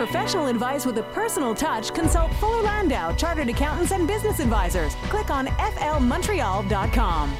professional 0.00 0.46
advice 0.46 0.86
with 0.86 0.96
a 0.96 1.02
personal 1.12 1.54
touch, 1.54 1.92
consult 1.92 2.32
Fuller 2.36 2.62
Landau, 2.62 3.12
Chartered 3.16 3.50
Accountants 3.50 3.92
and 3.92 4.08
Business 4.08 4.40
Advisors. 4.40 4.94
Click 5.10 5.28
on 5.28 5.46
flmontreal.com. 5.48 7.30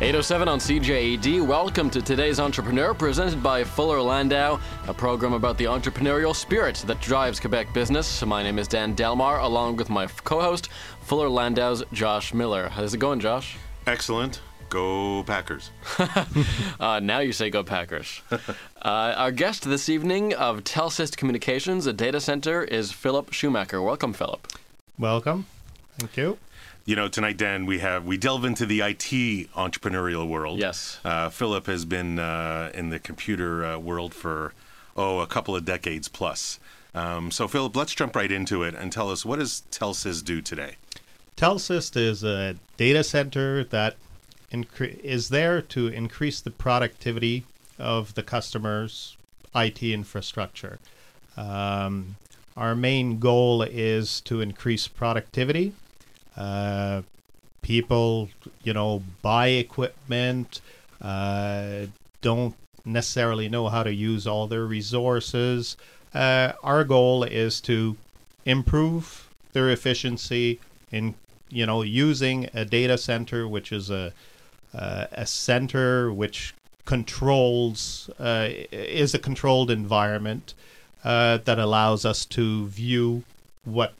807 0.00 0.48
on 0.48 0.58
CJAD. 0.60 1.44
Welcome 1.44 1.90
to 1.90 2.00
today's 2.00 2.38
Entrepreneur, 2.38 2.94
presented 2.94 3.42
by 3.42 3.64
Fuller 3.64 4.00
Landau, 4.00 4.60
a 4.86 4.94
program 4.94 5.32
about 5.32 5.58
the 5.58 5.64
entrepreneurial 5.64 6.34
spirit 6.34 6.76
that 6.86 7.00
drives 7.00 7.40
Quebec 7.40 7.74
business. 7.74 8.24
My 8.24 8.44
name 8.44 8.60
is 8.60 8.68
Dan 8.68 8.94
Delmar, 8.94 9.40
along 9.40 9.78
with 9.78 9.90
my 9.90 10.06
co 10.06 10.40
host, 10.40 10.68
Fuller 11.00 11.28
Landau's 11.28 11.82
Josh 11.92 12.32
Miller. 12.32 12.68
How's 12.68 12.94
it 12.94 12.98
going, 12.98 13.18
Josh? 13.18 13.58
Excellent. 13.84 14.40
Go 14.72 15.22
Packers. 15.24 15.70
uh, 16.80 16.98
now 16.98 17.18
you 17.18 17.34
say 17.34 17.50
go 17.50 17.62
Packers. 17.62 18.22
uh, 18.30 18.40
our 18.80 19.30
guest 19.30 19.64
this 19.64 19.90
evening 19.90 20.32
of 20.32 20.64
Telsist 20.64 21.18
Communications, 21.18 21.86
a 21.86 21.92
data 21.92 22.22
center, 22.22 22.64
is 22.64 22.90
Philipp 22.90 23.34
Schumacher. 23.34 23.82
Welcome, 23.82 24.14
Philipp. 24.14 24.48
Welcome. 24.98 25.44
Thank 25.98 26.16
you. 26.16 26.38
You 26.86 26.96
know, 26.96 27.08
tonight, 27.08 27.36
Dan, 27.36 27.66
we 27.66 27.80
have 27.80 28.06
we 28.06 28.16
delve 28.16 28.46
into 28.46 28.64
the 28.64 28.80
IT 28.80 29.50
entrepreneurial 29.52 30.26
world. 30.26 30.58
Yes. 30.58 30.98
Uh, 31.04 31.28
Philipp 31.28 31.66
has 31.66 31.84
been 31.84 32.18
uh, 32.18 32.70
in 32.72 32.88
the 32.88 32.98
computer 32.98 33.66
uh, 33.66 33.78
world 33.78 34.14
for 34.14 34.54
oh 34.96 35.18
a 35.18 35.26
couple 35.26 35.54
of 35.54 35.66
decades 35.66 36.08
plus. 36.08 36.58
Um, 36.94 37.30
so, 37.30 37.46
Philipp, 37.46 37.76
let's 37.76 37.94
jump 37.94 38.16
right 38.16 38.32
into 38.32 38.62
it 38.62 38.74
and 38.74 38.90
tell 38.90 39.10
us 39.10 39.22
what 39.22 39.38
does 39.38 39.64
Telsist 39.70 40.24
do 40.24 40.40
today. 40.40 40.76
Telsist 41.36 41.94
is 41.94 42.24
a 42.24 42.56
data 42.78 43.04
center 43.04 43.64
that 43.64 43.96
incre- 44.52 44.98
is 45.00 45.28
there 45.28 45.62
to 45.62 45.88
increase 45.88 46.40
the 46.40 46.50
productivity 46.50 47.44
of 47.78 48.14
the 48.14 48.22
customer's 48.22 49.16
IT 49.54 49.82
infrastructure. 49.82 50.78
Um, 51.36 52.16
our 52.56 52.74
main 52.74 53.18
goal 53.18 53.62
is 53.62 54.20
to 54.22 54.40
increase 54.40 54.86
productivity 54.86 55.72
uh, 56.36 57.02
people, 57.60 58.28
you 58.62 58.72
know, 58.72 59.02
buy 59.20 59.48
equipment, 59.48 60.60
uh, 61.00 61.86
don't 62.20 62.54
necessarily 62.84 63.48
know 63.48 63.68
how 63.68 63.82
to 63.82 63.92
use 63.92 64.26
all 64.26 64.46
their 64.46 64.64
resources. 64.64 65.76
Uh, 66.14 66.52
our 66.62 66.84
goal 66.84 67.24
is 67.24 67.60
to 67.60 67.96
improve 68.44 69.28
their 69.52 69.70
efficiency 69.70 70.58
in, 70.90 71.14
you 71.48 71.66
know, 71.66 71.82
using 71.82 72.48
a 72.54 72.64
data 72.64 72.98
center, 72.98 73.46
which 73.46 73.70
is 73.70 73.90
a 73.90 74.12
uh, 74.74 75.06
a 75.12 75.26
center 75.26 76.12
which 76.12 76.54
controls 76.84 78.10
uh, 78.18 78.48
is 78.70 79.14
a 79.14 79.18
controlled 79.18 79.70
environment 79.70 80.54
uh, 81.04 81.38
that 81.38 81.58
allows 81.58 82.04
us 82.04 82.24
to 82.24 82.66
view 82.68 83.22
what 83.64 83.94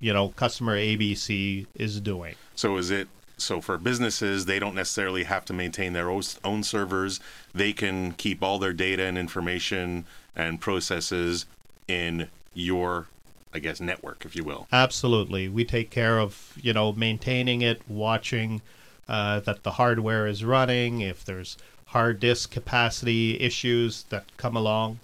you 0.00 0.12
know 0.12 0.30
customer 0.30 0.76
ABC 0.76 1.66
is 1.74 2.00
doing. 2.00 2.34
So 2.54 2.76
is 2.76 2.90
it 2.90 3.08
so 3.36 3.60
for 3.60 3.78
businesses 3.78 4.46
they 4.46 4.58
don't 4.58 4.74
necessarily 4.74 5.24
have 5.24 5.44
to 5.46 5.52
maintain 5.52 5.92
their 5.92 6.10
own 6.10 6.62
servers. 6.62 7.20
They 7.54 7.72
can 7.72 8.12
keep 8.12 8.42
all 8.42 8.58
their 8.58 8.72
data 8.72 9.04
and 9.04 9.18
information 9.18 10.06
and 10.34 10.60
processes 10.60 11.46
in 11.86 12.28
your 12.52 13.06
I 13.52 13.60
guess 13.60 13.80
network 13.80 14.24
if 14.24 14.34
you 14.34 14.42
will. 14.42 14.66
Absolutely. 14.72 15.48
We 15.48 15.64
take 15.64 15.90
care 15.90 16.18
of, 16.18 16.52
you 16.60 16.72
know, 16.72 16.92
maintaining 16.92 17.62
it, 17.62 17.82
watching 17.88 18.62
uh, 19.08 19.40
that 19.40 19.62
the 19.62 19.72
hardware 19.72 20.26
is 20.26 20.44
running, 20.44 21.00
if 21.00 21.24
there's 21.24 21.56
hard 21.86 22.20
disk 22.20 22.50
capacity 22.50 23.40
issues 23.40 24.04
that 24.04 24.24
come 24.36 24.56
along 24.56 24.98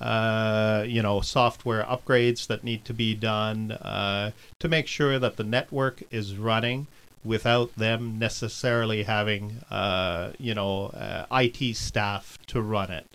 uh, 0.00 0.82
you 0.86 1.02
know, 1.02 1.20
software 1.20 1.84
upgrades 1.84 2.46
that 2.46 2.64
need 2.64 2.84
to 2.86 2.94
be 2.94 3.14
done 3.14 3.72
uh, 3.72 4.30
to 4.58 4.68
make 4.68 4.86
sure 4.86 5.18
that 5.18 5.36
the 5.36 5.44
network 5.44 6.02
is 6.10 6.36
running 6.36 6.86
without 7.22 7.74
them 7.76 8.18
necessarily 8.18 9.02
having, 9.02 9.60
uh, 9.70 10.30
you 10.38 10.54
know, 10.54 10.86
uh, 10.86 11.26
IT 11.30 11.76
staff 11.76 12.38
to 12.46 12.62
run 12.62 12.90
it. 12.90 13.06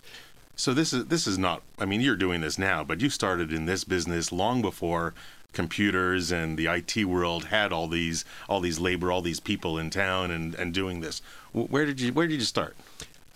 So 0.55 0.73
this 0.73 0.93
is 0.93 1.07
this 1.07 1.27
is 1.27 1.37
not. 1.37 1.63
I 1.79 1.85
mean, 1.85 2.01
you're 2.01 2.15
doing 2.15 2.41
this 2.41 2.57
now, 2.57 2.83
but 2.83 3.01
you 3.01 3.09
started 3.09 3.51
in 3.51 3.65
this 3.65 3.83
business 3.83 4.31
long 4.31 4.61
before 4.61 5.13
computers 5.55 6.31
and 6.31 6.57
the 6.57 6.67
IT 6.67 7.05
world 7.05 7.45
had 7.45 7.73
all 7.73 7.87
these 7.87 8.23
all 8.47 8.59
these 8.59 8.79
labor, 8.79 9.11
all 9.11 9.23
these 9.23 9.39
people 9.39 9.79
in 9.79 9.89
town 9.89 10.29
and 10.29 10.53
and 10.55 10.73
doing 10.73 11.01
this. 11.01 11.21
Where 11.53 11.85
did 11.85 11.99
you 11.99 12.13
Where 12.13 12.27
did 12.27 12.35
you 12.35 12.45
start? 12.45 12.75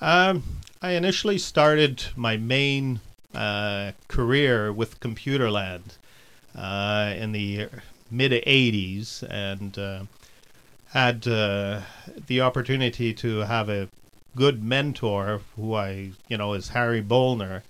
Um, 0.02 0.44
I 0.82 0.92
initially 0.92 1.38
started 1.38 2.04
my 2.16 2.38
main 2.38 3.02
uh, 3.34 3.92
career 4.08 4.72
with 4.72 5.00
Computerland 5.00 5.98
uh, 6.56 7.14
in 7.18 7.32
the 7.32 7.68
mid 8.10 8.32
80s 8.32 9.24
and 9.30 9.78
uh, 9.78 10.04
had 10.92 11.28
uh, 11.28 11.82
the 12.28 12.42
opportunity 12.42 13.14
to 13.14 13.40
have 13.40 13.70
a 13.70 13.90
good 14.36 14.64
mentor 14.64 15.42
who 15.56 15.76
I, 15.76 16.12
you 16.28 16.38
know, 16.38 16.54
is 16.54 16.70
Harry 16.70 17.02
Bollner. 17.02 17.62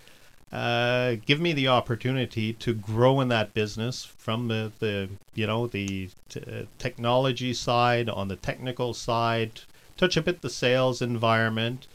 Uh, 0.52 1.16
give 1.26 1.40
me 1.40 1.54
the 1.54 1.68
opportunity 1.68 2.54
to 2.54 2.74
grow 2.74 3.22
in 3.22 3.28
that 3.28 3.54
business 3.54 4.04
from 4.04 4.48
the, 4.48 4.72
the 4.80 5.08
you 5.36 5.46
know 5.46 5.68
the 5.68 6.10
t- 6.28 6.42
uh, 6.42 6.64
technology 6.80 7.54
side 7.54 8.10
on 8.10 8.30
the 8.30 8.36
technical 8.36 8.94
side 8.94 9.62
touch 9.96 10.18
a 10.18 10.22
bit 10.22 10.42
the 10.42 10.50
sales 10.50 11.04
environment 11.04 11.86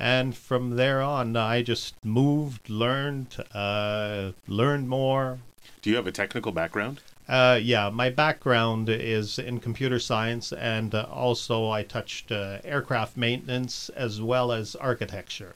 and 0.00 0.34
from 0.34 0.76
there 0.76 1.02
on, 1.02 1.36
I 1.36 1.60
just 1.60 1.94
moved, 2.02 2.70
learned, 2.70 3.36
uh, 3.52 4.32
learned 4.48 4.88
more. 4.88 5.40
Do 5.82 5.90
you 5.90 5.96
have 5.96 6.06
a 6.06 6.12
technical 6.12 6.52
background? 6.52 7.02
Uh, 7.28 7.60
yeah, 7.62 7.90
my 7.90 8.08
background 8.08 8.88
is 8.88 9.38
in 9.38 9.60
computer 9.60 9.98
science, 9.98 10.54
and 10.54 10.94
uh, 10.94 11.06
also 11.12 11.68
I 11.68 11.82
touched 11.82 12.32
uh, 12.32 12.58
aircraft 12.64 13.18
maintenance 13.18 13.90
as 13.90 14.22
well 14.22 14.52
as 14.52 14.74
architecture. 14.74 15.52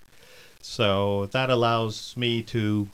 So 0.67 1.27
that 1.27 1.51
allows 1.51 2.17
me 2.17 2.43
to, 2.45 2.89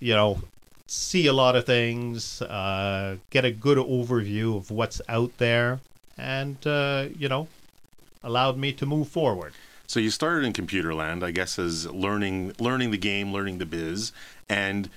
you 0.00 0.14
know, 0.14 0.40
see 0.86 1.26
a 1.26 1.32
lot 1.32 1.54
of 1.54 1.66
things, 1.66 2.40
uh, 2.40 3.18
get 3.28 3.44
a 3.44 3.52
good 3.52 3.76
overview 3.76 4.56
of 4.56 4.70
what's 4.70 5.00
out 5.06 5.30
there, 5.36 5.80
and, 6.16 6.56
uh, 6.66 7.08
you 7.16 7.28
know, 7.28 7.48
allowed 8.24 8.56
me 8.56 8.72
to 8.72 8.86
move 8.86 9.08
forward. 9.08 9.52
So 9.86 10.00
you 10.00 10.08
started 10.10 10.46
in 10.46 10.54
Computerland, 10.54 11.22
I 11.22 11.32
guess, 11.32 11.58
as 11.58 11.86
learning 11.86 12.54
learning 12.58 12.92
the 12.92 12.98
game, 12.98 13.30
learning 13.30 13.58
the 13.58 13.66
biz, 13.66 14.10
and 14.48 14.88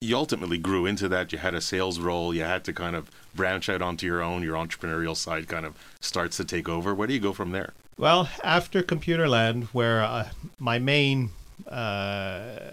you 0.00 0.16
ultimately 0.16 0.56
grew 0.56 0.86
into 0.86 1.08
that. 1.10 1.30
You 1.30 1.38
had 1.38 1.54
a 1.54 1.60
sales 1.60 1.98
role. 1.98 2.34
You 2.34 2.44
had 2.44 2.64
to 2.64 2.72
kind 2.72 2.96
of 2.96 3.10
branch 3.34 3.68
out 3.68 3.82
onto 3.82 4.06
your 4.06 4.22
own. 4.22 4.42
Your 4.42 4.56
entrepreneurial 4.56 5.14
side 5.14 5.46
kind 5.46 5.66
of 5.66 5.74
starts 6.00 6.38
to 6.38 6.44
take 6.44 6.70
over. 6.70 6.94
Where 6.94 7.06
do 7.06 7.12
you 7.12 7.20
go 7.20 7.34
from 7.34 7.52
there? 7.52 7.74
Well, 7.98 8.30
after 8.42 8.82
Computerland, 8.82 9.64
where 9.74 10.02
uh, 10.02 10.30
my 10.58 10.78
main 10.78 11.30
uh, 11.68 12.72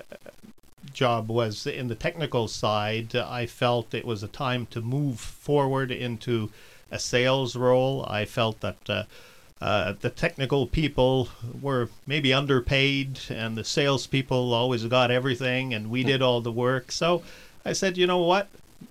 job 0.93 1.29
was 1.29 1.67
in 1.67 1.89
the 1.89 1.95
technical 1.95 2.47
side, 2.47 3.13
I 3.13 3.45
felt 3.45 3.93
it 3.93 4.05
was 4.05 4.23
a 4.23 4.29
time 4.29 4.65
to 4.67 4.79
move 4.79 5.19
forward 5.19 5.91
into 5.91 6.49
a 6.89 6.97
sales 6.97 7.57
role. 7.57 8.05
I 8.07 8.23
felt 8.23 8.61
that. 8.61 8.89
Uh, 8.89 9.03
uh, 9.59 9.93
the 10.01 10.09
technical 10.09 10.67
people 10.67 11.29
were 11.61 11.89
maybe 12.05 12.33
underpaid, 12.33 13.19
and 13.29 13.57
the 13.57 13.63
salespeople 13.63 14.53
always 14.53 14.85
got 14.85 15.09
everything, 15.09 15.73
and 15.73 15.89
we 15.89 16.03
did 16.03 16.21
all 16.21 16.41
the 16.41 16.51
work. 16.51 16.91
So 16.91 17.23
I 17.65 17.73
said, 17.73 17.97
you 17.97 18.05
know 18.05 18.19
what, 18.19 18.49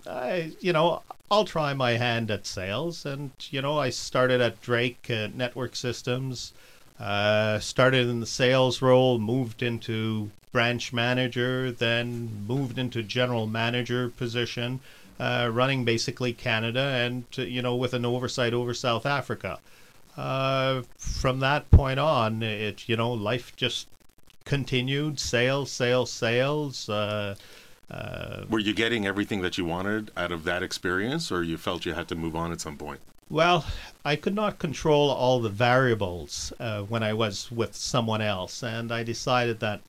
I, 0.09 0.53
you 0.60 0.72
know, 0.72 1.03
I'll 1.31 1.44
try 1.44 1.72
my 1.72 1.93
hand 1.93 2.31
at 2.32 2.47
sales, 2.47 3.06
and 3.06 3.31
you 3.50 3.62
know, 3.62 3.78
I 3.78 3.91
started 3.91 4.41
at 4.41 4.60
Drake 4.60 5.06
uh, 5.09 5.28
Network 5.34 5.77
Systems. 5.77 6.53
Uh, 6.98 7.60
started 7.60 8.09
in 8.09 8.21
the 8.21 8.27
sales 8.27 8.81
role, 8.81 9.19
moved 9.19 9.62
into 9.62 10.30
branch 10.51 10.95
manager, 10.95 11.71
then 11.71 12.47
moved 12.48 12.78
into 12.78 13.03
general 13.03 13.47
manager 13.47 14.09
position, 14.09 14.80
uh, 15.21 15.51
running 15.53 15.84
basically 15.84 16.33
Canada, 16.33 16.80
and 16.80 17.24
you 17.36 17.60
know, 17.60 17.77
with 17.77 17.92
an 17.92 18.07
oversight 18.07 18.54
over 18.54 18.72
South 18.72 19.04
Africa 19.04 19.59
uh, 20.16 20.83
from 20.97 21.41
that 21.41 21.71
point 21.71 21.98
on, 22.01 22.42
it 22.42 22.89
you 22.89 22.97
know 22.97 23.13
life 23.13 23.54
just 23.57 23.89
continued. 24.45 25.21
Sales, 25.21 25.71
sales, 25.71 26.10
sales. 26.10 26.89
Uh, 26.89 27.34
uh, 27.91 28.45
Were 28.48 28.59
you 28.59 28.72
getting 28.72 29.07
everything 29.07 29.42
that 29.42 29.59
you 29.59 29.65
wanted 29.65 30.10
out 30.16 30.33
of 30.33 30.45
that 30.45 30.63
experience, 30.63 31.30
or 31.30 31.42
you 31.42 31.57
felt 31.57 31.84
you 31.84 31.92
had 31.92 32.09
to 32.09 32.15
move 32.15 32.34
on 32.34 32.53
at 32.53 32.60
some 32.60 32.77
point? 32.77 33.01
Well, 33.28 33.65
I 34.04 34.16
could 34.16 34.34
not 34.34 34.59
control 34.59 35.10
all 35.10 35.41
the 35.41 35.48
variables 35.48 36.53
uh, 36.60 36.83
when 36.83 37.03
I 37.03 37.12
was 37.12 37.51
with 37.51 37.74
someone 37.74 38.22
else, 38.22 38.62
and 38.62 38.92
I 38.92 39.03
decided 39.03 39.59
that, 39.60 39.80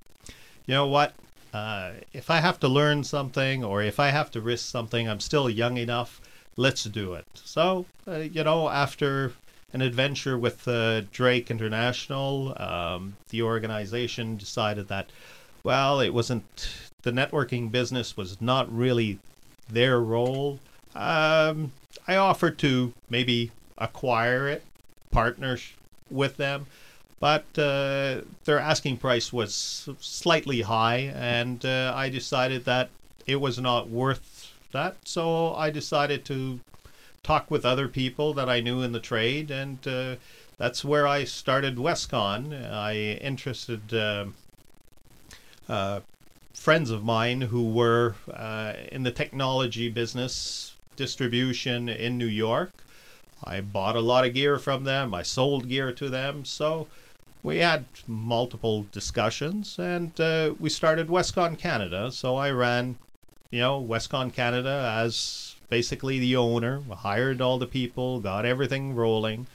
you 0.66 0.74
know 0.74 0.88
what, 0.88 1.14
uh, 1.54 1.92
if 2.14 2.30
I 2.32 2.40
have 2.40 2.60
to 2.62 2.68
learn 2.68 3.04
something 3.04 3.64
or 3.64 3.84
if 3.84 4.00
I 4.00 4.10
have 4.10 4.32
to 4.32 4.42
risk 4.42 4.70
something, 4.70 5.08
I'm 5.08 5.20
still 5.20 5.50
young 5.50 5.78
enough. 5.78 6.20
Let's 6.56 6.84
do 6.84 7.14
it. 7.14 7.26
So, 7.36 7.86
uh, 8.08 8.18
you 8.18 8.44
know, 8.44 8.70
after 8.70 9.34
an 9.74 9.82
adventure 9.82 10.38
with 10.38 10.68
uh, 10.68 11.02
Drake 11.12 11.52
International. 11.52 12.54
Um, 12.58 13.18
the 13.30 13.42
organization 13.42 14.38
decided 14.38 14.88
that, 14.88 15.10
well, 15.64 16.00
it 16.00 16.14
wasn't 16.14 16.70
the 17.02 17.12
networking 17.12 17.70
business 17.70 18.16
was 18.16 18.42
not 18.42 18.74
really 18.74 19.20
their 19.70 20.00
role. 20.00 20.60
Um, 20.96 21.74
I 22.08 22.16
offered 22.16 22.58
to 22.60 22.94
maybe 23.10 23.52
acquire 23.78 24.48
it, 24.48 24.64
partners 25.12 25.74
with 26.10 26.38
them, 26.38 26.66
but 27.20 27.46
uh, 27.58 28.22
their 28.46 28.60
asking 28.60 28.98
price 28.98 29.34
was 29.34 29.90
slightly 30.00 30.62
high, 30.62 31.12
and 31.14 31.66
uh, 31.66 31.92
I 31.94 32.10
decided 32.10 32.64
that 32.66 32.90
it 33.26 33.42
was 33.42 33.60
not 33.60 33.90
worth 33.90 34.54
that. 34.72 34.96
So 35.04 35.54
I 35.56 35.70
decided 35.70 36.24
to 36.26 36.62
talk 37.24 37.52
with 37.52 37.66
other 37.66 37.88
people 37.88 38.34
that 38.34 38.50
I 38.50 38.60
knew 38.60 38.82
in 38.82 38.92
the 38.92 39.00
trade, 39.00 39.52
and 39.52 39.86
uh, 39.88 40.16
that's 40.58 40.84
where 40.84 41.08
I 41.08 41.24
started 41.24 41.78
Westcon. 41.78 42.54
I 42.72 42.96
interested 43.22 43.94
uh, 43.94 44.26
uh, 45.70 46.00
friends 46.54 46.90
of 46.90 47.04
mine 47.04 47.42
who 47.42 47.70
were 47.70 48.16
uh, 48.34 48.74
in 48.92 49.04
the 49.04 49.12
technology 49.12 49.90
business 49.90 50.74
distribution 50.96 51.88
in 51.88 52.18
New 52.18 52.26
York. 52.26 52.72
I 53.44 53.62
bought 53.62 53.96
a 53.96 54.02
lot 54.02 54.26
of 54.26 54.34
gear 54.34 54.58
from 54.58 54.84
them. 54.84 55.14
I 55.14 55.22
sold 55.22 55.70
gear 55.70 55.92
to 55.94 56.10
them. 56.10 56.44
So 56.44 56.88
we 57.44 57.60
had 57.60 57.86
multiple 58.08 58.88
discussions, 58.92 59.78
and 59.78 60.20
uh, 60.20 60.56
we 60.60 60.70
started 60.70 61.08
Westcon 61.08 61.58
Canada. 61.58 62.12
So 62.12 62.36
I 62.36 62.50
ran, 62.50 62.98
you 63.52 63.60
know, 63.60 63.82
Westcon 63.82 64.34
Canada 64.34 64.92
as 64.98 65.47
basically 65.70 66.20
the 66.20 66.36
owner. 66.36 66.82
Hired 66.92 67.42
all 67.42 67.58
the 67.58 67.68
people, 67.68 68.20
got 68.20 68.46
everything 68.46 68.96
rolling. 68.96 69.48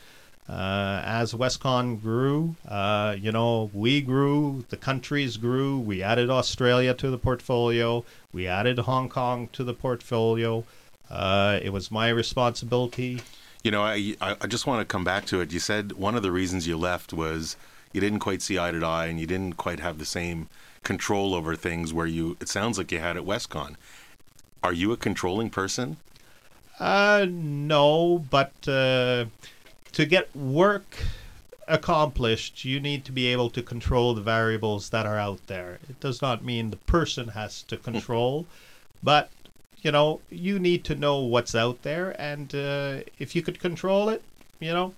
Uh, 0.49 1.01
as 1.05 1.33
Westcon 1.33 2.01
grew, 2.03 2.57
uh, 2.69 3.17
you 3.19 3.31
know, 3.31 3.71
we 3.73 4.01
grew, 4.01 4.65
the 4.71 4.77
countries 4.77 5.37
grew. 5.37 5.79
We 5.79 6.03
added 6.03 6.31
Australia 6.31 6.95
to 6.95 7.11
the 7.11 7.19
portfolio. 7.19 8.05
We 8.33 8.49
added 8.49 8.81
Hong 8.81 9.09
Kong 9.09 9.49
to 9.53 9.63
the 9.63 9.73
portfolio. 9.73 10.65
Uh, 11.09 11.61
it 11.63 11.73
was 11.73 11.91
my 11.91 12.09
responsibility. 12.09 13.23
You 13.63 13.71
know, 13.71 13.83
I, 13.83 14.17
I 14.21 14.47
just 14.49 14.67
want 14.67 14.81
to 14.81 14.91
come 14.91 15.05
back 15.05 15.25
to 15.27 15.41
it. 15.41 15.53
You 15.53 15.61
said 15.61 15.93
one 15.93 16.17
of 16.17 16.23
the 16.23 16.33
reasons 16.33 16.67
you 16.67 16.77
left 16.77 17.13
was 17.13 17.57
you 17.93 18.01
didn't 18.01 18.19
quite 18.19 18.43
see 18.43 18.59
eye 18.59 18.73
to 18.73 18.85
eye 18.85 19.07
and 19.07 19.21
you 19.21 19.27
didn't 19.27 19.57
quite 19.57 19.79
have 19.79 19.99
the 19.99 20.05
same 20.05 20.49
control 20.83 21.35
over 21.35 21.55
things 21.55 21.93
where 21.93 22.07
you, 22.07 22.37
it 22.41 22.49
sounds 22.49 22.79
like 22.79 22.91
you 22.91 22.99
had 22.99 23.17
at 23.17 23.23
Westcon. 23.23 23.77
Are 24.63 24.73
you 24.73 24.93
a 24.93 24.97
controlling 24.97 25.51
person? 25.51 25.97
Uh, 26.79 27.27
no, 27.29 28.25
but 28.31 28.53
uh, 28.69 29.27
to 29.93 30.07
get 30.07 30.35
work 30.35 31.05
accomplished, 31.69 32.65
you 32.65 32.79
need 32.81 33.05
to 33.05 33.13
be 33.13 33.27
able 33.27 33.51
to 33.51 33.63
control 33.63 34.15
the 34.15 34.21
variables 34.21 34.91
that 34.91 35.07
are 35.07 35.19
out 35.19 35.47
there. 35.47 35.79
It 35.89 36.01
does 36.01 36.23
not 36.23 36.45
mean 36.45 36.71
the 36.71 36.77
person 36.77 37.29
has 37.29 37.63
to 37.65 37.77
control, 37.77 38.47
but 39.03 39.31
you 39.83 39.91
know, 39.91 40.21
you 40.31 40.59
need 40.59 40.85
to 40.85 40.95
know 40.95 41.19
what's 41.19 41.55
out 41.55 41.83
there, 41.83 42.15
and 42.21 42.55
uh, 42.55 43.01
if 43.19 43.35
you 43.35 43.43
could 43.43 43.59
control 43.59 44.09
it, 44.09 44.23
you 44.61 44.73
know, 44.73 44.95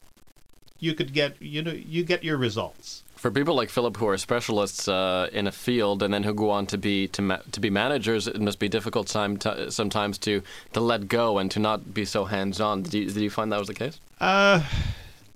you 0.79 0.95
could 0.95 1.15
get 1.15 1.41
you 1.41 1.63
know 1.63 1.73
you 1.73 2.05
get 2.05 2.23
your 2.23 2.37
results. 2.37 3.03
For 3.25 3.31
people 3.31 3.55
like 3.55 3.71
Philipp 3.71 3.97
who 3.97 4.07
are 4.07 4.19
specialists 4.19 4.87
uh, 4.87 5.31
in 5.33 5.47
a 5.47 5.51
field 5.51 6.03
and 6.03 6.13
then 6.13 6.25
who 6.25 6.35
go 6.35 6.51
on 6.51 6.67
to 6.67 6.77
be 6.77 7.09
to, 7.09 7.23
ma- 7.23 7.39
to 7.53 7.59
be 7.59 7.71
managers, 7.71 8.29
it 8.29 8.39
must 8.39 8.59
be 8.59 8.69
difficult 8.69 9.07
time 9.07 9.39
to, 9.39 9.71
sometimes 9.71 10.19
to 10.19 10.43
to 10.75 10.81
let 10.81 11.09
go 11.09 11.39
and 11.39 11.51
to 11.53 11.59
not 11.59 11.95
be 11.95 12.05
so 12.05 12.27
hands 12.27 12.61
on. 12.61 12.83
Did 12.83 12.93
you, 12.93 13.07
did 13.07 13.23
you 13.23 13.31
find 13.31 13.51
that 13.51 13.59
was 13.59 13.69
the 13.69 13.73
case? 13.73 13.99
Uh, 14.21 14.63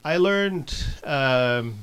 I 0.04 0.18
learned 0.18 0.84
um, 1.02 1.82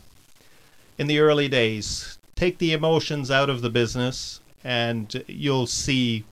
in 1.00 1.08
the 1.08 1.18
early 1.18 1.48
days 1.48 2.20
take 2.36 2.60
the 2.60 2.74
emotions 2.74 3.32
out 3.32 3.50
of 3.50 3.64
the 3.64 3.72
business, 3.72 4.42
and 4.64 5.24
you'll 5.26 5.66
see, 5.66 6.24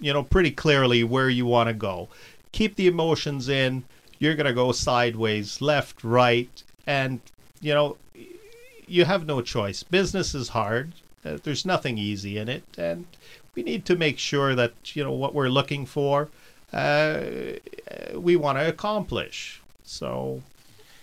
you 0.00 0.14
know, 0.14 0.22
pretty 0.22 0.52
clearly 0.52 1.04
where 1.04 1.28
you 1.28 1.44
want 1.44 1.68
to 1.68 1.74
go. 1.74 2.08
Keep 2.52 2.76
the 2.76 2.86
emotions 2.86 3.50
in. 3.50 3.84
You're 4.20 4.36
gonna 4.36 4.54
go 4.54 4.72
sideways, 4.72 5.60
left, 5.60 6.02
right, 6.02 6.62
and 6.86 7.20
you 7.60 7.74
know 7.74 7.98
you 8.86 9.04
have 9.04 9.26
no 9.26 9.40
choice. 9.42 9.82
Business 9.82 10.34
is 10.34 10.50
hard. 10.50 10.92
Uh, 11.24 11.38
there's 11.42 11.64
nothing 11.64 11.98
easy 11.98 12.38
in 12.38 12.48
it, 12.48 12.64
and 12.78 13.06
we 13.54 13.62
need 13.62 13.84
to 13.86 13.96
make 13.96 14.18
sure 14.18 14.54
that 14.54 14.94
you 14.94 15.02
know 15.02 15.12
what 15.12 15.34
we're 15.34 15.48
looking 15.48 15.86
for. 15.86 16.28
Uh, 16.72 17.22
we 18.14 18.36
want 18.36 18.58
to 18.58 18.68
accomplish. 18.68 19.60
So 19.84 20.42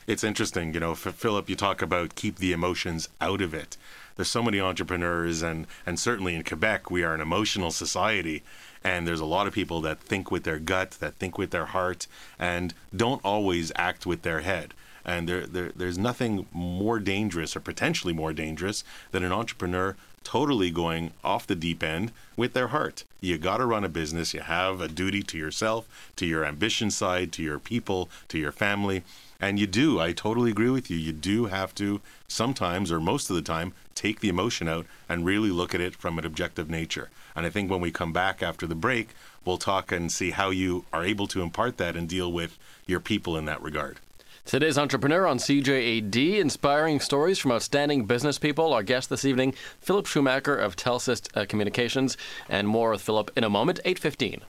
it's 0.07 0.23
interesting, 0.23 0.73
you 0.73 0.79
know, 0.79 0.95
Philipp. 0.95 1.49
You 1.49 1.55
talk 1.55 1.81
about 1.81 2.15
keep 2.15 2.37
the 2.37 2.51
emotions 2.51 3.09
out 3.19 3.41
of 3.41 3.53
it. 3.53 3.77
There's 4.15 4.29
so 4.29 4.43
many 4.43 4.59
entrepreneurs, 4.59 5.41
and 5.41 5.67
and 5.85 5.99
certainly 5.99 6.35
in 6.35 6.43
Quebec, 6.43 6.91
we 6.91 7.03
are 7.03 7.13
an 7.13 7.21
emotional 7.21 7.71
society. 7.71 8.43
And 8.85 9.07
there's 9.07 9.21
a 9.21 9.25
lot 9.25 9.47
of 9.47 9.53
people 9.53 9.79
that 9.81 10.01
think 10.01 10.29
with 10.29 10.43
their 10.43 10.59
gut, 10.59 10.91
that 10.99 11.15
think 11.15 11.37
with 11.37 11.51
their 11.51 11.67
heart, 11.67 12.05
and 12.37 12.73
don't 12.93 13.23
always 13.23 13.71
act 13.77 14.05
with 14.05 14.23
their 14.23 14.41
head. 14.41 14.73
And 15.05 15.27
there, 15.27 15.45
there, 15.45 15.71
there's 15.75 15.97
nothing 15.97 16.47
more 16.53 16.99
dangerous 16.99 17.55
or 17.55 17.59
potentially 17.59 18.13
more 18.13 18.33
dangerous 18.33 18.83
than 19.11 19.23
an 19.23 19.31
entrepreneur 19.31 19.95
totally 20.23 20.71
going 20.71 21.11
off 21.23 21.47
the 21.47 21.55
deep 21.55 21.83
end 21.83 22.11
with 22.35 22.53
their 22.53 22.69
heart. 22.69 23.03
You 23.21 23.37
got 23.37 23.57
to 23.57 23.65
run 23.65 23.83
a 23.83 23.89
business. 23.89 24.33
You 24.33 24.41
have 24.41 24.81
a 24.81 24.87
duty 24.87 25.21
to 25.23 25.37
yourself, 25.37 25.87
to 26.15 26.25
your 26.25 26.45
ambition 26.45 26.91
side, 26.91 27.31
to 27.33 27.43
your 27.43 27.59
people, 27.59 28.09
to 28.29 28.39
your 28.39 28.51
family. 28.51 29.03
And 29.39 29.59
you 29.59 29.67
do. 29.67 29.99
I 29.99 30.13
totally 30.13 30.51
agree 30.51 30.69
with 30.69 30.89
you. 30.89 30.97
You 30.97 31.11
do 31.11 31.45
have 31.45 31.75
to 31.75 31.99
sometimes, 32.27 32.91
or 32.91 32.99
most 32.99 33.29
of 33.29 33.35
the 33.35 33.41
time, 33.41 33.73
take 33.95 34.21
the 34.21 34.29
emotion 34.29 34.67
out 34.67 34.85
and 35.09 35.25
really 35.25 35.49
look 35.49 35.75
at 35.75 35.81
it 35.81 35.95
from 35.95 36.17
an 36.17 36.25
objective 36.25 36.69
nature. 36.69 37.09
And 37.35 37.45
I 37.45 37.49
think 37.49 37.69
when 37.69 37.81
we 37.81 37.91
come 37.91 38.13
back 38.13 38.41
after 38.41 38.65
the 38.65 38.75
break, 38.75 39.09
we'll 39.43 39.57
talk 39.57 39.91
and 39.91 40.11
see 40.11 40.31
how 40.31 40.49
you 40.49 40.85
are 40.93 41.03
able 41.03 41.27
to 41.27 41.41
impart 41.41 41.77
that 41.77 41.95
and 41.95 42.07
deal 42.07 42.31
with 42.31 42.57
your 42.87 42.99
people 42.99 43.35
in 43.35 43.45
that 43.45 43.61
regard. 43.61 43.99
Today's 44.45 44.77
entrepreneur 44.77 45.25
on 45.25 45.37
CJAD, 45.37 46.39
inspiring 46.39 46.99
stories 46.99 47.39
from 47.39 47.53
outstanding 47.53 48.05
business 48.05 48.37
people. 48.37 48.73
Our 48.73 48.83
guest 48.83 49.09
this 49.09 49.23
evening, 49.25 49.55
Philipp 49.79 50.05
Schumacher 50.05 50.55
of 50.55 50.75
Telsist 50.75 51.35
uh, 51.35 51.45
Communications, 51.45 52.17
and 52.49 52.67
more 52.67 52.91
with 52.91 53.01
Philipp 53.01 53.31
in 53.37 53.45
a 53.45 53.49
moment. 53.49 53.79
Eight 53.85 53.99
fifteen. 53.99 54.41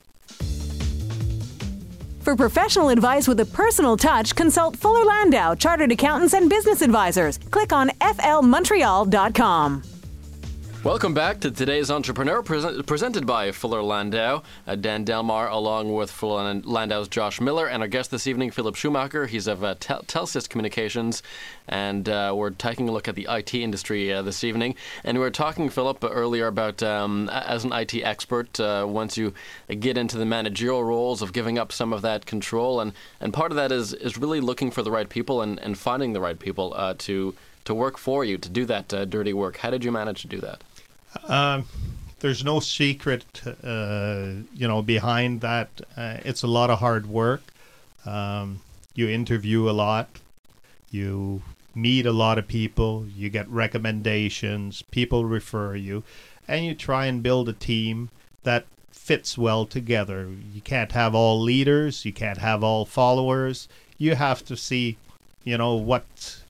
For 2.20 2.35
professional 2.35 2.88
advice 2.88 3.29
with 3.29 3.38
a 3.41 3.46
personal 3.46 3.96
touch, 3.96 4.35
consult 4.35 4.76
Fuller 4.76 5.05
Landau, 5.05 5.55
Chartered 5.55 5.93
Accountants 5.93 6.32
and 6.32 6.49
Business 6.50 6.81
Advisors. 6.82 7.38
Click 7.38 7.73
on 7.73 7.90
flmontreal.com. 8.00 9.82
Welcome 10.85 11.15
back 11.15 11.41
to 11.41 11.50
today's 11.50 11.91
Entrepreneur, 11.91 12.43
present, 12.43 12.85
presented 12.85 13.25
by 13.25 13.53
Fuller 13.53 13.83
Landau. 13.83 14.43
Uh, 14.67 14.75
Dan 14.75 15.03
Delmar, 15.03 15.49
along 15.49 15.95
with 15.95 16.11
Fuller 16.11 16.61
Landau's 16.62 17.09
Josh 17.09 17.41
Miller, 17.41 17.67
and 17.67 17.83
our 17.83 17.88
guest 17.88 18.11
this 18.11 18.26
evening, 18.26 18.50
Philipp 18.50 18.75
Schumacher. 18.75 19.25
He's 19.25 19.47
of 19.47 19.64
uh, 19.64 19.76
Tel- 19.81 20.03
Telsist 20.03 20.50
Communications, 20.50 21.23
and 21.67 22.07
uh, 22.07 22.35
we're 22.37 22.50
taking 22.50 22.91
a 22.91 22.93
look 22.93 23.09
at 23.09 23.14
the 23.14 23.26
IT 23.31 23.55
industry 23.55 24.12
uh, 24.12 24.21
this 24.21 24.45
evening. 24.45 24.75
And 25.05 25.17
we 25.17 25.25
were 25.25 25.31
talking, 25.31 25.71
Philipp, 25.71 26.05
earlier 26.05 26.49
about 26.49 26.83
um, 26.83 27.31
as 27.31 27.64
an 27.64 27.73
IT 27.73 27.95
expert, 27.95 28.61
uh, 28.61 28.85
once 28.87 29.17
you 29.17 29.33
get 29.81 29.97
into 29.97 30.19
the 30.19 30.26
managerial 30.26 30.85
roles 30.85 31.23
of 31.23 31.33
giving 31.33 31.59
up 31.59 31.73
some 31.73 31.95
of 31.95 32.03
that 32.03 32.26
control, 32.26 32.83
and, 32.83 32.93
and 33.23 33.33
part 33.33 33.53
of 33.53 33.57
that 33.57 33.73
is 33.73 33.95
is 33.95 34.19
really 34.19 34.41
looking 34.41 34.71
for 34.71 34.83
the 34.83 34.91
right 34.91 35.09
people 35.09 35.41
and, 35.41 35.59
and 35.61 35.79
finding 35.79 36.12
the 36.12 36.21
right 36.21 36.38
people 36.38 36.75
uh, 36.76 36.93
to 36.99 37.35
to 37.64 37.73
work 37.73 37.97
for 37.97 38.23
you 38.23 38.37
to 38.37 38.50
do 38.50 38.67
that 38.67 38.88
dirty 38.88 39.33
work. 39.33 39.57
How 39.57 39.71
did 39.71 39.83
you 39.83 39.91
manage 39.91 40.21
to 40.21 40.29
do 40.29 40.38
that? 40.43 40.62
Um, 41.28 41.66
there's 42.21 42.44
no 42.44 42.61
secret, 42.61 43.25
uh, 43.62 44.33
you 44.54 44.66
know, 44.66 44.83
behind 44.83 45.40
that. 45.42 45.68
Uh, 45.97 46.18
it's 46.25 46.42
a 46.42 46.47
lot 46.47 46.71
of 46.71 46.78
hard 46.78 47.06
work. 47.06 47.42
Um, 48.06 48.61
you 48.94 49.09
interview 49.09 49.68
a 49.68 49.73
lot. 49.73 50.09
You 50.90 51.42
meet 51.75 52.06
a 52.06 52.12
lot 52.12 52.38
of 52.38 52.47
people. 52.47 53.06
You 53.16 53.28
get 53.28 53.49
recommendations. 53.49 54.83
People 54.90 55.25
refer 55.25 55.75
you, 55.75 56.04
and 56.47 56.64
you 56.64 56.75
try 56.75 57.06
and 57.06 57.23
build 57.23 57.49
a 57.49 57.52
team 57.52 58.11
that 58.44 58.66
fits 58.90 59.37
well 59.37 59.66
together. 59.66 60.28
You 60.52 60.61
can't 60.61 60.92
have 60.92 61.14
all 61.14 61.40
leaders. 61.40 62.04
You 62.04 62.12
can't 62.12 62.38
have 62.38 62.64
all 62.64 62.85
followers. 62.87 63.68
You 63.99 64.14
have 64.14 64.44
to 64.47 64.56
see, 64.56 64.97
you 65.44 65.59
know, 65.59 65.75
what 65.75 66.40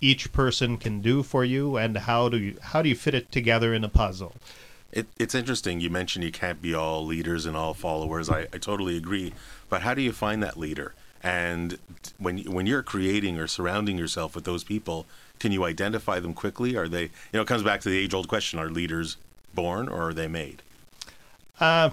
each 0.00 0.32
person 0.32 0.76
can 0.76 1.00
do 1.00 1.22
for 1.22 1.44
you 1.44 1.76
and 1.76 1.96
how 1.98 2.28
do 2.28 2.38
you 2.38 2.56
how 2.62 2.82
do 2.82 2.88
you 2.88 2.94
fit 2.94 3.14
it 3.14 3.32
together 3.32 3.74
in 3.74 3.84
a 3.84 3.88
puzzle? 3.88 4.34
It, 4.90 5.06
it's 5.18 5.34
interesting. 5.34 5.80
You 5.80 5.90
mentioned 5.90 6.24
you 6.24 6.32
can't 6.32 6.62
be 6.62 6.72
all 6.72 7.04
leaders 7.04 7.44
and 7.44 7.56
all 7.56 7.74
followers. 7.74 8.30
I, 8.30 8.42
I 8.52 8.58
totally 8.58 8.96
agree. 8.96 9.34
But 9.68 9.82
how 9.82 9.92
do 9.92 10.00
you 10.00 10.12
find 10.12 10.42
that 10.42 10.56
leader? 10.56 10.94
And 11.22 11.78
when 12.18 12.38
when 12.38 12.66
you're 12.66 12.82
creating 12.82 13.38
or 13.38 13.46
surrounding 13.46 13.98
yourself 13.98 14.34
with 14.34 14.44
those 14.44 14.64
people 14.64 15.06
can 15.38 15.52
you 15.52 15.64
identify 15.64 16.20
them 16.20 16.34
quickly? 16.34 16.76
Are 16.76 16.88
they 16.88 17.02
you 17.02 17.10
know 17.34 17.42
it 17.42 17.48
comes 17.48 17.62
back 17.62 17.80
to 17.82 17.88
the 17.88 17.98
age 17.98 18.14
old 18.14 18.28
question 18.28 18.58
are 18.58 18.70
leaders 18.70 19.16
born 19.54 19.88
or 19.88 20.08
are 20.08 20.14
they 20.14 20.28
made? 20.28 20.62
Uh, 21.60 21.90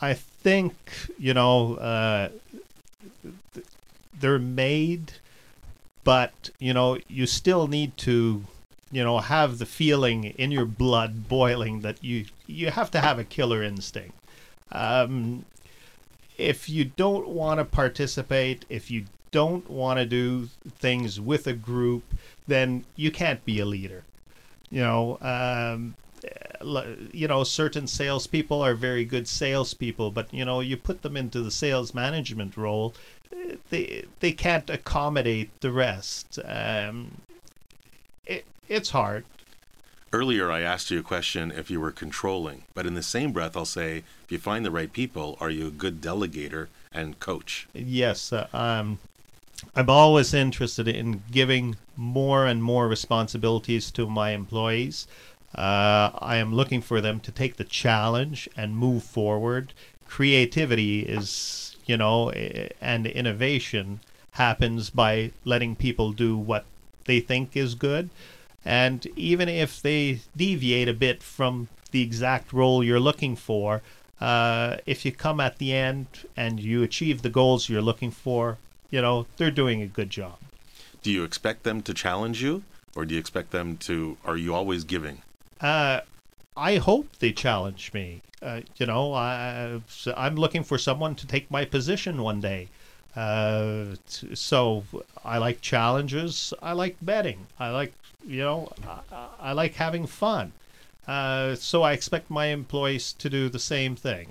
i 0.00 0.14
think 0.14 0.74
you 1.18 1.34
know 1.34 1.74
uh, 1.74 2.28
they're 4.18 4.38
made 4.38 5.12
but 6.04 6.50
you 6.58 6.72
know 6.72 6.98
you 7.08 7.26
still 7.26 7.66
need 7.66 7.96
to 7.96 8.44
you 8.90 9.04
know, 9.04 9.18
have 9.18 9.58
the 9.58 9.66
feeling 9.66 10.24
in 10.24 10.50
your 10.50 10.64
blood 10.64 11.28
boiling 11.28 11.80
that 11.80 12.02
you 12.02 12.26
you 12.46 12.70
have 12.70 12.90
to 12.92 13.00
have 13.00 13.18
a 13.18 13.24
killer 13.24 13.62
instinct. 13.62 14.16
Um, 14.72 15.44
if 16.38 16.68
you 16.68 16.84
don't 16.84 17.28
want 17.28 17.58
to 17.58 17.64
participate, 17.64 18.64
if 18.68 18.90
you 18.90 19.04
don't 19.30 19.68
want 19.68 19.98
to 19.98 20.06
do 20.06 20.48
things 20.78 21.20
with 21.20 21.46
a 21.46 21.52
group, 21.52 22.02
then 22.46 22.84
you 22.96 23.10
can't 23.10 23.44
be 23.44 23.60
a 23.60 23.66
leader. 23.66 24.04
You 24.70 24.82
know, 24.82 25.18
um, 25.20 25.94
you 27.12 27.28
know, 27.28 27.44
certain 27.44 27.86
salespeople 27.86 28.62
are 28.62 28.74
very 28.74 29.04
good 29.04 29.28
salespeople, 29.28 30.10
but 30.10 30.32
you 30.32 30.44
know, 30.44 30.60
you 30.60 30.76
put 30.76 31.02
them 31.02 31.16
into 31.16 31.42
the 31.42 31.50
sales 31.50 31.94
management 31.94 32.56
role, 32.56 32.94
they 33.70 34.04
they 34.20 34.32
can't 34.32 34.68
accommodate 34.70 35.60
the 35.60 35.72
rest. 35.72 36.38
Um, 36.44 37.22
it, 38.26 38.44
it's 38.68 38.90
hard. 38.90 39.24
Earlier, 40.12 40.50
I 40.50 40.62
asked 40.62 40.90
you 40.90 41.00
a 41.00 41.02
question 41.02 41.50
if 41.50 41.70
you 41.70 41.80
were 41.80 41.90
controlling, 41.90 42.62
but 42.72 42.86
in 42.86 42.94
the 42.94 43.02
same 43.02 43.30
breath, 43.30 43.56
I'll 43.56 43.66
say, 43.66 44.04
if 44.24 44.32
you 44.32 44.38
find 44.38 44.64
the 44.64 44.70
right 44.70 44.90
people, 44.90 45.36
are 45.38 45.50
you 45.50 45.66
a 45.66 45.70
good 45.70 46.00
delegator 46.00 46.68
and 46.92 47.20
coach? 47.20 47.68
Yes, 47.74 48.32
uh, 48.32 48.48
um, 48.54 48.98
I'm 49.74 49.90
always 49.90 50.32
interested 50.32 50.88
in 50.88 51.22
giving 51.30 51.76
more 51.94 52.46
and 52.46 52.62
more 52.62 52.88
responsibilities 52.88 53.90
to 53.92 54.06
my 54.08 54.30
employees. 54.30 55.06
Uh, 55.54 56.10
I 56.18 56.36
am 56.36 56.54
looking 56.54 56.80
for 56.80 57.00
them 57.00 57.20
to 57.20 57.32
take 57.32 57.56
the 57.56 57.64
challenge 57.64 58.48
and 58.56 58.76
move 58.76 59.02
forward. 59.02 59.72
Creativity 60.06 61.00
is, 61.00 61.67
you 61.88 61.96
know, 61.96 62.30
and 62.30 63.06
innovation 63.06 63.98
happens 64.32 64.90
by 64.90 65.32
letting 65.44 65.74
people 65.74 66.12
do 66.12 66.36
what 66.36 66.64
they 67.06 67.18
think 67.18 67.56
is 67.56 67.74
good. 67.74 68.10
And 68.64 69.06
even 69.16 69.48
if 69.48 69.82
they 69.82 70.20
deviate 70.36 70.88
a 70.88 70.92
bit 70.92 71.22
from 71.22 71.68
the 71.90 72.02
exact 72.02 72.52
role 72.52 72.84
you're 72.84 73.00
looking 73.00 73.34
for, 73.34 73.82
uh, 74.20 74.76
if 74.84 75.04
you 75.04 75.12
come 75.12 75.40
at 75.40 75.58
the 75.58 75.72
end 75.72 76.06
and 76.36 76.60
you 76.60 76.82
achieve 76.82 77.22
the 77.22 77.30
goals 77.30 77.68
you're 77.68 77.80
looking 77.80 78.10
for, 78.10 78.58
you 78.90 79.00
know, 79.00 79.26
they're 79.36 79.50
doing 79.50 79.80
a 79.80 79.86
good 79.86 80.10
job. 80.10 80.36
Do 81.02 81.10
you 81.10 81.24
expect 81.24 81.62
them 81.62 81.82
to 81.82 81.94
challenge 81.94 82.42
you? 82.42 82.62
Or 82.94 83.04
do 83.04 83.14
you 83.14 83.20
expect 83.20 83.52
them 83.52 83.76
to, 83.78 84.18
are 84.24 84.36
you 84.36 84.54
always 84.54 84.84
giving? 84.84 85.22
Uh, 85.60 86.00
I 86.58 86.78
hope 86.78 87.06
they 87.20 87.32
challenge 87.32 87.92
me. 87.94 88.20
Uh, 88.42 88.60
you 88.76 88.86
know, 88.86 89.12
I, 89.12 89.80
I'm 90.16 90.34
looking 90.34 90.64
for 90.64 90.76
someone 90.76 91.14
to 91.14 91.26
take 91.26 91.50
my 91.50 91.64
position 91.64 92.20
one 92.20 92.40
day. 92.40 92.68
Uh, 93.14 93.94
so 94.34 94.84
I 95.24 95.38
like 95.38 95.60
challenges. 95.60 96.52
I 96.60 96.72
like 96.72 96.96
betting. 97.00 97.46
I 97.60 97.70
like, 97.70 97.92
you 98.26 98.42
know, 98.42 98.72
I, 99.12 99.26
I 99.40 99.52
like 99.52 99.74
having 99.74 100.06
fun. 100.06 100.52
Uh, 101.06 101.54
so 101.54 101.82
I 101.82 101.92
expect 101.92 102.28
my 102.28 102.46
employees 102.46 103.12
to 103.14 103.30
do 103.30 103.48
the 103.48 103.58
same 103.60 103.94
thing. 103.94 104.28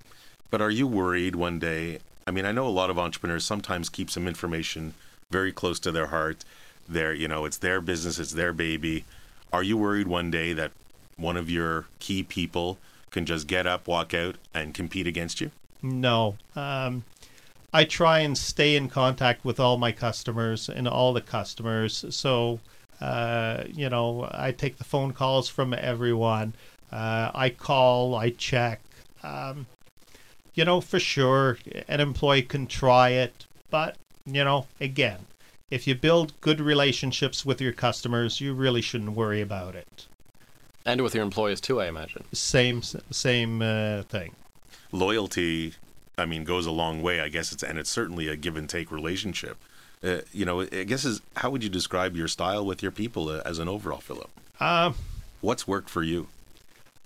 But 0.52 0.62
are 0.62 0.70
you 0.70 0.86
worried 0.86 1.36
one 1.36 1.60
day? 1.60 2.00
I 2.28 2.32
mean, 2.32 2.46
I 2.46 2.52
know 2.52 2.68
a 2.68 2.70
lot 2.70 2.90
of 2.90 3.00
entrepreneurs 3.00 3.46
sometimes 3.46 3.90
keep 3.90 4.10
some 4.10 4.28
information 4.28 4.94
very 5.32 5.54
close 5.54 5.80
to 5.80 5.92
their 5.92 6.08
heart. 6.08 6.44
Their, 6.90 7.14
you 7.14 7.28
know, 7.28 7.46
it's 7.46 7.58
their 7.58 7.80
business, 7.82 8.20
it's 8.20 8.34
their 8.34 8.54
baby. 8.54 9.06
Are 9.52 9.64
you 9.64 9.78
worried 9.78 10.08
one 10.08 10.30
day 10.30 10.52
that 10.54 10.72
one 11.18 11.38
of 11.38 11.50
your 11.50 11.86
key 12.00 12.24
people 12.24 12.78
can 13.12 13.26
just 13.26 13.48
get 13.48 13.68
up, 13.68 13.88
walk 13.88 14.14
out, 14.14 14.36
and 14.54 14.74
compete 14.74 15.08
against 15.08 15.42
you? 15.42 15.52
No. 15.82 16.38
Um, 16.56 17.04
I 17.74 17.84
try 17.84 18.20
and 18.20 18.38
stay 18.38 18.76
in 18.76 18.90
contact 18.90 19.44
with 19.44 19.60
all 19.60 19.78
my 19.78 19.92
customers 19.92 20.70
and 20.70 20.88
all 20.88 21.14
the 21.14 21.22
customers. 21.22 22.06
So, 22.10 22.60
uh, 23.02 23.66
you 23.72 23.90
know, 23.90 24.30
I 24.32 24.52
take 24.52 24.78
the 24.78 24.84
phone 24.84 25.14
calls 25.14 25.50
from 25.50 25.74
everyone. 25.74 26.54
Uh, 26.92 27.32
I 27.34 27.50
call, 27.50 28.16
I 28.16 28.30
check. 28.32 28.82
Um, 29.24 29.68
you 30.54 30.66
know, 30.66 30.82
for 30.82 31.00
sure, 31.00 31.60
an 31.88 32.00
employee 32.00 32.42
can 32.42 32.66
try 32.66 33.10
it, 33.10 33.46
but, 33.70 33.98
you 34.26 34.44
know, 34.44 34.66
again, 34.82 35.28
if 35.70 35.86
you 35.86 35.94
build 35.94 36.40
good 36.42 36.60
relationships 36.60 37.46
with 37.46 37.62
your 37.62 37.74
customers, 37.74 38.42
you 38.42 38.54
really 38.54 38.82
shouldn't 38.82 39.12
worry 39.12 39.42
about 39.42 39.76
it. 39.76 40.08
And 40.88 41.02
with 41.02 41.14
your 41.14 41.24
employees 41.24 41.60
too, 41.60 41.82
I 41.82 41.88
imagine. 41.88 42.24
Same 42.32 42.82
same 42.82 43.62
uh, 43.62 44.04
thing. 44.04 44.32
Loyalty, 44.94 45.74
I 46.18 46.26
mean, 46.26 46.46
goes 46.46 46.66
a 46.66 46.72
long 46.72 47.02
way. 47.02 47.20
I 47.20 47.28
guess 47.28 47.52
it's 47.52 47.62
and 47.62 47.78
it's 47.78 47.90
certainly 47.90 48.30
a 48.30 48.38
give 48.38 48.56
and 48.56 48.70
take 48.70 48.90
relationship. 48.90 49.58
Uh, 50.02 50.20
you 50.32 50.46
know, 50.46 50.62
I 50.62 50.86
guess 50.86 51.04
is 51.04 51.22
how 51.36 51.50
would 51.50 51.62
you 51.62 51.70
describe 51.70 52.16
your 52.16 52.30
style 52.30 52.66
with 52.66 52.82
your 52.82 52.94
people 52.94 53.28
uh, 53.28 53.42
as 53.46 53.60
an 53.60 53.68
overall, 53.68 54.00
Philipp? 54.00 54.30
Uh, 54.62 54.94
What's 55.42 55.68
worked 55.68 55.90
for 55.90 56.04
you? 56.04 56.28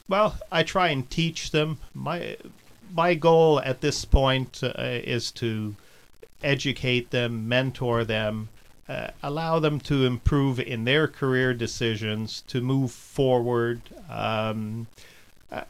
Well, 0.08 0.38
I 0.52 0.62
try 0.64 0.90
and 0.90 1.10
teach 1.10 1.50
them. 1.50 1.80
My 1.96 2.38
my 2.94 3.16
goal 3.16 3.60
at 3.62 3.82
this 3.82 4.06
point 4.06 4.62
uh, 4.64 4.74
is 4.78 5.32
to 5.32 5.76
educate 6.44 7.10
them, 7.10 7.48
mentor 7.50 8.04
them, 8.04 8.50
uh, 8.90 9.10
allow 9.22 9.60
them 9.60 9.80
to 9.80 10.06
improve 10.06 10.60
in 10.60 10.84
their 10.84 11.08
career 11.08 11.54
decisions, 11.54 12.44
to 12.48 12.62
move 12.62 12.92
forward. 12.92 13.82
Um, 14.10 14.88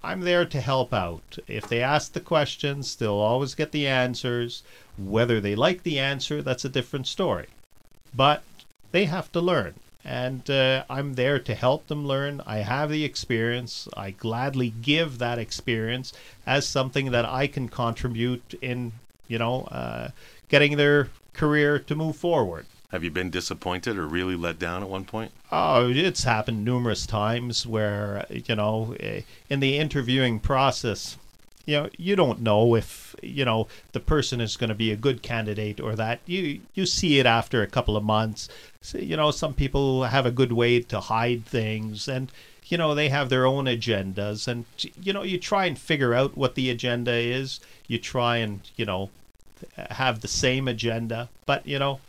I'm 0.04 0.22
there 0.22 0.46
to 0.46 0.62
help 0.62 0.94
out. 0.94 1.40
If 1.48 1.68
they 1.68 1.82
ask 1.82 2.14
the 2.14 2.20
questions, 2.20 2.96
they'll 2.96 3.14
always 3.14 3.56
get 3.56 3.72
the 3.72 3.88
answers. 3.88 4.64
Whether 4.98 5.42
they 5.42 5.56
like 5.56 5.84
the 5.84 6.00
answer, 6.00 6.42
that's 6.42 6.66
a 6.66 6.70
different 6.70 7.08
story. 7.08 7.48
But 8.14 8.44
they 8.92 9.06
have 9.06 9.32
to 9.32 9.42
learn. 9.42 9.76
And 10.04 10.50
uh, 10.50 10.84
I'm 10.90 11.14
there 11.14 11.40
to 11.40 11.56
help 11.56 11.88
them 11.88 12.08
learn. 12.08 12.42
I 12.46 12.58
have 12.58 12.90
the 12.90 13.04
experience. 13.04 13.88
I 13.96 14.12
gladly 14.12 14.74
give 14.82 15.20
that 15.20 15.38
experience 15.40 16.12
as 16.46 16.68
something 16.68 17.12
that 17.12 17.26
I 17.26 17.48
can 17.48 17.70
contribute 17.70 18.56
in, 18.62 18.94
you 19.28 19.38
know, 19.38 19.64
uh, 19.66 20.10
getting 20.50 20.78
their 20.78 21.10
career 21.34 21.80
to 21.80 21.96
move 21.96 22.16
forward. 22.16 22.66
Have 22.92 23.06
you 23.06 23.12
been 23.12 23.30
disappointed 23.30 23.98
or 23.98 24.06
really 24.06 24.36
let 24.36 24.60
down 24.60 24.84
at 24.84 24.90
one 24.90 25.06
point? 25.06 25.32
Oh, 25.50 25.90
it's 25.90 26.26
happened 26.26 26.66
numerous 26.66 27.06
times 27.06 27.66
where, 27.66 28.26
you 28.30 28.56
know, 28.56 28.96
eh, 29.00 29.22
in 29.50 29.62
the 29.62 29.78
interviewing 29.78 30.42
process, 30.42 31.18
you 31.66 31.78
know, 31.78 31.90
you 31.98 32.18
don't 32.18 32.42
know 32.42 32.76
if, 32.76 33.16
you 33.22 33.46
know, 33.46 33.70
the 33.94 34.02
person 34.02 34.42
is 34.42 34.58
going 34.58 34.70
to 34.70 34.76
be 34.76 34.92
a 34.92 34.98
good 34.98 35.22
candidate 35.22 35.80
or 35.80 35.96
that. 35.96 36.20
You 36.26 36.60
you 36.74 36.86
see 36.86 37.18
it 37.18 37.26
after 37.26 37.62
a 37.62 37.68
couple 37.68 37.96
of 37.96 38.04
months. 38.04 38.50
So, 38.82 38.98
you 38.98 39.16
know, 39.16 39.32
some 39.32 39.54
people 39.54 40.04
have 40.04 40.26
a 40.26 40.32
good 40.32 40.52
way 40.52 40.82
to 40.82 41.00
hide 41.00 41.46
things 41.46 42.10
and 42.10 42.30
you 42.66 42.78
know, 42.78 42.96
they 42.96 43.10
have 43.10 43.30
their 43.30 43.46
own 43.46 43.66
agendas 43.66 44.50
and 44.50 44.66
you 45.02 45.14
know, 45.14 45.24
you 45.24 45.38
try 45.38 45.66
and 45.66 45.80
figure 45.80 46.14
out 46.14 46.36
what 46.36 46.56
the 46.56 46.70
agenda 46.70 47.14
is. 47.14 47.62
You 47.88 48.00
try 48.00 48.38
and, 48.38 48.62
you 48.76 48.86
know, 48.86 49.12
have 49.78 50.20
the 50.20 50.28
same 50.28 50.68
agenda, 50.68 51.30
but 51.46 51.66
you 51.66 51.80
know, 51.80 52.00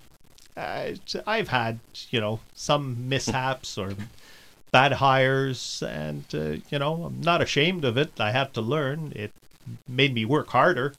uh, 0.56 0.92
I've 1.26 1.48
had 1.48 1.80
you 2.10 2.20
know 2.20 2.40
some 2.54 3.08
mishaps 3.08 3.78
or 3.78 3.94
bad 4.70 4.92
hires, 4.92 5.82
and 5.86 6.24
uh, 6.34 6.56
you 6.70 6.78
know 6.78 7.04
I'm 7.04 7.20
not 7.20 7.42
ashamed 7.42 7.84
of 7.84 7.96
it. 7.96 8.20
I 8.20 8.32
had 8.32 8.54
to 8.54 8.60
learn. 8.60 9.12
It 9.14 9.32
made 9.88 10.14
me 10.14 10.24
work 10.24 10.48
harder. 10.48 10.94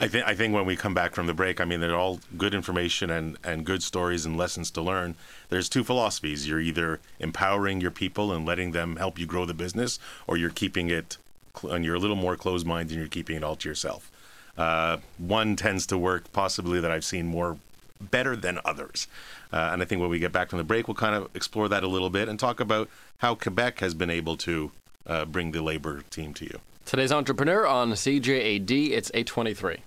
I 0.00 0.06
think 0.06 0.26
I 0.26 0.34
think 0.34 0.54
when 0.54 0.64
we 0.64 0.76
come 0.76 0.94
back 0.94 1.14
from 1.14 1.26
the 1.26 1.34
break, 1.34 1.60
I 1.60 1.64
mean 1.64 1.80
they're 1.80 1.96
all 1.96 2.20
good 2.36 2.54
information 2.54 3.10
and, 3.10 3.36
and 3.42 3.64
good 3.66 3.82
stories 3.82 4.24
and 4.24 4.36
lessons 4.36 4.70
to 4.72 4.80
learn. 4.80 5.16
There's 5.48 5.68
two 5.68 5.82
philosophies. 5.82 6.46
You're 6.46 6.60
either 6.60 7.00
empowering 7.18 7.80
your 7.80 7.90
people 7.90 8.32
and 8.32 8.46
letting 8.46 8.70
them 8.72 8.96
help 8.96 9.18
you 9.18 9.26
grow 9.26 9.44
the 9.44 9.54
business, 9.54 9.98
or 10.26 10.36
you're 10.36 10.50
keeping 10.50 10.88
it 10.88 11.16
and 11.64 11.84
you're 11.84 11.96
a 11.96 11.98
little 11.98 12.16
more 12.16 12.36
closed 12.36 12.64
minded 12.64 12.92
and 12.92 13.00
you're 13.00 13.08
keeping 13.08 13.36
it 13.36 13.42
all 13.42 13.56
to 13.56 13.68
yourself. 13.68 14.10
Uh, 14.56 14.98
one 15.18 15.56
tends 15.56 15.86
to 15.86 15.98
work 15.98 16.32
possibly 16.32 16.80
that 16.80 16.90
I've 16.90 17.04
seen 17.04 17.26
more 17.26 17.58
better 18.00 18.36
than 18.36 18.58
others. 18.64 19.06
Uh, 19.52 19.70
and 19.72 19.82
I 19.82 19.84
think 19.84 20.00
when 20.00 20.10
we 20.10 20.18
get 20.18 20.32
back 20.32 20.50
from 20.50 20.58
the 20.58 20.64
break, 20.64 20.88
we'll 20.88 20.94
kind 20.94 21.14
of 21.14 21.28
explore 21.34 21.68
that 21.68 21.82
a 21.82 21.88
little 21.88 22.10
bit 22.10 22.28
and 22.28 22.38
talk 22.38 22.60
about 22.60 22.88
how 23.18 23.34
Quebec 23.34 23.80
has 23.80 23.94
been 23.94 24.10
able 24.10 24.36
to 24.38 24.70
uh, 25.06 25.24
bring 25.24 25.52
the 25.52 25.62
labor 25.62 26.02
team 26.10 26.34
to 26.34 26.44
you. 26.44 26.58
Today's 26.84 27.12
entrepreneur 27.12 27.66
on 27.66 27.92
CJAD, 27.92 28.90
it's 28.90 29.10
823. 29.12 29.78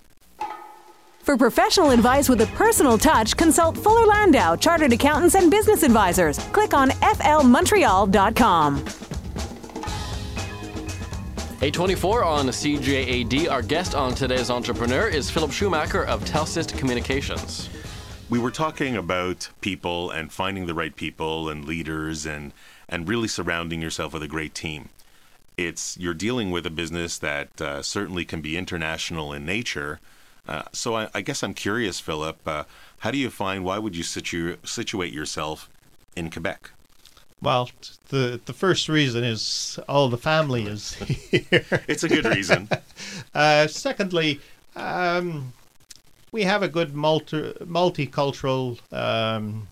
For 1.24 1.38
professional 1.38 1.91
advice 1.91 2.27
with 2.27 2.41
a 2.41 2.48
personal 2.48 2.98
touch, 2.98 3.38
consult 3.38 3.77
Fuller 3.77 4.08
Landau, 4.08 4.56
Chartered 4.56 4.91
Accountants 4.91 5.36
and 5.36 5.51
Business 5.51 5.84
Advisors. 5.84 6.39
Click 6.51 6.74
on 6.74 6.89
flmontreal.com. 6.89 8.77
824 11.63 12.24
on 12.24 12.48
CJAD. 12.48 13.51
Our 13.51 13.62
guest 13.62 13.94
on 13.94 14.15
today's 14.15 14.50
entrepreneur 14.50 15.08
is 15.08 15.30
Philipp 15.30 15.51
Schumacher 15.51 16.06
of 16.06 16.25
Telsist 16.25 16.75
Communications. 16.75 17.70
We 18.31 18.39
were 18.39 18.50
talking 18.50 18.95
about 18.95 19.50
people 19.59 20.09
and 20.09 20.31
finding 20.31 20.65
the 20.65 20.73
right 20.73 20.95
people 20.95 21.50
and 21.50 21.65
leaders 21.65 22.25
and 22.25 22.53
and 22.88 23.05
really 23.05 23.27
surrounding 23.27 23.81
yourself 23.81 24.13
with 24.13 24.23
a 24.23 24.27
great 24.29 24.55
team. 24.55 24.88
It's 25.57 25.97
you're 25.97 26.13
dealing 26.13 26.50
with 26.50 26.65
a 26.65 26.69
business 26.69 27.17
that 27.17 27.59
uh, 27.59 27.81
certainly 27.81 28.23
can 28.23 28.39
be 28.39 28.55
international 28.55 29.33
in 29.33 29.45
nature. 29.45 30.00
Uh, 30.47 30.63
so 30.71 30.95
I, 30.95 31.09
I, 31.13 31.19
guess 31.19 31.43
I'm 31.43 31.53
curious, 31.53 32.00
Philipp. 32.00 32.38
Uh, 32.47 32.63
how 33.00 33.11
do 33.11 33.17
you 33.17 33.29
find? 33.29 33.65
Why 33.65 33.77
would 33.77 33.97
you 33.97 34.03
situ- 34.03 34.55
situate 34.63 35.11
yourself 35.11 35.69
in 36.15 36.31
Quebec? 36.31 36.71
Well, 37.41 37.69
the 38.07 38.39
the 38.45 38.53
first 38.53 38.88
reason 38.88 39.25
is 39.25 39.77
all 39.89 40.07
the 40.07 40.17
family 40.17 40.67
is 40.67 40.93
here. 40.93 41.83
It's 41.85 42.05
a 42.05 42.09
good 42.09 42.25
reason. 42.25 42.69
Uh, 43.33 43.65
secondly, 43.67 44.39
um, 44.75 45.53
we 46.31 46.43
have 46.43 46.63
a 46.63 46.67
good 46.67 46.95
multi 46.95 47.53
multicultural 47.65 48.79
um, 48.93 49.67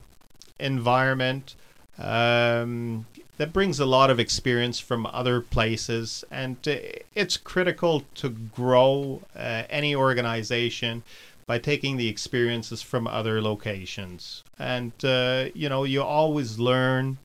environment 0.60 1.56
um, 1.98 3.06
that 3.38 3.54
brings 3.54 3.80
a 3.80 3.86
lot 3.86 4.10
of 4.10 4.20
experience 4.20 4.80
from 4.80 5.06
other 5.06 5.40
places, 5.40 6.26
and 6.30 6.58
uh, 6.68 6.76
it's 7.16 7.38
critical 7.38 8.04
to 8.16 8.30
grow 8.30 9.22
uh, 9.36 9.64
any 9.70 9.96
organization 9.96 11.04
by 11.46 11.58
taking 11.58 11.98
the 11.98 12.10
experiences 12.10 12.82
from 12.82 13.08
other 13.08 13.42
locations. 13.42 14.44
And 14.58 14.92
uh, 15.04 15.46
you 15.54 15.70
know, 15.70 15.84
you 15.86 16.04
always 16.04 16.60
learn. 16.60 17.18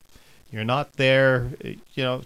You're 0.52 0.64
not 0.64 0.92
there, 0.92 1.50
you 1.62 2.04
know. 2.04 2.22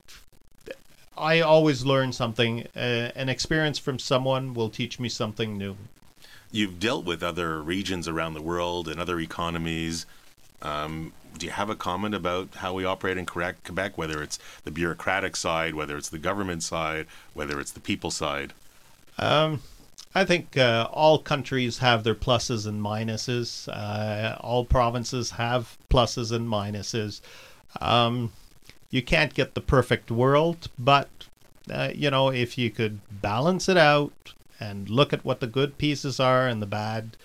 I 1.16 1.40
always 1.40 1.84
learn 1.84 2.12
something. 2.12 2.68
Uh, 2.76 3.10
an 3.16 3.28
experience 3.30 3.78
from 3.78 3.98
someone 3.98 4.52
will 4.52 4.68
teach 4.68 5.00
me 5.00 5.08
something 5.08 5.56
new. 5.56 5.76
You've 6.50 6.80
dealt 6.80 7.04
with 7.04 7.22
other 7.22 7.62
regions 7.62 8.08
around 8.08 8.34
the 8.34 8.42
world 8.42 8.88
and 8.88 8.98
other 8.98 9.20
economies. 9.20 10.06
Um, 10.62 11.12
do 11.36 11.46
you 11.46 11.52
have 11.52 11.70
a 11.70 11.76
comment 11.76 12.14
about 12.14 12.56
how 12.56 12.72
we 12.72 12.84
operate 12.84 13.18
in 13.18 13.26
Quebec, 13.26 13.96
whether 13.96 14.22
it's 14.22 14.38
the 14.64 14.70
bureaucratic 14.70 15.36
side, 15.36 15.74
whether 15.74 15.96
it's 15.96 16.08
the 16.08 16.18
government 16.18 16.62
side, 16.62 17.06
whether 17.34 17.60
it's 17.60 17.70
the 17.70 17.80
people 17.80 18.10
side? 18.10 18.54
Um, 19.18 19.62
I 20.14 20.24
think 20.24 20.56
uh, 20.56 20.88
all 20.90 21.18
countries 21.18 21.78
have 21.78 22.02
their 22.02 22.14
pluses 22.14 22.66
and 22.66 22.82
minuses. 22.82 23.68
Uh, 23.68 24.36
all 24.40 24.64
provinces 24.64 25.32
have 25.32 25.76
pluses 25.90 26.32
and 26.32 26.48
minuses. 26.48 27.20
Um, 27.80 28.32
you 28.90 29.02
can't 29.02 29.34
get 29.34 29.54
the 29.54 29.60
perfect 29.60 30.10
world, 30.10 30.68
but 30.78 31.08
uh, 31.70 31.90
you 31.94 32.10
know 32.10 32.30
if 32.30 32.56
you 32.56 32.70
could 32.70 33.00
balance 33.20 33.68
it 33.68 33.76
out 33.76 34.32
and 34.60 34.88
look 34.88 35.12
at 35.12 35.24
what 35.24 35.40
the 35.40 35.46
good 35.46 35.78
pieces 35.78 36.18
are 36.18 36.46
and 36.46 36.60
the 36.60 36.66
bad, 36.66 37.16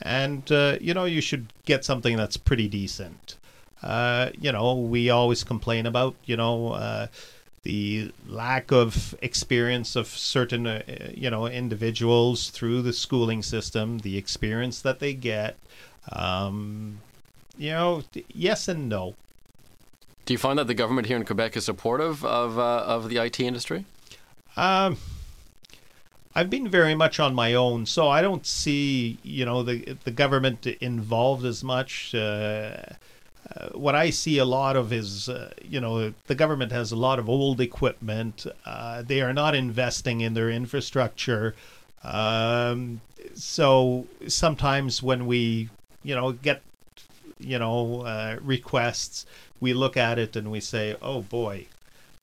and 0.00 0.50
uh, 0.50 0.76
you 0.80 0.94
know 0.94 1.04
you 1.04 1.20
should 1.20 1.52
get 1.64 1.84
something 1.84 2.16
that's 2.16 2.36
pretty 2.36 2.68
decent. 2.68 3.36
Uh, 3.82 4.30
you 4.38 4.52
know 4.52 4.74
we 4.74 5.10
always 5.10 5.44
complain 5.44 5.86
about 5.86 6.14
you 6.24 6.36
know 6.36 6.72
uh, 6.72 7.06
the 7.62 8.12
lack 8.28 8.72
of 8.72 9.14
experience 9.22 9.96
of 9.96 10.06
certain 10.06 10.66
uh, 10.66 10.82
you 11.14 11.30
know 11.30 11.46
individuals 11.46 12.50
through 12.50 12.82
the 12.82 12.92
schooling 12.92 13.42
system, 13.42 13.98
the 13.98 14.16
experience 14.16 14.80
that 14.80 14.98
they 14.98 15.14
get. 15.14 15.56
Um, 16.10 17.00
you 17.56 17.70
know, 17.70 18.02
yes 18.34 18.68
and 18.68 18.88
no. 18.88 19.14
Do 20.24 20.34
you 20.34 20.38
find 20.38 20.58
that 20.58 20.66
the 20.66 20.74
government 20.74 21.08
here 21.08 21.16
in 21.16 21.24
Quebec 21.24 21.56
is 21.56 21.64
supportive 21.64 22.24
of 22.24 22.58
uh, 22.58 22.84
of 22.86 23.08
the 23.08 23.18
IT 23.18 23.40
industry? 23.40 23.84
Um, 24.56 24.98
I've 26.34 26.50
been 26.50 26.68
very 26.68 26.94
much 26.94 27.20
on 27.20 27.34
my 27.34 27.54
own, 27.54 27.86
so 27.86 28.08
I 28.08 28.22
don't 28.22 28.46
see 28.46 29.18
you 29.22 29.44
know 29.44 29.62
the 29.62 29.96
the 30.04 30.10
government 30.10 30.66
involved 30.66 31.44
as 31.44 31.62
much. 31.62 32.14
Uh, 32.14 32.76
uh, 33.54 33.68
what 33.74 33.94
I 33.94 34.10
see 34.10 34.38
a 34.38 34.44
lot 34.44 34.76
of 34.76 34.92
is, 34.92 35.28
uh, 35.28 35.52
you 35.62 35.80
know, 35.80 36.14
the 36.26 36.34
government 36.34 36.72
has 36.72 36.92
a 36.92 36.96
lot 36.96 37.18
of 37.18 37.28
old 37.28 37.60
equipment. 37.60 38.46
Uh, 38.64 39.02
they 39.02 39.20
are 39.20 39.32
not 39.32 39.54
investing 39.54 40.20
in 40.20 40.34
their 40.34 40.48
infrastructure. 40.50 41.54
Um, 42.04 43.00
so 43.34 44.06
sometimes 44.26 45.02
when 45.02 45.26
we, 45.26 45.70
you 46.02 46.14
know, 46.14 46.32
get, 46.32 46.62
you 47.38 47.58
know, 47.58 48.02
uh, 48.02 48.38
requests, 48.40 49.26
we 49.60 49.74
look 49.74 49.96
at 49.96 50.18
it 50.18 50.36
and 50.36 50.50
we 50.50 50.60
say, 50.60 50.96
oh 51.02 51.22
boy. 51.22 51.66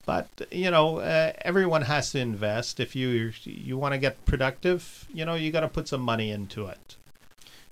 But 0.06 0.28
you 0.50 0.70
know, 0.70 0.98
uh, 0.98 1.32
everyone 1.42 1.82
has 1.82 2.12
to 2.12 2.18
invest. 2.18 2.80
If 2.80 2.96
you 2.96 3.32
you 3.44 3.76
want 3.76 3.92
to 3.94 3.98
get 3.98 4.24
productive, 4.24 5.06
you 5.12 5.24
know, 5.24 5.34
you 5.34 5.50
got 5.50 5.60
to 5.60 5.68
put 5.68 5.88
some 5.88 6.00
money 6.00 6.30
into 6.30 6.66
it. 6.66 6.96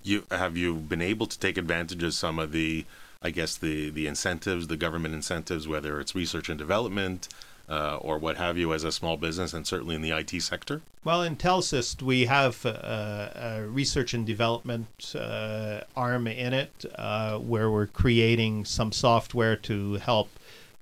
You 0.03 0.25
have 0.31 0.55
you 0.55 0.75
been 0.75 1.01
able 1.01 1.27
to 1.27 1.37
take 1.37 1.57
advantage 1.57 2.03
of 2.03 2.13
some 2.13 2.39
of 2.39 2.51
the 2.51 2.85
I 3.21 3.31
guess 3.31 3.57
the 3.57 3.89
the 3.89 4.07
incentives, 4.07 4.67
the 4.67 4.77
government 4.77 5.13
incentives, 5.13 5.67
whether 5.67 5.99
it's 5.99 6.15
research 6.15 6.49
and 6.49 6.57
development 6.57 7.27
uh, 7.69 7.97
or 7.97 8.17
what 8.17 8.37
have 8.37 8.57
you, 8.57 8.73
as 8.73 8.83
a 8.83 8.91
small 8.91 9.15
business, 9.15 9.53
and 9.53 9.65
certainly 9.65 9.95
in 9.95 10.01
the 10.01 10.11
IT 10.11 10.41
sector? 10.41 10.81
Well, 11.03 11.21
in 11.21 11.35
Telsist, 11.35 12.01
we 12.01 12.25
have 12.25 12.65
a, 12.65 13.59
a 13.61 13.67
research 13.67 14.13
and 14.13 14.25
development 14.25 15.13
uh, 15.15 15.81
arm 15.95 16.27
in 16.27 16.53
it, 16.53 16.85
uh, 16.95 17.37
where 17.37 17.69
we're 17.69 17.85
creating 17.85 18.65
some 18.65 18.91
software 18.91 19.55
to 19.57 19.95
help 19.95 20.29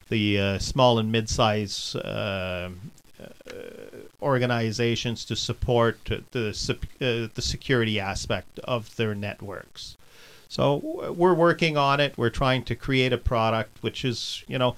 the 0.09 0.39
uh, 0.39 0.59
small 0.59 0.99
and 0.99 1.11
mid-size 1.11 1.95
uh, 1.95 2.69
uh, 3.19 3.53
organizations 4.21 5.25
to 5.25 5.35
support 5.35 5.97
the 6.31 7.29
the 7.35 7.41
security 7.41 7.99
aspect 7.99 8.59
of 8.59 8.95
their 8.95 9.15
networks. 9.15 9.97
So 10.49 10.77
we're 11.15 11.33
working 11.33 11.77
on 11.77 11.99
it. 11.99 12.17
We're 12.17 12.29
trying 12.29 12.63
to 12.65 12.75
create 12.75 13.11
a 13.11 13.17
product 13.17 13.83
which 13.83 14.05
is, 14.05 14.43
you 14.47 14.57
know, 14.57 14.75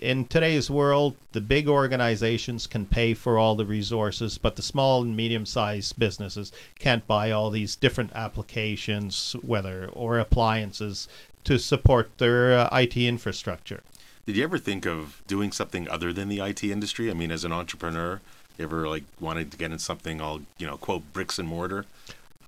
in 0.00 0.26
today's 0.26 0.70
world, 0.70 1.16
the 1.32 1.40
big 1.40 1.68
organizations 1.68 2.66
can 2.66 2.86
pay 2.86 3.14
for 3.14 3.38
all 3.38 3.54
the 3.54 3.64
resources, 3.64 4.38
but 4.38 4.56
the 4.56 4.62
small 4.62 5.02
and 5.02 5.16
medium 5.16 5.44
sized 5.44 5.98
businesses 5.98 6.52
can't 6.78 7.06
buy 7.06 7.30
all 7.30 7.50
these 7.50 7.76
different 7.76 8.12
applications, 8.14 9.34
whether 9.42 9.88
or 9.92 10.18
appliances 10.18 11.08
to 11.44 11.58
support 11.58 12.16
their 12.18 12.58
uh, 12.58 12.68
IT 12.78 12.96
infrastructure. 12.96 13.82
Did 14.30 14.36
you 14.36 14.44
ever 14.44 14.58
think 14.58 14.86
of 14.86 15.20
doing 15.26 15.50
something 15.50 15.88
other 15.88 16.12
than 16.12 16.28
the 16.28 16.38
IT 16.38 16.62
industry? 16.62 17.10
I 17.10 17.14
mean, 17.14 17.32
as 17.32 17.42
an 17.42 17.50
entrepreneur, 17.50 18.20
you 18.56 18.64
ever 18.64 18.86
like 18.86 19.02
wanted 19.18 19.50
to 19.50 19.56
get 19.56 19.72
in 19.72 19.80
something 19.80 20.20
all, 20.20 20.42
you 20.56 20.68
know, 20.68 20.76
quote, 20.76 21.02
bricks 21.12 21.40
and 21.40 21.48
mortar? 21.48 21.84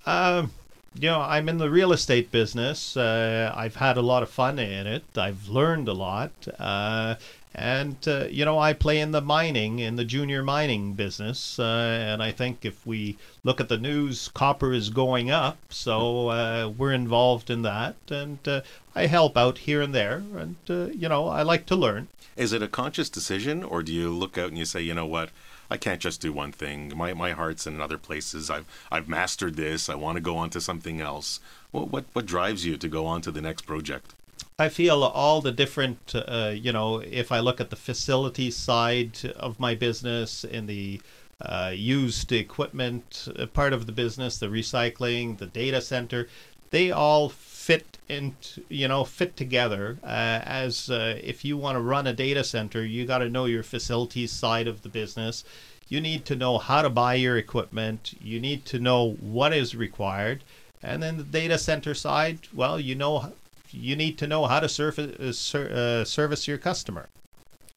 Um, 0.07 0.53
you 0.95 1.09
know, 1.09 1.21
I'm 1.21 1.49
in 1.49 1.59
the 1.59 1.69
real 1.69 1.93
estate 1.93 2.31
business. 2.31 2.97
Uh, 2.97 3.53
I've 3.57 3.75
had 3.75 3.97
a 3.97 4.01
lot 4.01 4.23
of 4.23 4.31
fun 4.31 4.61
in 4.61 4.87
it. 4.87 5.03
I've 5.17 5.49
learned 5.49 5.89
a 5.89 5.93
lot. 5.93 6.31
Uh, 6.57 7.17
and, 7.55 7.97
uh, 8.07 8.27
you 8.31 8.45
know, 8.45 8.59
I 8.59 8.73
play 8.73 9.01
in 9.01 9.11
the 9.11 9.21
mining, 9.21 9.79
in 9.79 9.97
the 9.97 10.05
junior 10.05 10.43
mining 10.43 10.95
business. 10.95 11.59
Uh, 11.59 12.07
and 12.09 12.23
I 12.23 12.33
think 12.33 12.65
if 12.65 12.87
we 12.87 13.19
look 13.45 13.61
at 13.61 13.69
the 13.69 13.79
news, 13.79 14.29
copper 14.29 14.73
is 14.73 14.91
going 14.91 15.31
up. 15.31 15.59
So 15.69 16.29
uh, 16.29 16.73
we're 16.77 16.93
involved 16.93 17.51
in 17.51 17.63
that. 17.63 17.97
And 18.11 18.39
uh, 18.47 18.63
I 18.95 19.07
help 19.07 19.37
out 19.37 19.59
here 19.59 19.83
and 19.83 19.95
there. 19.95 20.23
And, 20.37 20.57
you 20.67 21.09
know, 21.09 21.29
I 21.29 21.43
like 21.43 21.67
to 21.67 21.77
learn. 21.77 22.09
Is 22.37 22.53
it 22.53 22.63
a 22.63 22.69
conscious 22.69 23.11
decision, 23.11 23.63
or 23.63 23.83
do 23.83 23.93
you 23.93 24.11
look 24.11 24.39
out 24.39 24.49
and 24.49 24.57
you 24.57 24.65
say, 24.65 24.81
you 24.81 24.95
know 24.95 25.07
what? 25.07 25.29
I 25.71 25.77
can't 25.77 26.01
just 26.01 26.21
do 26.21 26.33
one 26.33 26.53
thing. 26.53 26.93
My 26.95 27.15
my 27.15 27.33
heart's 27.33 27.67
in 27.67 27.81
other 27.81 27.99
places. 27.99 28.51
I've 28.51 28.67
I've 28.91 29.09
mastered 29.09 29.57
this. 29.57 29.89
I 29.89 29.95
want 29.95 30.17
to 30.17 30.21
go 30.21 30.37
on 30.37 30.51
to 30.51 30.61
something 30.61 31.01
else. 31.01 31.41
What 31.71 31.89
what 31.89 32.05
what 32.13 32.27
drives 32.27 32.67
you 32.67 32.77
to 32.77 32.89
go 32.89 33.07
on 33.07 33.23
to 33.23 33.31
the 33.31 33.41
next 33.41 33.63
project? 33.63 34.15
I 34.59 34.69
feel 34.69 35.03
all 35.03 35.41
the 35.41 35.53
different, 35.53 36.15
uh, 36.15 36.53
you 36.55 36.73
know, 36.73 36.99
if 36.99 37.33
I 37.33 37.41
look 37.41 37.61
at 37.61 37.71
the 37.71 37.77
facility 37.77 38.51
side 38.51 39.33
of 39.37 39.59
my 39.59 39.75
business 39.75 40.45
in 40.45 40.67
the 40.67 41.01
uh, 41.41 41.73
used 41.75 42.31
equipment 42.31 43.29
uh, 43.37 43.47
part 43.47 43.73
of 43.73 43.87
the 43.87 43.93
business, 43.93 44.39
the 44.39 44.47
recycling, 44.47 45.39
the 45.39 45.47
data 45.47 45.81
center, 45.81 46.29
they 46.71 46.91
all 46.91 47.29
fit 47.29 47.99
into, 48.09 48.63
you 48.69 48.89
know, 48.89 49.05
fit 49.05 49.37
together. 49.37 49.99
Uh, 50.03 50.41
as 50.45 50.91
uh, 50.91 51.19
if 51.23 51.45
you 51.45 51.57
want 51.57 51.77
to 51.77 51.81
run 51.83 52.07
a 52.07 52.13
data 52.13 52.45
center, 52.45 52.85
you 52.85 53.07
got 53.07 53.19
to 53.19 53.29
know 53.29 53.47
your 53.47 53.63
facilities 53.63 54.33
side 54.33 54.69
of 54.69 54.83
the 54.83 54.89
business. 54.89 55.45
You 55.89 56.01
need 56.01 56.25
to 56.27 56.37
know 56.37 56.59
how 56.59 56.83
to 56.83 56.91
buy 56.91 57.15
your 57.15 57.37
equipment. 57.37 58.15
You 58.21 58.39
need 58.39 58.65
to 58.67 58.79
know 58.79 59.13
what 59.21 59.53
is 59.53 59.75
required. 59.75 60.45
And 60.83 61.03
then 61.03 61.17
the 61.17 61.25
data 61.25 61.59
center 61.59 61.95
side, 61.95 62.41
well, 62.55 62.79
you 62.81 62.95
know, 62.95 63.33
you 63.73 63.97
need 63.97 64.19
to 64.19 64.27
know 64.27 64.47
how 64.47 64.61
to 64.61 64.69
surface, 64.69 65.55
uh, 65.55 66.05
service 66.05 66.47
your 66.49 66.59
customer. 66.59 67.09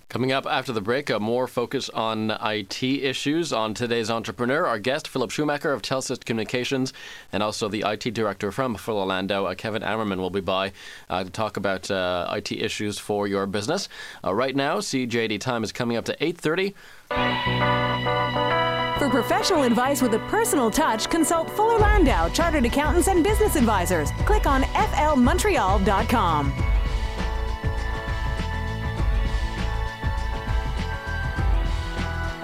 Coming 0.07 0.31
up 0.31 0.45
after 0.45 0.71
the 0.71 0.81
break, 0.81 1.09
a 1.09 1.19
more 1.19 1.47
focus 1.47 1.89
on 1.89 2.29
IT 2.31 2.83
issues 2.83 3.51
on 3.51 3.73
today's 3.73 4.09
entrepreneur. 4.09 4.65
Our 4.65 4.77
guest, 4.79 5.07
Philipp 5.07 5.31
Schumacher 5.31 5.73
of 5.73 5.81
Telsist 5.81 6.25
Communications, 6.25 6.93
and 7.33 7.41
also 7.41 7.67
the 7.67 7.83
IT 7.85 8.13
director 8.13 8.51
from 8.51 8.75
Fuller 8.75 9.05
Landau, 9.05 9.45
uh, 9.45 9.55
Kevin 9.55 9.81
Ammerman, 9.81 10.17
will 10.17 10.29
be 10.29 10.41
by 10.41 10.71
uh, 11.09 11.23
to 11.23 11.29
talk 11.31 11.57
about 11.57 11.89
uh, 11.89 12.31
IT 12.31 12.51
issues 12.51 12.99
for 12.99 13.27
your 13.27 13.47
business. 13.47 13.89
Uh, 14.23 14.33
right 14.33 14.55
now, 14.55 14.77
CJAD 14.77 15.39
time 15.41 15.63
is 15.63 15.71
coming 15.71 15.97
up 15.97 16.05
to 16.05 16.15
8:30. 16.23 16.75
For 18.97 19.09
professional 19.09 19.63
advice 19.63 20.01
with 20.01 20.13
a 20.13 20.19
personal 20.29 20.71
touch, 20.71 21.09
consult 21.09 21.49
Fuller 21.51 21.79
Landau, 21.79 22.29
Chartered 22.29 22.65
Accountants 22.65 23.07
and 23.07 23.23
Business 23.23 23.57
Advisors. 23.57 24.11
Click 24.25 24.45
on 24.45 24.63
flmontreal.com. 24.63 26.74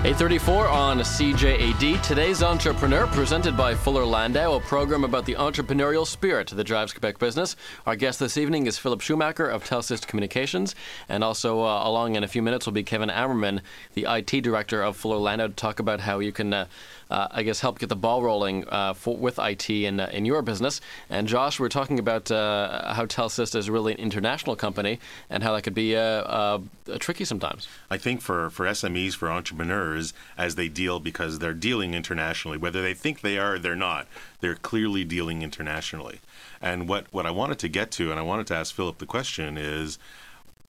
834 0.04 0.68
on 0.68 0.98
CJAD. 0.98 2.02
Today's 2.02 2.42
Entrepreneur, 2.42 3.06
presented 3.06 3.56
by 3.56 3.76
Fuller 3.76 4.04
Landau, 4.04 4.56
a 4.56 4.60
program 4.60 5.04
about 5.04 5.26
the 5.28 5.36
entrepreneurial 5.36 6.08
spirit 6.08 6.48
that 6.48 6.64
drives 6.64 6.92
Quebec 6.92 7.20
business. 7.20 7.56
Our 7.86 7.96
guest 7.96 8.20
this 8.20 8.36
evening 8.36 8.66
is 8.66 8.80
Philipp 8.80 9.02
Schumacher 9.02 9.48
of 9.48 9.64
Telsist 9.64 10.08
Communications, 10.08 10.74
and 11.08 11.24
also 11.24 11.62
uh, 11.62 11.88
along 11.88 12.16
in 12.16 12.24
a 12.24 12.28
few 12.28 12.42
minutes 12.42 12.66
will 12.66 12.74
be 12.74 12.82
Kevin 12.82 13.10
Ammerman, 13.10 13.62
the 13.94 14.08
IT 14.10 14.42
director 14.42 14.82
of 14.82 14.98
Fuller 14.98 15.18
Landau, 15.18 15.46
to 15.46 15.54
talk 15.54 15.78
about 15.78 16.00
how 16.00 16.18
you 16.18 16.32
can 16.32 16.52
uh, 16.52 16.66
uh, 17.12 17.28
I 17.30 17.44
guess, 17.44 17.60
help 17.60 17.78
get 17.78 17.90
the 17.90 17.96
ball 17.96 18.24
rolling 18.24 18.66
uh, 18.70 18.94
for, 18.94 19.18
with 19.18 19.38
IT 19.38 19.70
in, 19.70 20.00
uh, 20.00 20.10
in 20.14 20.24
your 20.24 20.42
business. 20.42 20.80
And 21.10 21.28
Josh, 21.28 21.60
we're 21.60 21.68
talking 21.68 22.00
about 22.00 22.32
uh, 22.32 22.94
how 22.94 23.06
Telsist 23.06 23.54
is 23.54 23.70
really 23.70 23.92
an 23.92 24.00
international 24.00 24.56
company 24.56 24.98
and 25.30 25.44
how 25.44 25.54
that 25.54 25.64
could 25.64 25.74
be 25.74 25.92
tricky 27.00 27.26
sometimes. 27.26 27.68
I 27.90 27.98
think 27.98 28.22
for, 28.22 28.50
for 28.50 28.66
SMEs, 28.66 29.14
for 29.14 29.30
entrepreneurs, 29.30 29.91
as 30.38 30.56
they 30.56 30.70
deal, 30.70 31.00
because 31.00 31.40
they're 31.40 31.54
dealing 31.54 31.94
internationally, 31.94 32.58
whether 32.58 32.82
they 32.82 32.94
think 32.94 33.22
they 33.22 33.38
are 33.38 33.56
or 33.56 33.60
they're 33.60 33.76
not, 33.76 34.08
they're 34.40 34.56
clearly 34.56 35.04
dealing 35.04 35.42
internationally. 35.42 36.20
And 36.62 36.88
what, 36.88 37.06
what 37.12 37.26
I 37.26 37.32
wanted 37.32 37.60
to 37.60 37.70
get 37.70 37.92
to, 37.92 38.12
and 38.12 38.20
I 38.20 38.24
wanted 38.24 38.48
to 38.48 38.56
ask 38.56 38.74
Philipp 38.76 38.98
the 38.98 39.06
question 39.06 39.58
is, 39.58 39.98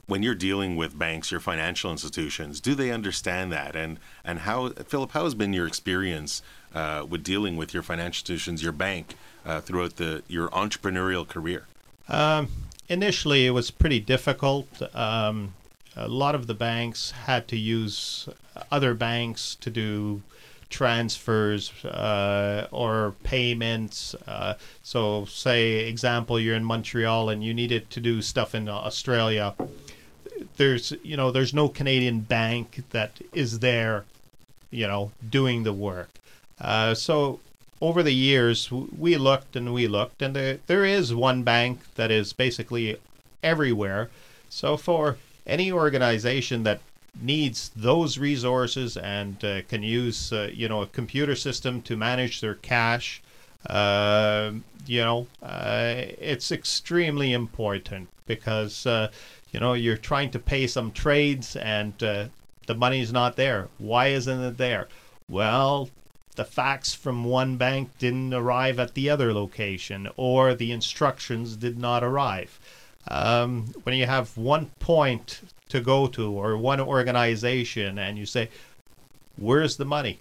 when 0.06 0.22
you're 0.22 0.34
dealing 0.34 0.76
with 0.76 0.98
banks, 0.98 1.30
your 1.30 1.40
financial 1.40 1.90
institutions, 1.90 2.60
do 2.60 2.74
they 2.74 2.90
understand 2.90 3.52
that? 3.52 3.76
And 3.76 3.98
and 4.24 4.40
how, 4.40 4.70
Philipp, 4.70 5.12
how 5.12 5.24
has 5.24 5.34
been 5.34 5.52
your 5.52 5.66
experience 5.66 6.42
uh, 6.74 7.06
with 7.08 7.22
dealing 7.22 7.56
with 7.56 7.72
your 7.72 7.82
financial 7.82 8.20
institutions, 8.20 8.62
your 8.62 8.72
bank, 8.72 9.14
uh, 9.46 9.60
throughout 9.60 9.96
the 9.96 10.22
your 10.28 10.48
entrepreneurial 10.48 11.26
career? 11.26 11.66
Um, 12.08 12.48
initially, 12.88 13.46
it 13.46 13.50
was 13.50 13.70
pretty 13.70 14.00
difficult. 14.00 14.66
Um, 14.94 15.54
a 15.96 16.08
lot 16.08 16.34
of 16.34 16.46
the 16.46 16.54
banks 16.54 17.10
had 17.10 17.48
to 17.48 17.56
use 17.56 18.28
other 18.70 18.94
banks 18.94 19.56
to 19.56 19.70
do 19.70 20.22
transfers 20.70 21.84
uh, 21.84 22.66
or 22.70 23.14
payments. 23.22 24.14
Uh, 24.26 24.54
so, 24.82 25.26
say, 25.26 25.86
example, 25.88 26.40
you're 26.40 26.56
in 26.56 26.64
Montreal 26.64 27.28
and 27.28 27.44
you 27.44 27.52
needed 27.52 27.90
to 27.90 28.00
do 28.00 28.22
stuff 28.22 28.54
in 28.54 28.68
Australia 28.68 29.54
there's 30.56 30.92
you 31.02 31.16
know 31.16 31.30
there's 31.30 31.54
no 31.54 31.68
Canadian 31.68 32.20
bank 32.20 32.84
that 32.90 33.20
is 33.32 33.60
there, 33.60 34.04
you 34.70 34.86
know, 34.86 35.12
doing 35.28 35.62
the 35.62 35.72
work. 35.72 36.10
Uh, 36.60 36.94
so 36.94 37.40
over 37.80 38.02
the 38.02 38.14
years, 38.14 38.70
we 38.70 39.16
looked 39.16 39.56
and 39.56 39.74
we 39.74 39.86
looked, 39.88 40.22
and 40.22 40.36
there, 40.36 40.58
there 40.66 40.84
is 40.84 41.14
one 41.14 41.42
bank 41.42 41.80
that 41.96 42.10
is 42.10 42.32
basically 42.32 42.96
everywhere. 43.42 44.10
So 44.48 44.76
for 44.76 45.16
any 45.46 45.72
organization 45.72 46.62
that 46.64 46.80
needs 47.20 47.70
those 47.76 48.16
resources 48.18 48.96
and 48.96 49.44
uh, 49.44 49.60
can 49.68 49.82
use 49.82 50.32
uh, 50.32 50.50
you 50.52 50.68
know 50.68 50.82
a 50.82 50.86
computer 50.86 51.36
system 51.36 51.82
to 51.82 51.96
manage 51.96 52.40
their 52.40 52.54
cash, 52.54 53.22
uh, 53.66 54.52
you 54.86 55.00
know, 55.00 55.26
uh, 55.42 55.94
it's 56.18 56.50
extremely 56.50 57.32
important 57.32 58.08
because 58.26 58.86
uh, 58.86 59.08
you 59.52 59.60
know, 59.60 59.74
you're 59.74 59.98
trying 59.98 60.30
to 60.30 60.38
pay 60.38 60.66
some 60.66 60.90
trades 60.90 61.56
and 61.56 62.02
uh, 62.02 62.28
the 62.66 62.74
money's 62.74 63.12
not 63.12 63.36
there. 63.36 63.68
Why 63.78 64.08
isn't 64.08 64.40
it 64.40 64.56
there? 64.56 64.88
Well, 65.28 65.90
the 66.36 66.44
fax 66.44 66.94
from 66.94 67.24
one 67.24 67.58
bank 67.58 67.90
didn't 67.98 68.32
arrive 68.32 68.78
at 68.78 68.94
the 68.94 69.10
other 69.10 69.34
location, 69.34 70.08
or 70.16 70.54
the 70.54 70.72
instructions 70.72 71.56
did 71.56 71.78
not 71.78 72.02
arrive. 72.02 72.58
Um, 73.08 73.66
when 73.82 73.96
you 73.96 74.06
have 74.06 74.36
one 74.36 74.66
point 74.78 75.40
to 75.68 75.80
go 75.80 76.06
to, 76.08 76.30
or 76.30 76.56
one 76.56 76.80
organization, 76.80 77.98
and 77.98 78.18
you 78.18 78.26
say, 78.26 78.48
Where's 79.36 79.76
the 79.76 79.84
money? 79.84 80.20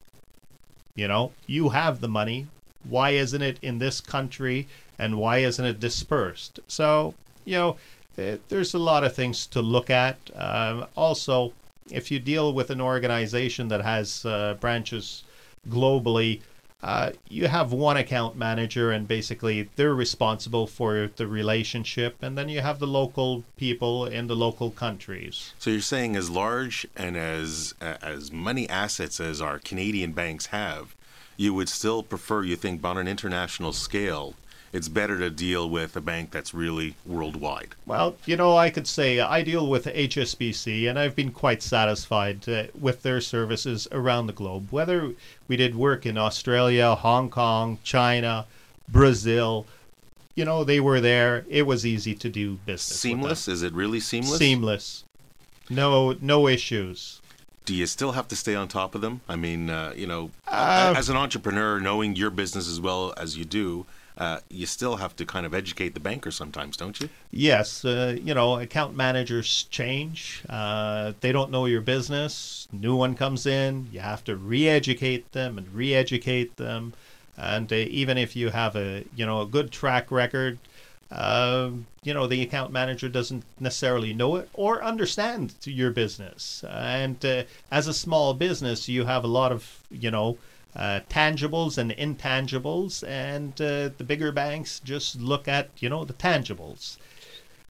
You 0.96 1.08
know, 1.08 1.32
you 1.48 1.70
have 1.70 2.02
the 2.02 2.08
money. 2.08 2.48
Why 2.88 3.12
isn't 3.12 3.42
it 3.42 3.60
in 3.62 3.80
this 3.80 4.02
country? 4.02 4.68
And 4.98 5.18
why 5.18 5.40
isn't 5.40 5.64
it 5.66 5.80
dispersed? 5.80 6.60
So, 6.68 7.14
you 7.46 7.58
know, 7.58 7.78
there's 8.16 8.74
a 8.74 8.80
lot 8.80 9.04
of 9.04 9.16
things 9.16 9.48
to 9.48 9.62
look 9.62 9.90
at. 9.90 10.18
Um, 10.36 10.86
also, 10.96 11.54
if 11.90 12.12
you 12.12 12.20
deal 12.20 12.54
with 12.54 12.70
an 12.70 12.82
organization 12.82 13.68
that 13.70 13.82
has 13.82 14.26
uh, 14.26 14.56
branches 14.60 15.24
globally, 15.70 16.42
uh, 16.84 17.12
you 17.30 17.48
have 17.48 17.72
one 17.72 17.98
account 17.98 18.36
manager, 18.36 18.92
and 18.92 19.08
basically 19.08 19.70
they're 19.76 19.94
responsible 19.94 20.66
for 20.68 21.12
the 21.16 21.28
relationship, 21.28 22.16
and 22.22 22.38
then 22.38 22.50
you 22.50 22.62
have 22.62 22.80
the 22.80 22.88
local 22.88 23.44
people 23.58 24.06
in 24.06 24.28
the 24.28 24.36
local 24.36 24.72
countries. 24.72 25.54
So 25.60 25.70
you're 25.70 25.82
saying, 25.82 26.16
as 26.16 26.30
large 26.30 26.88
and 26.96 27.16
as 27.16 27.76
as 27.82 28.32
many 28.32 28.68
assets 28.70 29.20
as 29.20 29.42
our 29.42 29.60
Canadian 29.60 30.14
banks 30.14 30.48
have, 30.48 30.96
you 31.38 31.54
would 31.54 31.70
still 31.70 32.04
prefer, 32.04 32.44
you 32.44 32.56
think, 32.56 32.84
on 32.84 32.98
an 32.98 33.08
international 33.08 33.74
scale, 33.74 34.36
it's 34.74 34.88
better 34.88 35.18
to 35.18 35.30
deal 35.30 35.70
with 35.70 35.96
a 35.96 36.02
bank 36.02 36.32
that's 36.32 36.54
really 36.54 36.96
worldwide. 37.06 37.76
Well, 37.86 38.16
you 38.26 38.38
know, 38.38 38.56
I 38.56 38.70
could 38.70 38.88
say 38.88 39.20
I 39.20 39.42
deal 39.44 39.68
with 39.68 39.86
HSBC, 39.86 40.90
and 40.90 40.98
I've 40.98 41.16
been 41.16 41.32
quite 41.32 41.62
satisfied 41.62 42.48
uh, 42.48 42.64
with 42.80 43.04
their 43.04 43.22
services 43.22 43.88
around 43.92 44.28
the 44.28 44.34
globe. 44.34 44.68
Whether 44.72 45.14
we 45.48 45.58
did 45.58 45.76
work 45.76 46.06
in 46.06 46.18
Australia, 46.18 46.96
Hong 46.96 47.30
Kong, 47.30 47.80
China, 47.84 48.46
Brazil, 48.88 49.66
you 50.36 50.46
know, 50.46 50.64
they 50.64 50.80
were 50.80 51.02
there. 51.02 51.46
It 51.50 51.64
was 51.64 51.86
easy 51.86 52.16
to 52.16 52.30
do 52.30 52.56
business. 52.66 53.00
Seamless? 53.00 53.48
Is 53.48 53.64
it 53.64 53.74
really 53.74 54.00
seamless? 54.00 54.38
Seamless. 54.38 55.04
No, 55.70 56.16
no 56.22 56.48
issues 56.48 57.22
do 57.64 57.76
you 57.76 57.86
still 57.86 58.14
have 58.14 58.28
to 58.28 58.36
stay 58.36 58.56
on 58.56 58.68
top 58.68 58.96
of 58.96 59.02
them? 59.02 59.22
I 59.30 59.36
mean, 59.36 59.70
uh, 59.70 59.94
you 59.96 60.08
know, 60.08 60.32
uh, 60.48 60.94
as 60.98 61.10
an 61.10 61.16
entrepreneur, 61.16 61.80
knowing 61.80 62.16
your 62.16 62.30
business 62.30 62.68
as 62.68 62.82
well 62.82 63.14
as 63.18 63.38
you 63.38 63.46
do, 63.46 63.86
uh, 64.18 64.40
you 64.50 64.66
still 64.66 64.98
have 64.98 65.16
to 65.16 65.26
kind 65.26 65.46
of 65.46 65.54
educate 65.54 65.94
the 65.94 66.00
banker 66.00 66.32
sometimes, 66.32 66.78
don't 66.78 67.00
you? 67.00 67.10
Yes. 67.32 67.86
Uh, 67.86 68.18
you 68.22 68.34
know, 68.34 68.60
account 68.60 68.96
managers 68.96 69.64
change. 69.72 70.44
Uh, 70.50 71.14
they 71.22 71.32
don't 71.32 71.52
know 71.52 71.66
your 71.66 71.82
business. 71.82 72.68
New 72.72 72.96
one 72.96 73.16
comes 73.16 73.46
in. 73.46 73.88
You 73.92 74.02
have 74.02 74.24
to 74.26 74.36
re-educate 74.36 75.32
them 75.32 75.58
and 75.58 75.74
re-educate 75.74 76.58
them. 76.58 76.94
And 77.38 77.72
uh, 77.72 77.76
even 77.76 78.18
if 78.18 78.36
you 78.36 78.50
have 78.50 78.76
a 78.76 79.06
you 79.16 79.26
know 79.26 79.42
a 79.42 79.46
good 79.46 79.72
track 79.72 80.12
record, 80.12 80.60
um, 81.10 81.88
you 82.04 82.14
know 82.14 82.28
the 82.28 82.42
account 82.42 82.72
manager 82.72 83.10
doesn't 83.10 83.44
necessarily 83.60 84.14
know 84.14 84.36
it 84.36 84.50
or 84.54 84.84
understand 84.84 85.56
your 85.64 85.92
business. 85.92 86.64
And 86.70 87.24
uh, 87.26 87.44
as 87.72 87.88
a 87.88 87.94
small 87.94 88.34
business, 88.34 88.88
you 88.88 89.06
have 89.06 89.24
a 89.24 89.28
lot 89.28 89.52
of 89.52 89.80
you 89.90 90.12
know 90.12 90.38
uh, 90.76 91.02
tangibles 91.10 91.78
and 91.78 91.92
intangibles, 91.92 93.08
and 93.08 93.60
uh, 93.60 93.90
the 93.98 94.04
bigger 94.06 94.32
banks 94.32 94.80
just 94.80 95.20
look 95.20 95.48
at 95.48 95.70
you 95.80 95.90
know 95.90 96.06
the 96.06 96.14
tangibles. 96.14 96.98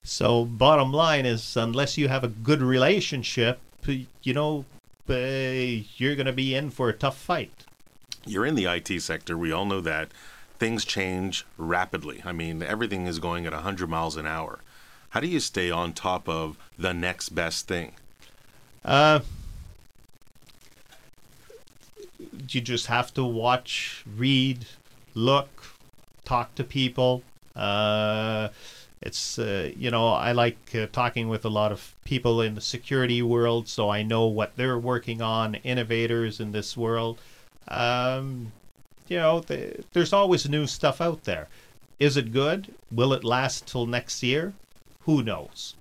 So 0.04 0.46
bottom 0.46 0.92
line 0.92 1.26
is, 1.26 1.56
unless 1.56 1.98
you 1.98 2.08
have 2.08 2.24
a 2.24 2.28
good 2.28 2.62
relationship, 2.62 3.60
you 3.86 4.34
know, 4.34 4.66
uh, 5.10 5.14
you're 5.98 6.16
going 6.16 6.26
to 6.26 6.34
be 6.34 6.56
in 6.56 6.70
for 6.72 6.90
a 6.90 6.94
tough 6.94 7.18
fight. 7.18 7.66
You're 8.26 8.46
in 8.46 8.56
the 8.56 8.66
IT 8.66 9.02
sector. 9.02 9.38
We 9.38 9.52
all 9.52 9.66
know 9.66 9.82
that 9.82 10.10
things 10.58 10.86
change 10.86 11.46
rapidly. 11.58 12.22
I 12.24 12.32
mean, 12.32 12.62
everything 12.62 13.08
is 13.08 13.20
going 13.20 13.46
at 13.46 13.54
100 13.54 13.90
miles 13.90 14.16
an 14.16 14.28
hour. 14.28 14.60
How 15.10 15.20
do 15.20 15.28
you 15.28 15.40
stay 15.40 15.70
on 15.70 15.94
top 15.94 16.30
of 16.30 16.58
the 16.78 16.94
next 16.94 17.30
best 17.30 17.68
thing? 17.68 17.94
Uh, 18.86 19.20
you 22.50 22.62
just 22.62 22.88
have 22.88 23.14
to 23.16 23.24
watch, 23.24 24.04
read, 24.18 24.66
look, 25.14 25.66
talk 26.26 26.56
to 26.56 26.64
people. 26.64 27.24
Uh, 27.56 28.50
it's 29.02 29.40
uh, 29.40 29.72
you 29.76 29.90
know 29.90 30.08
I 30.10 30.32
like 30.32 30.76
uh, 30.76 30.88
talking 30.92 31.28
with 31.28 31.44
a 31.44 31.50
lot 31.50 31.72
of 31.72 31.96
people 32.06 32.42
in 32.42 32.56
the 32.56 32.62
security 32.62 33.22
world, 33.22 33.68
so 33.68 33.90
I 33.90 34.04
know 34.04 34.26
what 34.28 34.56
they're 34.56 34.78
working 34.78 35.22
on, 35.22 35.56
innovators 35.56 36.40
in 36.40 36.52
this 36.52 36.78
world. 36.78 37.20
Um, 37.68 38.52
you 39.08 39.18
know, 39.18 39.40
the, 39.42 39.84
there's 39.94 40.14
always 40.14 40.48
new 40.48 40.68
stuff 40.68 41.02
out 41.02 41.24
there. 41.24 41.48
Is 42.00 42.16
it 42.18 42.32
good? 42.32 42.74
Will 42.92 43.14
it 43.14 43.24
last 43.24 43.68
till 43.68 43.86
next 43.86 44.24
year? 44.24 44.54
Who 45.02 45.24
knows? 45.24 45.76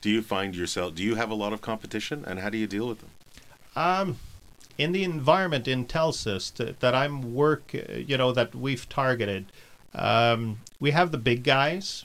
Do 0.00 0.10
you 0.10 0.20
find 0.20 0.54
yourself? 0.54 0.96
Do 0.96 1.04
you 1.04 1.14
have 1.14 1.30
a 1.30 1.34
lot 1.34 1.52
of 1.52 1.60
competition, 1.60 2.24
and 2.26 2.40
how 2.40 2.50
do 2.50 2.58
you 2.58 2.66
deal 2.66 2.88
with 2.88 2.98
them? 3.00 3.10
Um, 3.76 4.18
in 4.78 4.92
the 4.92 5.04
environment 5.04 5.68
in 5.68 5.86
Telsist 5.86 6.54
that, 6.54 6.80
that 6.80 6.94
I'm 6.94 7.34
work, 7.34 7.72
you 7.72 8.16
know, 8.16 8.32
that 8.32 8.54
we've 8.54 8.88
targeted, 8.88 9.46
um, 9.94 10.60
we 10.80 10.90
have 10.92 11.12
the 11.12 11.18
big 11.18 11.44
guys, 11.44 12.04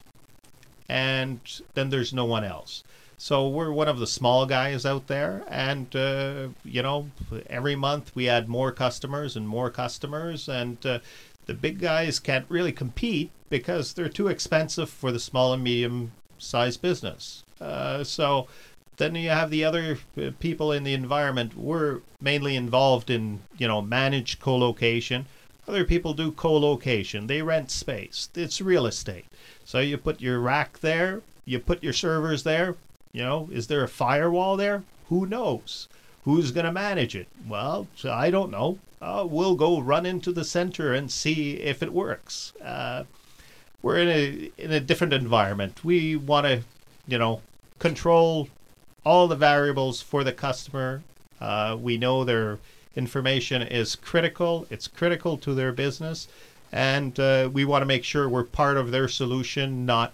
and 0.89 1.39
then 1.73 1.89
there's 1.89 2.13
no 2.13 2.25
one 2.25 2.43
else. 2.43 2.83
So 3.17 3.47
we're 3.47 3.71
one 3.71 3.87
of 3.87 3.99
the 3.99 4.05
small 4.05 4.45
guys 4.45 4.85
out 4.85 5.07
there, 5.07 5.43
and 5.47 5.93
uh, 5.95 6.49
you 6.63 6.83
know, 6.83 7.09
every 7.49 7.75
month 7.75 8.15
we 8.15 8.29
add 8.29 8.47
more 8.47 8.71
customers 8.71 9.35
and 9.35 9.47
more 9.47 9.71
customers, 9.71 10.47
and 10.47 10.77
uh, 10.85 10.99
the 11.47 11.55
big 11.55 11.79
guys 11.79 12.19
can't 12.19 12.45
really 12.47 12.71
compete 12.71 13.31
because 13.49 13.93
they're 13.93 14.09
too 14.09 14.27
expensive 14.27 14.89
for 14.89 15.11
the 15.11 15.19
small 15.19 15.51
and 15.51 15.63
medium 15.63 16.11
sized 16.37 16.81
business. 16.81 17.43
Uh, 17.59 18.03
so 18.03 18.47
then 18.97 19.15
you 19.15 19.29
have 19.29 19.49
the 19.49 19.63
other 19.63 19.99
uh, 20.17 20.31
people 20.39 20.71
in 20.71 20.83
the 20.83 20.93
environment. 20.93 21.55
We're 21.55 22.01
mainly 22.19 22.55
involved 22.55 23.09
in, 23.09 23.41
you 23.57 23.67
know, 23.67 23.81
managed 23.81 24.39
co-location. 24.39 25.25
Other 25.67 25.83
people 25.83 26.13
do 26.13 26.31
co-location. 26.31 27.27
They 27.27 27.41
rent 27.41 27.71
space. 27.71 28.29
It's 28.35 28.61
real 28.61 28.85
estate. 28.85 29.25
So 29.65 29.79
you 29.79 29.97
put 29.97 30.21
your 30.21 30.39
rack 30.39 30.79
there, 30.79 31.21
you 31.45 31.59
put 31.59 31.83
your 31.83 31.93
servers 31.93 32.43
there. 32.43 32.75
You 33.11 33.23
know, 33.23 33.49
is 33.51 33.67
there 33.67 33.83
a 33.83 33.87
firewall 33.87 34.57
there? 34.57 34.83
Who 35.09 35.25
knows? 35.25 35.87
Who's 36.23 36.51
going 36.51 36.65
to 36.65 36.71
manage 36.71 37.15
it? 37.15 37.27
Well, 37.47 37.87
I 38.03 38.29
don't 38.29 38.51
know. 38.51 38.79
Uh, 39.01 39.25
we'll 39.29 39.55
go 39.55 39.79
run 39.79 40.05
into 40.05 40.31
the 40.31 40.43
center 40.43 40.93
and 40.93 41.11
see 41.11 41.53
if 41.53 41.83
it 41.83 41.93
works. 41.93 42.53
Uh, 42.63 43.03
we're 43.81 43.99
in 43.99 44.07
a 44.09 44.51
in 44.57 44.71
a 44.71 44.79
different 44.79 45.13
environment. 45.13 45.85
We 45.85 46.15
want 46.15 46.47
to, 46.47 46.63
you 47.07 47.17
know, 47.17 47.41
control 47.79 48.49
all 49.03 49.27
the 49.27 49.35
variables 49.35 50.01
for 50.01 50.23
the 50.23 50.33
customer. 50.33 51.01
Uh, 51.39 51.77
we 51.79 51.97
know 51.97 52.23
their 52.23 52.59
information 52.95 53.61
is 53.61 53.95
critical. 53.95 54.65
It's 54.69 54.87
critical 54.87 55.37
to 55.37 55.53
their 55.53 55.71
business, 55.71 56.27
and 56.71 57.19
uh, 57.19 57.49
we 57.51 57.63
want 57.65 57.81
to 57.81 57.85
make 57.85 58.03
sure 58.03 58.27
we're 58.27 58.43
part 58.43 58.77
of 58.77 58.91
their 58.91 59.07
solution, 59.07 59.85
not 59.85 60.13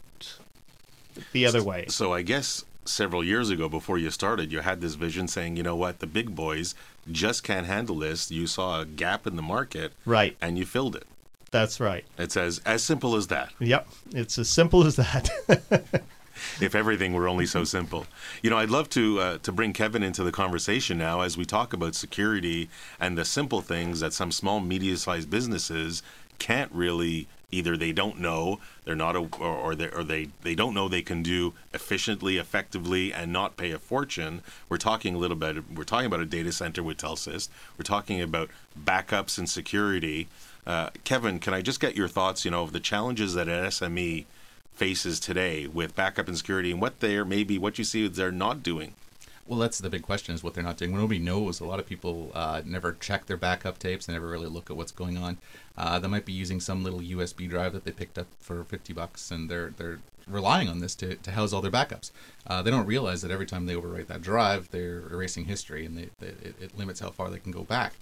the 1.31 1.45
other 1.45 1.63
way. 1.63 1.85
So 1.89 2.13
I 2.13 2.21
guess 2.23 2.65
several 2.85 3.23
years 3.23 3.49
ago, 3.49 3.69
before 3.69 3.97
you 3.97 4.09
started, 4.09 4.51
you 4.51 4.59
had 4.59 4.81
this 4.81 4.95
vision 4.95 5.27
saying, 5.27 5.55
you 5.57 5.63
know 5.63 5.75
what, 5.75 5.99
the 5.99 6.07
big 6.07 6.35
boys 6.35 6.75
just 7.11 7.43
can't 7.43 7.65
handle 7.67 7.97
this. 7.99 8.29
You 8.31 8.47
saw 8.47 8.81
a 8.81 8.85
gap 8.85 9.25
in 9.25 9.35
the 9.35 9.41
market, 9.41 9.93
Right. 10.05 10.35
and 10.41 10.57
you 10.57 10.65
filled 10.65 10.95
it. 10.95 11.05
That's 11.51 11.79
right. 11.79 12.03
It's 12.17 12.35
as 12.35 12.59
as 12.65 12.83
simple 12.83 13.15
as 13.15 13.27
that. 13.27 13.51
Yep. 13.59 13.87
It's 14.15 14.39
as 14.39 14.49
simple 14.49 14.85
as 14.87 14.95
that. 14.95 15.29
if 16.61 16.75
everything 16.75 17.13
were 17.13 17.27
only 17.27 17.45
so 17.45 17.63
simple. 17.63 18.05
You 18.41 18.49
know, 18.49 18.57
I'd 18.57 18.69
love 18.69 18.89
to 18.91 19.19
uh, 19.19 19.37
to 19.39 19.51
bring 19.51 19.73
Kevin 19.73 20.03
into 20.03 20.23
the 20.23 20.31
conversation 20.31 20.97
now 20.97 21.21
as 21.21 21.37
we 21.37 21.45
talk 21.45 21.73
about 21.73 21.95
security 21.95 22.69
and 22.99 23.17
the 23.17 23.25
simple 23.25 23.61
things 23.61 23.99
that 23.99 24.13
some 24.13 24.31
small 24.31 24.59
media-sized 24.59 25.29
businesses 25.29 26.03
can't 26.39 26.71
really 26.71 27.27
either 27.51 27.77
they 27.77 27.91
don't 27.91 28.19
know 28.19 28.59
they're 28.83 28.95
not 28.95 29.15
a, 29.15 29.19
or, 29.19 29.55
or 29.55 29.75
they 29.75 29.89
or 29.89 30.03
they 30.03 30.29
they 30.41 30.55
don't 30.55 30.73
know 30.73 30.87
they 30.87 31.01
can 31.01 31.21
do 31.21 31.53
efficiently 31.73 32.37
effectively 32.37 33.13
and 33.13 33.31
not 33.31 33.57
pay 33.57 33.71
a 33.71 33.79
fortune. 33.79 34.41
We're 34.69 34.77
talking 34.77 35.15
a 35.15 35.17
little 35.17 35.37
bit 35.37 35.71
we're 35.71 35.83
talking 35.83 36.07
about 36.07 36.19
a 36.19 36.25
data 36.25 36.51
center 36.51 36.83
with 36.83 36.97
Telsist. 36.97 37.49
We're 37.77 37.83
talking 37.83 38.21
about 38.21 38.49
backups 38.77 39.37
and 39.37 39.49
security. 39.49 40.27
Uh, 40.65 40.89
Kevin 41.03 41.39
can 41.39 41.53
I 41.53 41.61
just 41.61 41.79
get 41.79 41.95
your 41.95 42.07
thoughts 42.07 42.43
you 42.43 42.51
know 42.51 42.63
of 42.63 42.73
the 42.73 42.79
challenges 42.79 43.35
that 43.35 43.47
an 43.47 43.65
SME 43.65 44.25
faces 44.75 45.19
today 45.19 45.67
with 45.67 45.95
backup 45.95 46.27
and 46.27 46.37
security 46.37 46.71
and 46.71 46.81
what 46.81 46.99
they're 46.99 47.25
maybe 47.25 47.57
what 47.57 47.77
you 47.77 47.83
see 47.83 48.07
they're 48.07 48.31
not 48.31 48.63
doing 48.63 48.93
Well, 49.45 49.59
that's 49.59 49.79
the 49.79 49.89
big 49.89 50.03
question: 50.03 50.33
is 50.33 50.41
what 50.41 50.53
they're 50.53 50.63
not 50.63 50.77
doing. 50.77 50.95
Nobody 50.95 51.19
knows. 51.19 51.59
A 51.59 51.65
lot 51.65 51.79
of 51.79 51.85
people 51.85 52.31
uh, 52.33 52.61
never 52.63 52.93
check 52.93 53.25
their 53.25 53.35
backup 53.35 53.77
tapes. 53.77 54.05
They 54.05 54.13
never 54.13 54.29
really 54.29 54.47
look 54.47 54.71
at 54.71 54.77
what's 54.77 54.93
going 54.93 55.17
on. 55.17 55.37
Uh, 55.77 55.99
they 55.99 56.07
might 56.07 56.25
be 56.25 56.31
using 56.31 56.61
some 56.61 56.81
little 56.81 57.01
USB 57.01 57.49
drive 57.49 57.73
that 57.73 57.83
they 57.83 57.91
picked 57.91 58.17
up 58.17 58.27
for 58.39 58.63
fifty 58.63 58.93
bucks, 58.93 59.31
and 59.31 59.49
they're 59.49 59.71
they're 59.75 59.99
relying 60.27 60.69
on 60.69 60.79
this 60.79 60.95
to, 60.95 61.15
to 61.15 61.31
house 61.31 61.51
all 61.51 61.61
their 61.61 61.71
backups. 61.71 62.11
Uh, 62.47 62.61
they 62.61 62.71
don't 62.71 62.85
realize 62.85 63.21
that 63.21 63.31
every 63.31 63.45
time 63.45 63.65
they 63.65 63.75
overwrite 63.75 64.07
that 64.07 64.21
drive, 64.21 64.71
they're 64.71 65.01
erasing 65.11 65.43
history, 65.45 65.85
and 65.85 65.97
they, 65.97 66.09
they, 66.19 66.27
it, 66.27 66.55
it 66.61 66.77
limits 66.77 67.01
how 67.01 67.09
far 67.09 67.29
they 67.29 67.39
can 67.39 67.51
go 67.51 67.63
back. 67.63 67.95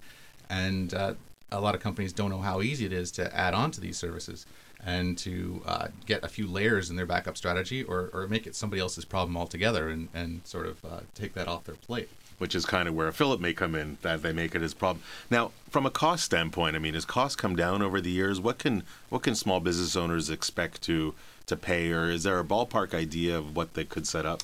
And 0.48 0.94
uh, 0.94 1.16
a 1.52 1.60
lot 1.60 1.74
of 1.74 1.82
companies 1.82 2.14
don't 2.14 2.30
know 2.30 2.42
how 2.42 2.62
easy 2.62 2.86
it 2.86 2.94
is 2.94 3.12
to 3.14 3.36
add 3.36 3.56
on 3.56 3.72
to 3.72 3.82
these 3.82 3.98
services 3.98 4.46
and 4.86 5.17
to 5.20 5.62
uh, 5.65 5.88
get 6.06 6.24
a 6.24 6.28
few 6.28 6.48
layers 6.48 6.89
in 6.89 6.96
their 6.96 7.06
backup 7.06 7.38
strategy 7.38 7.84
or, 7.84 8.10
or 8.13 8.28
make 8.28 8.48
it 8.48 8.56
somebody 8.56 8.82
else's 8.82 9.06
problem 9.06 9.38
altogether 9.38 9.89
and, 9.89 10.10
and 10.13 10.41
sort 10.46 10.65
of 10.65 10.84
uh, 10.84 11.00
take 11.15 11.34
that 11.34 11.48
off 11.48 11.63
their 11.65 11.76
plate. 11.76 12.10
which 12.41 12.56
is 12.56 12.65
kind 12.65 12.88
of 12.88 12.96
where 12.96 13.12
Philipp 13.12 13.39
may 13.39 13.54
come 13.54 13.76
in 13.76 14.00
that 14.02 14.24
they 14.24 14.34
make 14.34 14.56
it 14.56 14.63
his 14.63 14.74
problem. 14.74 15.04
Now, 15.30 15.52
from 15.70 15.86
a 15.86 15.91
cost 15.91 16.24
standpoint, 16.26 16.76
I 16.76 16.80
mean, 16.80 16.96
has 16.96 17.06
costs 17.06 17.36
come 17.36 17.56
down 17.56 17.84
over 17.84 18.02
the 18.02 18.10
years? 18.10 18.41
What 18.41 18.58
can 18.58 18.82
what 19.10 19.22
can 19.22 19.36
small 19.36 19.60
business 19.60 19.96
owners 19.96 20.32
expect 20.32 20.82
to 20.84 21.13
to 21.46 21.56
pay, 21.56 21.91
or 21.91 22.10
is 22.10 22.24
there 22.24 22.39
a 22.39 22.44
ballpark 22.44 22.96
idea 22.96 23.38
of 23.38 23.56
what 23.56 23.76
they 23.76 23.84
could 23.84 24.08
set 24.08 24.26
up? 24.26 24.41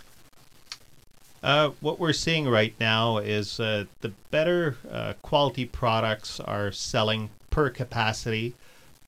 Uh, 1.41 1.71
what 1.81 1.99
we're 1.99 2.13
seeing 2.13 2.47
right 2.47 2.75
now 2.79 3.17
is 3.17 3.59
uh, 3.59 3.85
the 4.01 4.09
better 4.29 4.77
uh, 4.91 5.13
quality 5.23 5.65
products 5.65 6.39
are 6.39 6.71
selling 6.71 7.31
per 7.49 7.71
capacity. 7.71 8.53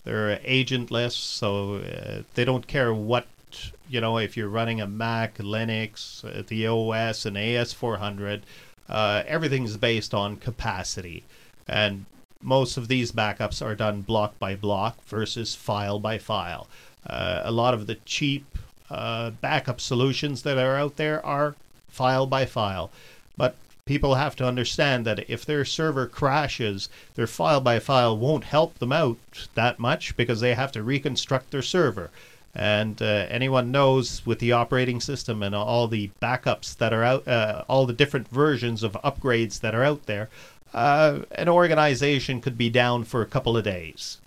They're 0.10 0.40
agentless, 0.40 1.12
so 1.12 1.76
uh, 1.76 2.24
they 2.34 2.44
don't 2.44 2.66
care 2.66 2.92
what 2.92 3.28
you 3.88 4.02
know 4.02 4.18
if 4.18 4.36
you're 4.36 4.50
running 4.50 4.82
a 4.82 4.88
Mac, 4.88 5.38
Linux, 5.38 6.26
uh, 6.26 6.42
the 6.48 6.66
OS, 6.66 7.28
and 7.28 7.38
AS400. 7.38 8.42
Uh, 8.90 9.22
everything's 9.28 9.78
based 9.78 10.16
on 10.16 10.38
capacity, 10.38 11.26
and 11.68 12.08
most 12.42 12.76
of 12.76 12.88
these 12.88 13.12
backups 13.12 13.64
are 13.64 13.76
done 13.76 14.02
block 14.02 14.40
by 14.40 14.56
block 14.56 15.00
versus 15.06 15.54
file 15.54 16.00
by 16.00 16.18
file. 16.18 16.68
Uh, 17.06 17.42
a 17.44 17.52
lot 17.52 17.76
of 17.76 17.86
the 17.86 18.00
cheap 18.06 18.58
uh, 18.90 19.30
backup 19.30 19.80
solutions 19.80 20.42
that 20.42 20.58
are 20.58 20.76
out 20.76 20.96
there 20.96 21.24
are 21.24 21.56
file 21.88 22.26
by 22.26 22.48
file. 22.48 22.90
People 23.90 24.14
have 24.14 24.36
to 24.36 24.46
understand 24.46 25.04
that 25.08 25.28
if 25.28 25.44
their 25.44 25.66
server 25.66 26.06
crashes, 26.06 26.90
their 27.16 27.26
file 27.26 27.60
by 27.60 27.80
file 27.80 28.16
won't 28.16 28.44
help 28.44 28.78
them 28.78 28.92
out 28.92 29.18
that 29.56 29.80
much 29.80 30.16
because 30.16 30.42
they 30.42 30.54
have 30.54 30.72
to 30.74 30.84
reconstruct 30.84 31.50
their 31.50 31.64
server. 31.64 32.12
And 32.54 33.02
uh, 33.02 33.26
anyone 33.32 33.72
knows 33.72 34.24
with 34.28 34.38
the 34.38 34.52
operating 34.52 35.02
system 35.02 35.42
and 35.42 35.56
all 35.56 35.88
the 35.88 36.12
backups 36.22 36.78
that 36.78 36.94
are 36.94 37.04
out, 37.04 37.28
uh, 37.28 37.64
all 37.68 37.88
the 37.88 37.94
different 37.94 38.28
versions 38.28 38.84
of 38.84 38.94
upgrades 39.04 39.62
that 39.62 39.74
are 39.74 39.84
out 39.84 40.06
there, 40.06 40.30
uh, 40.72 41.22
an 41.32 41.50
organization 41.50 42.42
could 42.42 42.60
be 42.60 42.70
down 42.70 43.06
for 43.06 43.24
a 43.24 43.26
couple 43.26 43.58
of 43.58 43.64
days. 43.64 44.20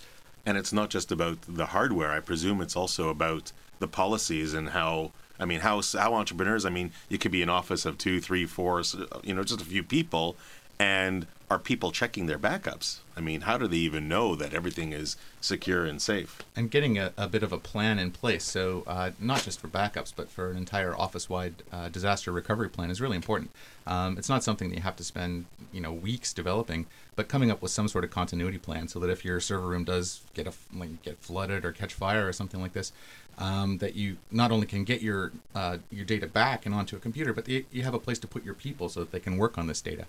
And 0.44 0.58
it's 0.58 0.72
not 0.72 0.90
just 0.90 1.12
about 1.12 1.38
the 1.46 1.66
hardware. 1.66 2.10
I 2.10 2.18
presume 2.18 2.60
it's 2.60 2.74
also 2.74 3.10
about 3.10 3.52
the 3.78 3.86
policies 3.86 4.54
and 4.54 4.70
how. 4.70 5.12
I 5.42 5.44
mean, 5.44 5.60
how 5.60 5.82
how 5.98 6.14
entrepreneurs? 6.14 6.64
I 6.64 6.70
mean, 6.70 6.92
you 7.08 7.18
could 7.18 7.32
be 7.32 7.42
an 7.42 7.48
office 7.48 7.84
of 7.84 7.98
two, 7.98 8.20
three, 8.20 8.46
four, 8.46 8.82
you 9.22 9.34
know, 9.34 9.42
just 9.42 9.60
a 9.60 9.64
few 9.64 9.82
people, 9.82 10.36
and 10.78 11.26
are 11.50 11.58
people 11.58 11.92
checking 11.92 12.26
their 12.26 12.38
backups? 12.38 13.00
I 13.16 13.20
mean, 13.20 13.42
how 13.42 13.58
do 13.58 13.66
they 13.66 13.76
even 13.76 14.08
know 14.08 14.34
that 14.36 14.54
everything 14.54 14.92
is 14.92 15.16
secure 15.40 15.84
and 15.84 16.00
safe? 16.00 16.42
and 16.54 16.70
getting 16.70 16.98
a, 16.98 17.12
a 17.16 17.28
bit 17.28 17.42
of 17.42 17.52
a 17.52 17.58
plan 17.58 17.98
in 17.98 18.10
place. 18.10 18.44
So 18.44 18.84
uh, 18.86 19.10
not 19.18 19.42
just 19.42 19.60
for 19.60 19.68
backups, 19.68 20.12
but 20.14 20.28
for 20.28 20.50
an 20.50 20.56
entire 20.56 20.94
office-wide 20.96 21.54
uh, 21.72 21.88
disaster 21.88 22.30
recovery 22.30 22.68
plan 22.68 22.90
is 22.90 23.00
really 23.00 23.16
important. 23.16 23.50
Um, 23.86 24.18
it's 24.18 24.28
not 24.28 24.44
something 24.44 24.68
that 24.68 24.76
you 24.76 24.82
have 24.82 24.96
to 24.96 25.04
spend 25.04 25.46
you 25.72 25.80
know 25.80 25.92
weeks 25.92 26.32
developing, 26.32 26.86
but 27.16 27.28
coming 27.28 27.50
up 27.50 27.62
with 27.62 27.70
some 27.70 27.88
sort 27.88 28.04
of 28.04 28.10
continuity 28.10 28.58
plan 28.58 28.86
so 28.86 28.98
that 29.00 29.10
if 29.10 29.24
your 29.24 29.40
server 29.40 29.66
room 29.66 29.84
does 29.84 30.20
get 30.34 30.46
a 30.46 30.52
like 30.74 31.02
get 31.02 31.18
flooded 31.18 31.64
or 31.64 31.72
catch 31.72 31.94
fire 31.94 32.28
or 32.28 32.32
something 32.32 32.60
like 32.60 32.74
this, 32.74 32.92
um, 33.38 33.78
that 33.78 33.94
you 33.94 34.16
not 34.30 34.50
only 34.50 34.66
can 34.66 34.84
get 34.84 35.02
your 35.02 35.32
uh, 35.54 35.78
your 35.90 36.04
data 36.04 36.26
back 36.26 36.66
and 36.66 36.74
onto 36.74 36.96
a 36.96 36.98
computer, 36.98 37.32
but 37.32 37.48
you, 37.48 37.64
you 37.70 37.82
have 37.82 37.94
a 37.94 37.98
place 37.98 38.18
to 38.20 38.26
put 38.26 38.44
your 38.44 38.54
people 38.54 38.88
so 38.88 39.00
that 39.00 39.12
they 39.12 39.20
can 39.20 39.36
work 39.36 39.58
on 39.58 39.66
this 39.66 39.80
data. 39.80 40.06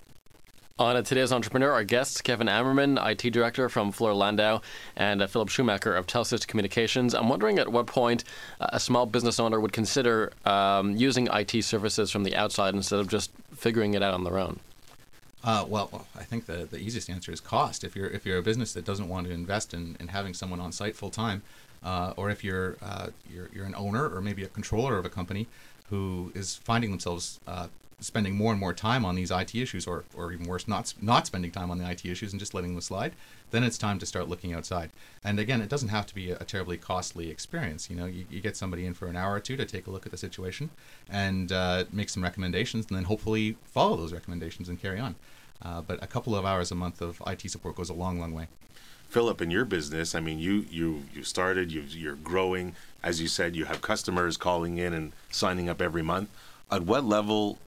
On 0.80 1.02
today's 1.04 1.32
entrepreneur, 1.32 1.72
our 1.72 1.84
guests 1.84 2.20
Kevin 2.20 2.48
Ammerman, 2.48 2.98
IT 3.08 3.30
director 3.32 3.70
from 3.70 3.92
Fuller 3.92 4.16
Landau, 4.16 4.60
and 4.96 5.22
uh, 5.22 5.28
Philipp 5.28 5.50
Schumacher 5.50 5.96
of 5.96 6.08
Telsist 6.08 6.48
Communications. 6.48 7.14
I'm 7.14 7.30
wondering 7.30 7.60
at 7.60 7.72
what 7.72 7.86
point 7.86 8.24
uh, 8.60 8.70
a 8.74 8.80
small 8.80 9.06
business 9.06 9.40
owner 9.40 9.60
would 9.60 9.72
consider 9.72 10.34
um, 10.46 10.96
using 10.96 11.28
IT 11.32 11.64
services 11.64 12.10
from 12.10 12.24
the 12.24 12.36
outside 12.36 12.74
instead 12.74 13.00
of 13.00 13.08
just 13.08 13.30
figuring 13.56 13.94
it 13.94 14.02
out 14.02 14.16
on 14.16 14.24
their 14.24 14.40
own. 14.40 14.60
Uh, 15.44 15.64
well, 15.68 15.90
well, 15.92 16.08
I 16.16 16.24
think 16.24 16.48
the, 16.48 16.66
the 16.66 16.80
easiest 16.80 17.08
answer 17.08 17.32
is 17.32 17.40
cost. 17.40 17.84
If 17.84 17.96
you're 17.96 18.08
if 18.08 18.26
you're 18.26 18.40
a 18.40 18.44
business 18.44 18.74
that 18.74 18.84
doesn't 18.84 19.10
want 19.10 19.28
to 19.28 19.34
invest 19.34 19.76
in, 19.76 19.96
in 20.00 20.08
having 20.08 20.34
someone 20.34 20.60
on 20.60 20.72
site 20.72 20.96
full 20.96 21.12
time, 21.12 21.44
uh, 21.84 22.14
or 22.18 22.30
if 22.30 22.44
you're, 22.44 22.78
uh, 22.82 23.08
you're 23.32 23.50
you're 23.54 23.66
an 23.66 23.76
owner 23.76 24.08
or 24.08 24.22
maybe 24.22 24.44
a 24.44 24.48
controller 24.48 24.98
of 24.98 25.06
a 25.06 25.10
company 25.10 25.48
who 25.90 26.32
is 26.34 26.56
finding 26.56 26.92
themselves 26.92 27.40
uh, 27.48 27.68
spending 28.04 28.36
more 28.36 28.52
and 28.52 28.60
more 28.60 28.74
time 28.74 29.06
on 29.06 29.16
these 29.16 29.32
IT 29.32 29.56
issues, 29.56 29.88
or, 29.88 30.04
or 30.16 30.32
even 30.32 30.46
worse, 30.46 30.68
not 30.68 30.94
not 31.02 31.26
spending 31.26 31.52
time 31.52 31.72
on 31.72 31.78
the 31.78 31.90
IT 31.90 32.06
issues 32.06 32.34
and 32.34 32.40
just 32.40 32.54
letting 32.54 32.74
them 32.74 32.82
slide, 32.82 33.14
then 33.52 33.64
it's 33.64 33.78
time 33.78 33.98
to 34.00 34.06
start 34.06 34.28
looking 34.28 34.54
outside. 34.54 34.90
And 35.24 35.40
again, 35.40 35.62
it 35.62 35.70
doesn't 35.70 35.90
have 35.90 36.06
to 36.08 36.16
be 36.16 36.32
a, 36.32 36.38
a 36.38 36.46
terribly 36.46 36.78
costly 36.78 37.30
experience. 37.30 37.90
You 37.90 37.96
know, 37.96 38.06
you, 38.06 38.26
you 38.30 38.42
get 38.42 38.58
somebody 38.58 38.86
in 38.86 38.94
for 38.94 39.08
an 39.08 39.16
hour 39.16 39.34
or 39.34 39.40
two 39.40 39.56
to 39.58 39.66
take 39.66 39.88
a 39.88 39.92
look 39.92 40.06
at 40.06 40.12
the 40.12 40.18
situation 40.18 40.70
and 41.10 41.52
uh, 41.52 41.86
make 41.92 42.10
some 42.10 42.24
recommendations, 42.24 42.88
and 42.88 42.98
then 42.98 43.06
hopefully 43.06 43.58
follow 43.64 43.96
those 43.96 44.14
recommendations 44.14 44.70
and 44.70 44.82
carry 44.82 45.00
on. 45.00 45.16
Uh, 45.62 45.82
but 45.82 46.04
a 46.04 46.08
couple 46.08 46.36
of 46.36 46.46
hours 46.46 46.72
a 46.72 46.76
month 46.76 47.02
of 47.02 47.22
IT 47.26 47.50
support 47.50 47.76
goes 47.76 47.90
a 47.90 47.94
long, 47.94 48.20
long 48.20 48.34
way. 48.34 48.48
Philipp, 49.14 49.42
in 49.42 49.52
your 49.52 49.64
business, 49.64 50.16
I 50.16 50.20
mean, 50.20 50.40
you 50.40 50.66
you 50.72 51.04
you 51.14 51.24
started, 51.24 51.72
you 51.72 51.82
you're 51.82 52.16
growing. 52.16 52.76
As 53.04 53.22
you 53.22 53.28
said, 53.28 53.56
you 53.56 53.66
have 53.66 53.82
customers 53.82 54.38
calling 54.38 54.78
in 54.78 54.94
and 54.94 55.12
signing 55.30 55.70
up 55.70 55.82
every 55.82 56.02
month. 56.02 56.30
At 56.72 56.82
what 56.84 57.06
level 57.06 57.60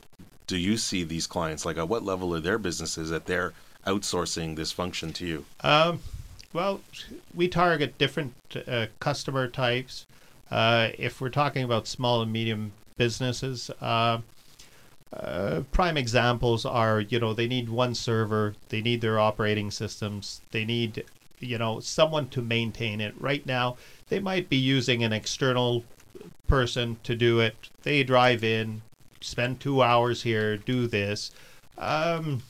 do 0.46 0.56
you 0.56 0.76
see 0.76 1.04
these 1.04 1.26
clients? 1.26 1.64
Like, 1.64 1.76
at 1.76 1.88
what 1.88 2.02
level 2.02 2.35
are 2.35 2.40
their 2.40 2.59
businesses 2.59 3.11
that 3.11 3.26
they're 3.26 3.52
outsourcing 3.87 4.56
this 4.56 4.72
function 4.72 5.12
to 5.12 5.26
you? 5.26 5.44
Um, 5.61 6.00
well, 6.52 6.80
we 7.35 7.48
target 7.48 7.98
different 7.98 8.35
uh, 8.66 8.87
customer 8.98 9.46
types. 9.46 10.06
Uh, 10.50 10.90
if 10.98 11.20
we're 11.20 11.28
talking 11.28 11.62
about 11.62 11.87
small 11.87 12.22
and 12.22 12.32
medium 12.32 12.72
businesses, 12.96 13.70
uh, 13.80 14.20
uh, 15.12 15.62
prime 15.72 15.96
examples 15.96 16.64
are, 16.64 17.00
you 17.00 17.20
know, 17.20 17.32
they 17.32 17.46
need 17.46 17.68
one 17.68 17.94
server, 17.94 18.54
they 18.68 18.80
need 18.80 19.00
their 19.00 19.18
operating 19.18 19.70
systems, 19.70 20.40
they 20.50 20.64
need, 20.64 21.04
you 21.40 21.59
know, 21.59 21.81
someone 21.81 22.29
to 22.31 22.42
maintain 22.42 23.01
it. 23.01 23.14
Right 23.20 23.44
now, 23.46 23.77
they 24.09 24.20
might 24.20 24.49
be 24.49 24.57
using 24.57 25.03
an 25.03 25.12
external 25.12 25.85
person 26.49 26.96
to 27.03 27.14
do 27.14 27.40
it. 27.40 27.70
They 27.83 28.03
drive 28.03 28.42
in, 28.44 28.83
spend 29.20 29.61
two 29.61 29.83
hours 29.83 30.22
here, 30.22 30.57
do 30.57 30.87
this. 30.87 31.31
Um, 31.79 32.42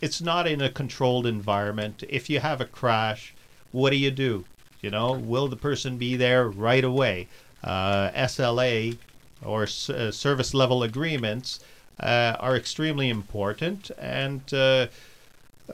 it's 0.00 0.20
not 0.20 0.46
in 0.46 0.60
a 0.60 0.70
controlled 0.70 1.26
environment. 1.26 2.02
If 2.08 2.28
you 2.28 2.40
have 2.40 2.60
a 2.60 2.64
crash, 2.66 3.34
what 3.70 3.90
do 3.90 3.96
you 3.96 4.10
do? 4.10 4.44
You 4.80 4.90
know, 4.90 5.12
will 5.12 5.48
the 5.48 5.56
person 5.56 5.96
be 5.96 6.16
there 6.16 6.48
right 6.48 6.84
away? 6.84 7.28
Uh, 7.62 8.10
SLA 8.14 8.96
or 9.44 9.62
s- 9.64 9.88
uh, 9.88 10.10
service 10.10 10.54
level 10.54 10.82
agreements 10.82 11.60
uh, 12.00 12.36
are 12.40 12.56
extremely 12.56 13.08
important, 13.08 13.90
and 13.98 14.52
uh, 14.52 14.88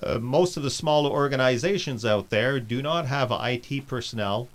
uh, 0.02 0.18
most 0.18 0.56
of 0.56 0.62
the 0.62 0.70
smaller 0.70 1.10
organizations 1.10 2.04
out 2.04 2.30
there 2.30 2.60
do 2.60 2.82
not 2.82 3.06
have 3.06 3.30
IT 3.32 3.86
personnel 3.86 4.48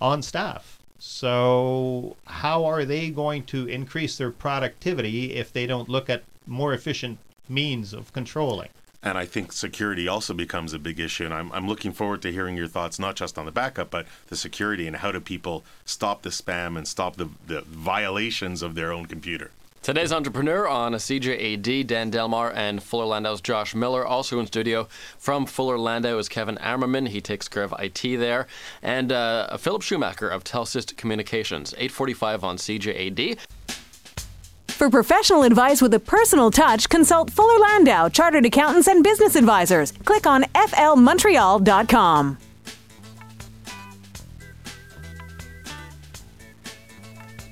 on 0.00 0.22
staff. 0.22 0.78
So, 0.98 2.16
how 2.26 2.66
are 2.66 2.84
they 2.84 3.10
going 3.10 3.44
to 3.44 3.66
increase 3.66 4.18
their 4.18 4.30
productivity 4.30 5.32
if 5.32 5.50
they 5.52 5.66
don't 5.66 5.88
look 5.88 6.10
at 6.10 6.24
more 6.46 6.74
efficient 6.74 7.18
means 7.48 7.94
of 7.94 8.12
controlling? 8.12 8.68
And 9.02 9.16
I 9.16 9.24
think 9.24 9.52
security 9.52 10.06
also 10.06 10.34
becomes 10.34 10.74
a 10.74 10.78
big 10.78 11.00
issue. 11.00 11.24
And 11.24 11.32
I'm, 11.32 11.50
I'm 11.52 11.66
looking 11.66 11.92
forward 11.92 12.20
to 12.22 12.32
hearing 12.32 12.56
your 12.56 12.68
thoughts, 12.68 12.98
not 12.98 13.16
just 13.16 13.38
on 13.38 13.46
the 13.46 13.52
backup, 13.52 13.90
but 13.90 14.06
the 14.28 14.36
security 14.36 14.86
and 14.86 14.96
how 14.96 15.10
do 15.10 15.20
people 15.20 15.64
stop 15.86 16.20
the 16.20 16.28
spam 16.28 16.76
and 16.76 16.86
stop 16.86 17.16
the, 17.16 17.30
the 17.46 17.62
violations 17.62 18.62
of 18.62 18.74
their 18.74 18.92
own 18.92 19.06
computer. 19.06 19.50
Today's 19.82 20.12
entrepreneur 20.12 20.68
on 20.68 20.92
CJAD, 20.92 21.86
Dan 21.86 22.10
Delmar, 22.10 22.52
and 22.54 22.82
Fuller 22.82 23.06
Landau's 23.06 23.40
Josh 23.40 23.74
Miller. 23.74 24.04
Also 24.06 24.38
in 24.38 24.46
studio 24.46 24.86
from 25.16 25.46
Fuller 25.46 25.78
Landau 25.78 26.18
is 26.18 26.28
Kevin 26.28 26.56
Ammerman. 26.58 27.08
He 27.08 27.22
takes 27.22 27.48
care 27.48 27.62
of 27.62 27.74
IT 27.78 28.02
there. 28.18 28.46
And 28.82 29.10
uh, 29.10 29.56
Philipp 29.56 29.80
Schumacher 29.80 30.28
of 30.28 30.44
Telsist 30.44 30.98
Communications, 30.98 31.72
845 31.78 32.44
on 32.44 32.56
CJAD. 32.58 33.38
For 34.68 34.90
professional 34.90 35.44
advice 35.44 35.80
with 35.80 35.94
a 35.94 36.00
personal 36.00 36.50
touch, 36.50 36.90
consult 36.90 37.30
Fuller 37.30 37.58
Landau, 37.60 38.10
Chartered 38.10 38.44
Accountants 38.44 38.86
and 38.86 39.02
Business 39.02 39.34
Advisors. 39.34 39.92
Click 39.92 40.26
on 40.26 40.42
flmontreal.com. 40.42 42.38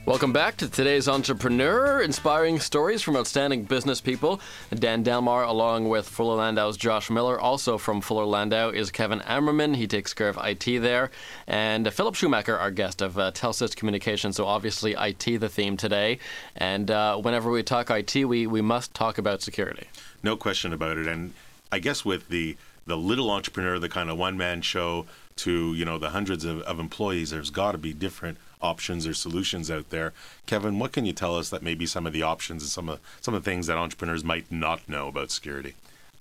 Welcome 0.09 0.33
back 0.33 0.57
to 0.57 0.71
today's 0.71 1.07
Entrepreneur, 1.07 2.01
inspiring 2.01 2.61
stories 2.61 3.03
from 3.03 3.14
outstanding 3.14 3.64
business 3.64 4.01
people. 4.01 4.40
Dan 4.75 5.03
Delmar, 5.03 5.42
along 5.42 5.90
with 5.90 6.09
Fuller 6.09 6.37
Landau's 6.37 6.79
Josh 6.79 7.11
Miller. 7.11 7.38
Also 7.38 7.77
from 7.77 8.01
Fuller 8.01 8.25
Landau 8.25 8.71
is 8.71 8.90
Kevin 8.90 9.21
Ammerman. 9.21 9.77
He 9.77 9.87
takes 9.87 10.14
care 10.14 10.31
of 10.31 10.38
IT 10.42 10.64
there. 10.81 11.11
And 11.47 11.92
Philipp 11.92 12.14
Schumacher, 12.14 12.57
our 12.57 12.71
guest 12.71 13.03
of 13.03 13.18
uh, 13.18 13.33
Telsist 13.33 13.77
Communications. 13.77 14.37
So 14.37 14.47
obviously 14.47 14.94
IT 14.99 15.40
the 15.40 15.49
theme 15.51 15.77
today. 15.77 16.21
And 16.57 16.90
uh, 16.90 17.18
whenever 17.18 17.51
we 17.51 17.62
talk 17.62 17.90
IT, 17.90 18.14
we, 18.25 18.47
we 18.47 18.62
must 18.62 18.94
talk 18.94 19.18
about 19.18 19.42
security. 19.42 19.88
No 20.23 20.38
question 20.38 20.73
about 20.73 20.97
it. 20.97 21.07
And 21.07 21.35
I 21.71 21.81
guess 21.81 22.03
with 22.03 22.29
the 22.29 22.57
the 22.87 22.97
little 22.97 23.31
entrepreneur, 23.31 23.79
the 23.79 23.90
kind 23.90 24.09
of 24.09 24.16
one 24.16 24.38
man 24.38 24.62
show, 24.62 25.05
to 25.37 25.75
you 25.75 25.85
know 25.85 25.99
the 25.99 26.09
hundreds 26.09 26.47
of, 26.47 26.62
of 26.62 26.81
employees, 26.81 27.29
there's 27.29 27.51
got 27.51 27.73
to 27.73 27.79
be 27.79 27.92
different 27.92 28.38
options 28.61 29.07
or 29.07 29.14
solutions 29.14 29.71
out 29.71 29.90
there. 29.90 30.12
Kevin, 30.47 30.79
what 30.79 30.92
can 30.92 31.05
you 31.05 31.12
tell 31.12 31.37
us 31.37 31.51
that 31.51 31.62
maybe 31.62 31.87
some 31.87 32.07
of 32.07 32.12
the 32.12 32.23
options 32.23 32.62
and 32.62 32.71
some 32.71 32.88
of 32.88 33.01
some 33.21 33.35
of 33.35 33.44
the 33.44 33.51
things 33.51 33.66
that 33.66 33.77
entrepreneurs 33.77 34.25
might 34.25 34.51
not 34.51 34.88
know 34.88 35.09
about 35.09 35.31
security? 35.31 35.75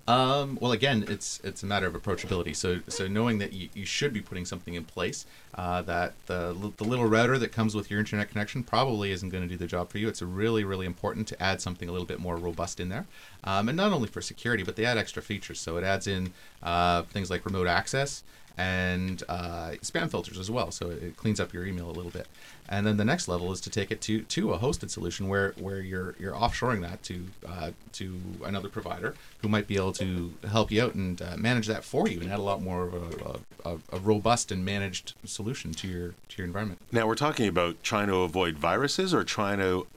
Um, 0.08 0.58
well, 0.62 0.71
again, 0.71 1.04
it's 1.10 1.41
it's 1.43 1.63
a 1.63 1.65
matter 1.65 1.86
of 1.86 1.93
approachability. 1.93 2.56
So 2.56 2.80
so 2.88 3.08
knowing 3.08 3.39
that 3.39 3.52
you, 3.52 3.67
you 3.73 3.86
should 3.86 4.13
be 4.13 4.21
putting 4.21 4.45
something 4.45 4.73
in 4.73 4.86
place 4.86 5.26
uh, 5.56 5.82
that 5.82 6.13
the 6.28 6.71
the 6.78 6.86
little 6.86 7.06
router 7.06 7.38
that 7.38 7.52
comes 7.52 7.76
with 7.76 7.91
your 7.91 8.00
internet 8.00 8.30
connection 8.30 8.63
probably 8.63 9.12
isn't 9.12 9.30
going 9.30 9.43
to 9.43 9.50
do 9.50 9.58
the 9.58 9.67
job 9.67 9.89
for 9.89 9.97
you. 9.97 10.08
It's 10.08 10.21
really 10.21 10.63
really 10.63 10.86
important 10.86 11.28
to 11.30 11.43
add 11.43 11.60
something 11.60 11.89
a 11.89 11.91
little 11.91 12.08
bit 12.08 12.21
more 12.21 12.38
robust 12.38 12.80
in 12.80 12.88
there, 12.88 13.06
um, 13.43 13.67
and 13.67 13.76
not 13.76 13.91
only 13.91 14.08
for 14.08 14.21
security, 14.21 14.63
but 14.63 14.78
they 14.78 14.86
add 14.86 14.97
extra 14.97 15.21
features. 15.21 15.60
So 15.60 15.76
it 15.76 15.84
adds 15.84 16.08
in 16.08 16.32
uh, 16.63 17.04
things 17.04 17.30
like 17.30 17.45
remote 17.45 17.67
access 17.67 18.23
and 18.58 19.24
uh, 19.30 19.72
spam 19.82 20.10
filters 20.10 20.39
as 20.39 20.50
well. 20.50 20.72
So 20.72 20.89
it 20.89 21.15
cleans 21.15 21.39
up 21.39 21.54
your 21.54 21.65
email 21.65 21.89
a 21.89 21.93
little 21.93 22.12
bit. 22.12 22.28
And 22.67 22.86
then 22.86 22.98
the 22.98 23.06
next 23.06 23.28
level 23.28 23.52
is 23.52 23.62
to 23.62 23.70
take 23.70 23.91
it 23.91 24.02
to, 24.02 24.24
to 24.24 24.54
a 24.54 24.60
hosted 24.60 24.89
solution 24.89 25.30
where, 25.30 25.54
where 25.58 25.80
you're 25.80 26.15
you're 26.20 26.34
offshoring 26.34 26.82
that 26.82 27.02
to 27.04 27.26
uh, 27.48 27.72
to 27.93 28.20
another 28.43 28.67
provider 28.67 29.15
who 29.41 29.48
might 29.48 29.67
be 29.67 29.76
able 29.76 29.93
to 29.93 30.34
help 30.50 30.72
you 30.72 30.84
out 30.84 30.96
and 30.96 31.22
uh, 31.22 31.38
manage 31.38 31.67
that 31.67 31.84
for 31.84 32.08
you 32.08 32.20
and 32.20 32.32
add 32.32 32.39
a 32.39 32.41
lot 32.41 32.62
more 32.62 32.84
of 32.84 33.39
a, 33.63 33.70
a, 33.70 33.78
a 33.93 34.00
robust 34.00 34.52
and 34.52 34.65
managed 34.65 35.13
solution 35.24 35.72
to 35.76 35.88
your 35.88 36.10
to 36.30 36.38
your 36.38 36.46
environment. 36.46 36.82
Now 36.91 37.08
we're 37.08 37.15
talking 37.15 37.48
about 37.48 37.82
trying 37.84 38.08
to 38.08 38.17
avoid 38.17 38.58
viruses 38.58 39.13
or 39.13 39.24
trying 39.24 39.60
to 39.60 39.88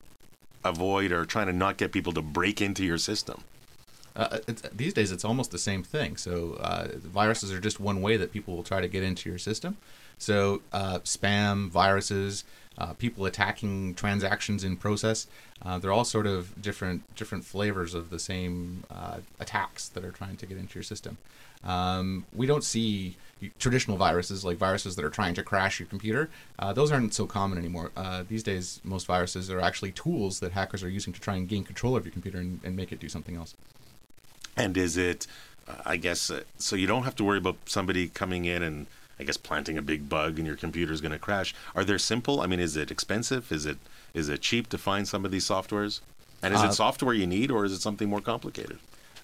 avoid 0.62 1.10
or 1.10 1.24
trying 1.24 1.46
to 1.46 1.52
not 1.52 1.76
get 1.76 1.90
people 1.90 2.12
to 2.12 2.22
break 2.22 2.60
into 2.60 2.84
your 2.84 2.98
system. 2.98 3.42
Uh, 4.16 4.38
these 4.72 4.92
days, 4.92 5.12
it's 5.12 5.24
almost 5.24 5.50
the 5.50 5.58
same 5.58 5.82
thing. 5.82 6.16
So 6.16 6.54
uh, 6.60 6.88
viruses 6.96 7.52
are 7.52 7.60
just 7.60 7.80
one 7.80 8.02
way 8.02 8.16
that 8.16 8.32
people 8.32 8.56
will 8.56 8.62
try 8.62 8.80
to 8.80 8.88
get 8.88 9.02
into 9.02 9.28
your 9.28 9.38
system. 9.38 9.76
So 10.18 10.62
uh, 10.72 10.98
spam, 11.00 11.70
viruses, 11.70 12.44
uh, 12.76 12.92
people 12.94 13.24
attacking 13.26 13.94
transactions 13.94 14.64
in 14.64 14.76
process, 14.76 15.26
uh, 15.62 15.78
they're 15.78 15.92
all 15.92 16.04
sort 16.04 16.26
of 16.26 16.60
different 16.60 17.14
different 17.14 17.44
flavors 17.44 17.94
of 17.94 18.10
the 18.10 18.18
same 18.18 18.84
uh, 18.90 19.18
attacks 19.38 19.88
that 19.88 20.04
are 20.04 20.10
trying 20.10 20.36
to 20.36 20.46
get 20.46 20.58
into 20.58 20.74
your 20.74 20.82
system. 20.82 21.18
Um, 21.62 22.24
we 22.34 22.46
don't 22.46 22.64
see 22.64 23.16
traditional 23.58 23.98
viruses 23.98 24.44
like 24.44 24.56
viruses 24.56 24.96
that 24.96 25.04
are 25.04 25.10
trying 25.10 25.34
to 25.34 25.42
crash 25.42 25.78
your 25.78 25.86
computer. 25.86 26.30
those 26.74 26.90
aren't 26.90 27.12
so 27.12 27.26
common 27.26 27.58
anymore. 27.58 27.90
these 28.28 28.42
days, 28.42 28.80
most 28.82 29.06
viruses 29.06 29.50
are 29.50 29.60
actually 29.60 29.92
tools 29.92 30.40
that 30.40 30.52
hackers 30.52 30.82
are 30.82 30.88
using 30.88 31.12
to 31.12 31.20
try 31.20 31.36
and 31.36 31.48
gain 31.48 31.64
control 31.64 31.96
of 31.96 32.04
your 32.04 32.12
computer 32.12 32.38
and, 32.38 32.60
and 32.64 32.76
make 32.76 32.92
it 32.92 33.00
do 33.00 33.08
something 33.10 33.36
else. 33.36 33.54
And 34.64 34.76
is 34.76 34.96
it, 34.96 35.26
uh, 35.68 35.74
I 35.84 35.96
guess, 35.96 36.30
uh, 36.30 36.42
so 36.58 36.76
you 36.76 36.86
don't 36.86 37.04
have 37.04 37.16
to 37.16 37.24
worry 37.24 37.38
about 37.38 37.56
somebody 37.66 38.08
coming 38.08 38.44
in 38.44 38.62
and, 38.62 38.86
I 39.18 39.24
guess, 39.24 39.36
planting 39.36 39.76
a 39.78 39.82
big 39.82 40.08
bug 40.08 40.38
and 40.38 40.46
your 40.46 40.56
computer 40.56 40.92
is 40.92 41.00
going 41.00 41.12
to 41.12 41.18
crash. 41.18 41.54
Are 41.74 41.84
they 41.84 41.98
simple? 41.98 42.40
I 42.40 42.46
mean, 42.46 42.60
is 42.60 42.76
it 42.76 42.90
expensive? 42.90 43.50
Is 43.52 43.66
it 43.66 43.78
is 44.12 44.28
it 44.28 44.40
cheap 44.40 44.68
to 44.70 44.78
find 44.78 45.06
some 45.06 45.24
of 45.24 45.30
these 45.30 45.46
softwares? 45.46 46.00
And 46.42 46.52
is 46.54 46.62
Uh, 46.62 46.66
it 46.66 46.72
software 46.72 47.14
you 47.14 47.26
need, 47.26 47.50
or 47.50 47.64
is 47.64 47.72
it 47.72 47.80
something 47.80 48.08
more 48.08 48.20
complicated? 48.20 48.78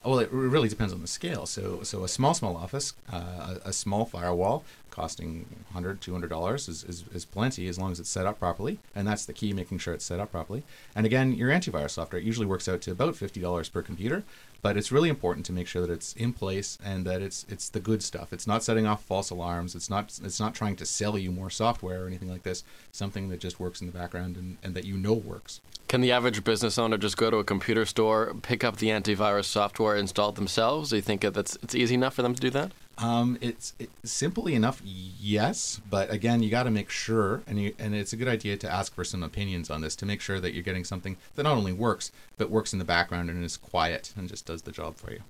Well, 0.05 0.21
it 0.21 0.31
really 0.31 0.69
depends 0.69 0.93
on 0.93 1.01
the 1.03 1.09
scale. 1.09 1.47
So, 1.47 1.83
so 1.83 2.05
a 2.05 2.09
small, 2.09 2.33
small 2.35 2.57
office, 2.57 2.93
uh, 3.13 3.57
a, 3.65 3.71
a 3.71 3.73
small 3.73 4.05
firewall 4.05 4.63
costing 4.91 5.47
100 5.73 6.01
$200 6.01 6.69
is, 6.69 6.85
is, 6.85 7.05
is 7.13 7.25
plenty 7.25 7.67
as 7.69 7.79
long 7.79 7.91
as 7.91 7.99
it's 7.99 8.09
set 8.09 8.25
up 8.25 8.39
properly. 8.39 8.79
And 8.95 9.07
that's 9.09 9.27
the 9.27 9.33
key, 9.33 9.53
making 9.53 9.79
sure 9.79 9.93
it's 9.93 10.05
set 10.05 10.21
up 10.21 10.31
properly. 10.31 10.63
And 10.95 11.05
again, 11.05 11.33
your 11.35 11.51
antivirus 11.51 11.91
software 11.91 12.23
usually 12.23 12.47
works 12.47 12.69
out 12.69 12.81
to 12.83 12.93
about 12.93 13.15
$50 13.15 13.73
per 13.73 13.83
computer. 13.83 14.23
But 14.63 14.77
it's 14.77 14.91
really 14.91 15.09
important 15.09 15.47
to 15.47 15.53
make 15.53 15.67
sure 15.67 15.83
that 15.83 15.93
it's 15.93 16.15
in 16.15 16.33
place 16.33 16.79
and 16.85 17.07
that 17.07 17.23
it's 17.23 17.47
it's 17.49 17.69
the 17.69 17.81
good 17.81 18.03
stuff. 18.03 18.33
It's 18.33 18.47
not 18.47 18.63
setting 18.63 18.87
off 18.87 19.03
false 19.05 19.31
alarms. 19.31 19.75
It's 19.75 19.91
not 19.91 20.19
it's 20.23 20.41
not 20.41 20.55
trying 20.55 20.77
to 20.77 20.87
sell 20.87 21.17
you 21.19 21.31
more 21.31 21.51
software 21.51 22.05
or 22.05 22.07
anything 22.07 22.29
like 22.29 22.43
this. 22.43 22.65
Something 22.93 23.29
that 23.29 23.41
just 23.41 23.61
works 23.61 23.81
in 23.81 23.87
the 23.87 23.93
background 23.93 24.37
and, 24.37 24.57
and 24.63 24.75
that 24.75 24.85
you 24.85 24.97
know 24.97 25.15
works. 25.15 25.61
Can 25.89 26.01
the 26.01 26.11
average 26.11 26.43
business 26.43 26.79
owner 26.79 26.99
just 26.99 27.17
go 27.17 27.31
to 27.31 27.37
a 27.37 27.45
computer 27.45 27.85
store, 27.87 28.35
pick 28.43 28.65
up 28.65 28.79
the 28.79 28.89
antivirus 28.89 29.45
software, 29.45 29.97
install 29.97 30.31
it 30.31 30.35
themselves? 30.35 30.91
Do 30.91 30.97
you 30.97 31.03
think 31.03 31.21
that's 31.21 31.57
it's 31.63 31.75
easy 31.75 31.95
enough 31.95 32.15
for 32.15 32.23
them 32.23 32.35
to 32.35 32.41
do 32.41 32.51
that? 32.51 32.73
Um, 32.99 33.37
it's, 33.43 33.75
it's 33.79 34.11
simply 34.11 34.55
enough, 34.55 34.81
yes, 34.85 35.83
but 35.91 36.11
again, 36.11 36.43
you 36.43 36.51
got 36.51 36.63
to 36.63 36.71
make 36.71 36.89
sure, 36.89 37.43
and 37.47 37.61
you, 37.61 37.75
and 37.79 37.95
it's 37.95 38.15
a 38.15 38.17
good 38.17 38.29
idea 38.29 38.57
to 38.57 38.73
ask 38.73 38.95
for 38.95 39.05
some 39.05 39.23
opinions 39.23 39.69
on 39.69 39.83
this 39.83 39.95
to 39.97 40.07
make 40.07 40.23
sure 40.23 40.41
that 40.41 40.55
you're 40.55 40.63
getting 40.63 40.85
something 40.85 41.19
that 41.35 41.43
not 41.43 41.57
only 41.57 41.73
works, 41.73 42.11
but 42.39 42.49
works 42.49 42.73
in 42.73 42.79
the 42.79 42.87
background 42.87 43.29
and 43.29 43.45
is 43.45 43.59
quiet 43.59 44.15
and 44.17 44.31
just 44.31 44.47
does 44.47 44.63
the 44.63 44.73
job 44.73 44.97
for 44.97 45.13
you. 45.13 45.21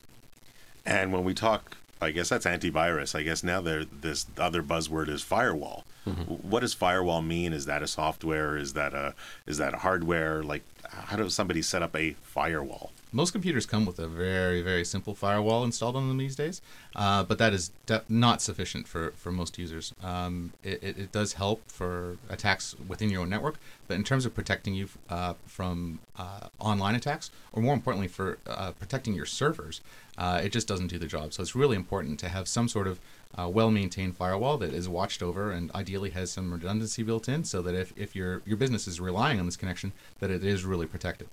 And 0.84 1.12
when 1.12 1.24
we 1.24 1.34
talk, 1.34 1.76
I 2.00 2.10
guess 2.10 2.28
that's 2.28 2.46
antivirus. 2.46 3.18
I 3.18 3.22
guess 3.22 3.42
now 3.42 3.60
there 3.60 3.84
this 3.84 4.26
other 4.38 4.62
buzzword 4.62 5.08
is 5.08 5.22
firewall. 5.22 5.84
Mm-hmm. 6.06 6.22
What 6.48 6.60
does 6.60 6.74
firewall 6.74 7.22
mean? 7.22 7.52
Is 7.52 7.66
that 7.66 7.82
a 7.82 7.86
software? 7.86 8.56
Is 8.56 8.74
that 8.74 8.94
a 8.94 9.14
is 9.46 9.58
that 9.58 9.74
a 9.74 9.78
hardware? 9.78 10.42
Like, 10.42 10.62
how 10.88 11.16
does 11.16 11.34
somebody 11.34 11.62
set 11.62 11.82
up 11.82 11.96
a 11.96 12.12
firewall? 12.22 12.92
Most 13.12 13.30
computers 13.30 13.66
come 13.66 13.86
with 13.86 13.98
a 13.98 14.08
very, 14.08 14.60
very 14.62 14.84
simple 14.84 15.14
firewall 15.14 15.64
installed 15.64 15.96
on 15.96 16.08
them 16.08 16.18
these 16.18 16.36
days, 16.36 16.60
uh, 16.94 17.22
but 17.22 17.38
that 17.38 17.52
is 17.54 17.70
not 18.08 18.42
sufficient 18.42 18.86
for, 18.88 19.12
for 19.12 19.30
most 19.30 19.58
users. 19.58 19.94
Um, 20.02 20.52
it, 20.62 20.82
it, 20.82 20.98
it 20.98 21.12
does 21.12 21.34
help 21.34 21.62
for 21.70 22.18
attacks 22.28 22.74
within 22.88 23.08
your 23.08 23.22
own 23.22 23.30
network, 23.30 23.56
but 23.86 23.94
in 23.94 24.04
terms 24.04 24.26
of 24.26 24.34
protecting 24.34 24.74
you 24.74 24.88
uh, 25.08 25.34
from 25.46 26.00
uh, 26.18 26.48
online 26.58 26.94
attacks, 26.94 27.30
or 27.52 27.62
more 27.62 27.74
importantly, 27.74 28.08
for 28.08 28.38
uh, 28.46 28.72
protecting 28.72 29.14
your 29.14 29.24
servers, 29.24 29.80
uh, 30.18 30.40
it 30.42 30.50
just 30.50 30.66
doesn't 30.66 30.88
do 30.88 30.98
the 30.98 31.06
job. 31.06 31.32
So 31.32 31.42
it's 31.42 31.54
really 31.54 31.76
important 31.76 32.18
to 32.20 32.28
have 32.28 32.48
some 32.48 32.68
sort 32.68 32.86
of 32.86 32.98
uh, 33.38 33.48
well-maintained 33.48 34.16
firewall 34.16 34.58
that 34.58 34.74
is 34.74 34.88
watched 34.88 35.22
over 35.22 35.52
and 35.52 35.70
ideally 35.74 36.10
has 36.10 36.30
some 36.30 36.52
redundancy 36.52 37.02
built 37.02 37.28
in, 37.28 37.44
so 37.44 37.62
that 37.62 37.74
if, 37.74 37.92
if 37.96 38.16
your 38.16 38.42
your 38.44 38.56
business 38.56 38.88
is 38.88 39.00
relying 39.00 39.38
on 39.38 39.46
this 39.46 39.56
connection, 39.56 39.92
that 40.18 40.30
it 40.30 40.44
is 40.44 40.64
really 40.64 40.86
protected. 40.86 41.28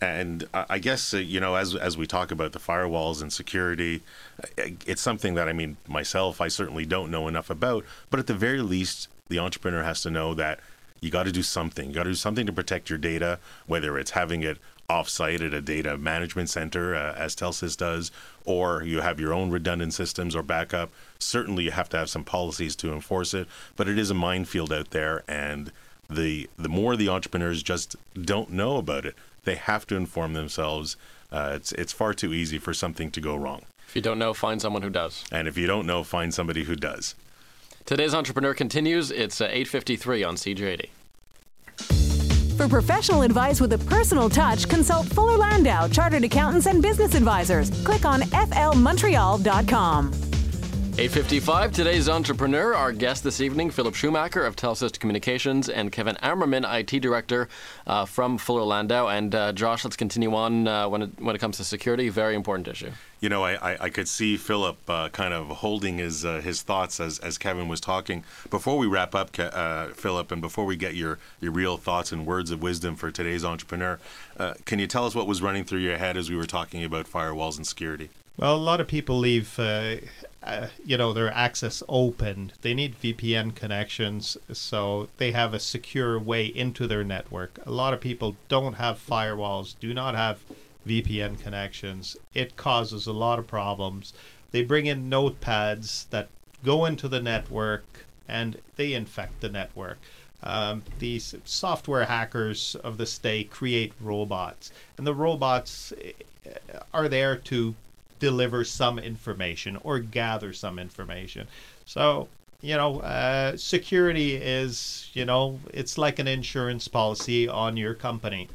And 0.00 0.48
I 0.52 0.78
guess 0.78 1.14
uh, 1.14 1.18
you 1.18 1.40
know, 1.40 1.54
as 1.54 1.74
as 1.74 1.96
we 1.96 2.06
talk 2.06 2.30
about 2.30 2.52
the 2.52 2.58
firewalls 2.58 3.22
and 3.22 3.32
security, 3.32 4.02
uh, 4.42 4.70
it's 4.86 5.00
something 5.02 5.34
that 5.34 5.48
I 5.48 5.52
mean, 5.52 5.76
myself, 5.88 6.40
I 6.40 6.48
certainly 6.48 6.84
don't 6.84 7.10
know 7.10 7.28
enough 7.28 7.50
about. 7.50 7.84
But 8.10 8.20
at 8.20 8.26
the 8.26 8.34
very 8.34 8.60
least, 8.60 9.08
the 9.28 9.38
entrepreneur 9.38 9.82
has 9.82 10.02
to 10.02 10.10
know 10.10 10.34
that 10.34 10.60
you 11.00 11.10
got 11.10 11.24
to 11.24 11.32
do 11.32 11.42
something. 11.42 11.88
You 11.88 11.94
got 11.94 12.04
to 12.04 12.10
do 12.10 12.16
something 12.16 12.46
to 12.46 12.52
protect 12.52 12.88
your 12.88 12.98
data, 12.98 13.38
whether 13.66 13.98
it's 13.98 14.12
having 14.12 14.42
it 14.42 14.58
offsite 14.88 15.44
at 15.44 15.54
a 15.54 15.60
data 15.60 15.96
management 15.96 16.50
center, 16.50 16.94
uh, 16.94 17.14
as 17.14 17.34
Telsist 17.34 17.78
does, 17.78 18.10
or 18.44 18.82
you 18.82 19.00
have 19.00 19.20
your 19.20 19.32
own 19.32 19.50
redundant 19.50 19.94
systems 19.94 20.36
or 20.36 20.42
backup. 20.42 20.90
Certainly, 21.18 21.64
you 21.64 21.70
have 21.70 21.88
to 21.90 21.98
have 21.98 22.10
some 22.10 22.24
policies 22.24 22.76
to 22.76 22.92
enforce 22.92 23.34
it. 23.34 23.48
But 23.76 23.88
it 23.88 23.98
is 23.98 24.10
a 24.10 24.14
minefield 24.14 24.72
out 24.72 24.90
there, 24.90 25.22
and 25.28 25.72
the 26.08 26.48
the 26.58 26.68
more 26.68 26.96
the 26.96 27.08
entrepreneurs 27.08 27.62
just 27.62 27.96
don't 28.20 28.50
know 28.50 28.76
about 28.76 29.06
it, 29.06 29.14
they 29.44 29.56
have 29.56 29.86
to 29.86 29.96
inform 29.96 30.32
themselves. 30.32 30.96
Uh, 31.30 31.52
it's 31.54 31.72
it's 31.72 31.92
far 31.92 32.14
too 32.14 32.32
easy 32.32 32.58
for 32.58 32.74
something 32.74 33.10
to 33.10 33.20
go 33.20 33.36
wrong. 33.36 33.62
If 33.88 33.96
you 33.96 34.02
don't 34.02 34.18
know, 34.18 34.34
find 34.34 34.60
someone 34.60 34.82
who 34.82 34.90
does. 34.90 35.24
And 35.30 35.48
if 35.48 35.56
you 35.56 35.66
don't 35.66 35.86
know, 35.86 36.04
find 36.04 36.34
somebody 36.34 36.64
who 36.64 36.76
does. 36.76 37.14
Today's 37.84 38.14
entrepreneur 38.14 38.54
continues. 38.54 39.10
It's 39.10 39.40
uh, 39.40 39.48
8:53 39.48 40.26
on 40.26 40.36
CJAD. 40.36 40.88
For 42.56 42.68
professional 42.68 43.22
advice 43.22 43.60
with 43.60 43.72
a 43.72 43.78
personal 43.78 44.30
touch, 44.30 44.68
consult 44.68 45.06
Fuller 45.06 45.36
Landau, 45.36 45.88
Chartered 45.88 46.22
Accountants 46.22 46.66
and 46.66 46.80
Business 46.80 47.14
Advisors. 47.14 47.70
Click 47.84 48.04
on 48.04 48.20
flmontreal.com. 48.22 50.33
855, 50.96 51.72
today's 51.72 52.08
entrepreneur. 52.08 52.72
Our 52.72 52.92
guest 52.92 53.24
this 53.24 53.40
evening, 53.40 53.72
Philipp 53.72 53.96
Schumacher 53.96 54.46
of 54.46 54.54
Telsist 54.54 55.00
Communications 55.00 55.68
and 55.68 55.90
Kevin 55.90 56.14
Ammerman, 56.22 56.64
IT 56.64 57.00
Director 57.00 57.48
uh, 57.88 58.04
from 58.04 58.38
Fuller 58.38 58.62
Landau. 58.62 59.08
And 59.08 59.34
uh, 59.34 59.52
Josh, 59.52 59.82
let's 59.82 59.96
continue 59.96 60.32
on 60.36 60.68
uh, 60.68 60.88
when, 60.88 61.02
it, 61.02 61.10
when 61.20 61.34
it 61.34 61.40
comes 61.40 61.56
to 61.56 61.64
security. 61.64 62.10
Very 62.10 62.36
important 62.36 62.68
issue. 62.68 62.92
You 63.18 63.28
know, 63.28 63.42
I, 63.42 63.72
I, 63.72 63.76
I 63.80 63.88
could 63.88 64.06
see 64.06 64.36
Philipp 64.36 64.88
uh, 64.88 65.08
kind 65.08 65.34
of 65.34 65.48
holding 65.48 65.98
his 65.98 66.24
uh, 66.24 66.40
his 66.40 66.62
thoughts 66.62 67.00
as, 67.00 67.18
as 67.18 67.38
Kevin 67.38 67.66
was 67.66 67.80
talking. 67.80 68.22
Before 68.48 68.78
we 68.78 68.86
wrap 68.86 69.16
up, 69.16 69.32
Ke- 69.32 69.52
uh, 69.52 69.88
Philipp, 69.88 70.30
and 70.30 70.40
before 70.40 70.64
we 70.64 70.76
get 70.76 70.94
your, 70.94 71.18
your 71.40 71.50
real 71.50 71.76
thoughts 71.76 72.12
and 72.12 72.24
words 72.24 72.52
of 72.52 72.62
wisdom 72.62 72.94
for 72.94 73.10
today's 73.10 73.44
entrepreneur, 73.44 73.98
uh, 74.38 74.54
can 74.64 74.78
you 74.78 74.86
tell 74.86 75.06
us 75.06 75.14
what 75.16 75.26
was 75.26 75.42
running 75.42 75.64
through 75.64 75.80
your 75.80 75.98
head 75.98 76.16
as 76.16 76.30
we 76.30 76.36
were 76.36 76.46
talking 76.46 76.84
about 76.84 77.06
firewalls 77.06 77.56
and 77.56 77.66
security? 77.66 78.10
Well, 78.36 78.56
a 78.56 78.58
lot 78.58 78.80
of 78.80 78.88
people 78.88 79.18
leave, 79.18 79.58
uh, 79.60 79.96
uh, 80.44 80.68
you 80.84 80.98
know, 80.98 81.12
their 81.12 81.32
access 81.32 81.82
open. 81.88 82.52
They 82.60 82.74
need 82.74 83.00
VPN 83.00 83.54
connections, 83.54 84.36
so 84.52 85.08
they 85.16 85.32
have 85.32 85.54
a 85.54 85.58
secure 85.58 86.18
way 86.18 86.44
into 86.46 86.86
their 86.86 87.02
network. 87.02 87.58
A 87.64 87.70
lot 87.70 87.94
of 87.94 88.00
people 88.00 88.36
don't 88.48 88.74
have 88.74 89.04
firewalls, 89.04 89.74
do 89.80 89.94
not 89.94 90.14
have 90.14 90.40
VPN 90.86 91.40
connections. 91.40 92.16
It 92.34 92.56
causes 92.56 93.06
a 93.06 93.12
lot 93.12 93.38
of 93.38 93.46
problems. 93.46 94.12
They 94.50 94.62
bring 94.62 94.84
in 94.84 95.08
notepads 95.08 96.10
that 96.10 96.28
go 96.62 96.84
into 96.84 97.08
the 97.08 97.22
network 97.22 98.04
and 98.28 98.58
they 98.76 98.92
infect 98.92 99.40
the 99.40 99.48
network. 99.48 99.98
Um, 100.42 100.82
these 100.98 101.34
software 101.44 102.04
hackers 102.04 102.74
of 102.76 102.98
this 102.98 103.16
day 103.16 103.44
create 103.44 103.94
robots, 103.98 104.72
and 104.98 105.06
the 105.06 105.14
robots 105.14 105.94
eh, 106.02 106.12
are 106.92 107.08
there 107.08 107.34
to 107.34 107.74
deliver 108.24 108.64
some 108.64 108.98
information 108.98 109.78
or 109.82 109.98
gather 109.98 110.52
some 110.52 110.78
information. 110.78 111.46
So, 111.84 112.28
you 112.62 112.74
know, 112.74 113.00
uh, 113.00 113.56
security 113.56 114.36
is, 114.36 115.10
you 115.12 115.26
know, 115.26 115.60
it's 115.72 115.98
like 115.98 116.18
an 116.18 116.26
insurance 116.26 116.88
policy 116.88 117.46
on 117.46 117.76
your 117.76 117.92
company. 117.92 118.48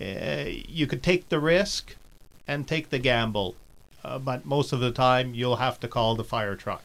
Uh, 0.00 0.46
you 0.68 0.88
could 0.88 1.02
take 1.02 1.28
the 1.28 1.38
risk 1.38 1.94
and 2.48 2.66
take 2.66 2.90
the 2.90 2.98
gamble, 2.98 3.54
uh, 4.04 4.18
but 4.18 4.44
most 4.44 4.72
of 4.72 4.80
the 4.80 4.90
time 4.90 5.32
you'll 5.34 5.62
have 5.66 5.78
to 5.78 5.86
call 5.86 6.16
the 6.16 6.24
fire 6.24 6.56
truck. 6.56 6.82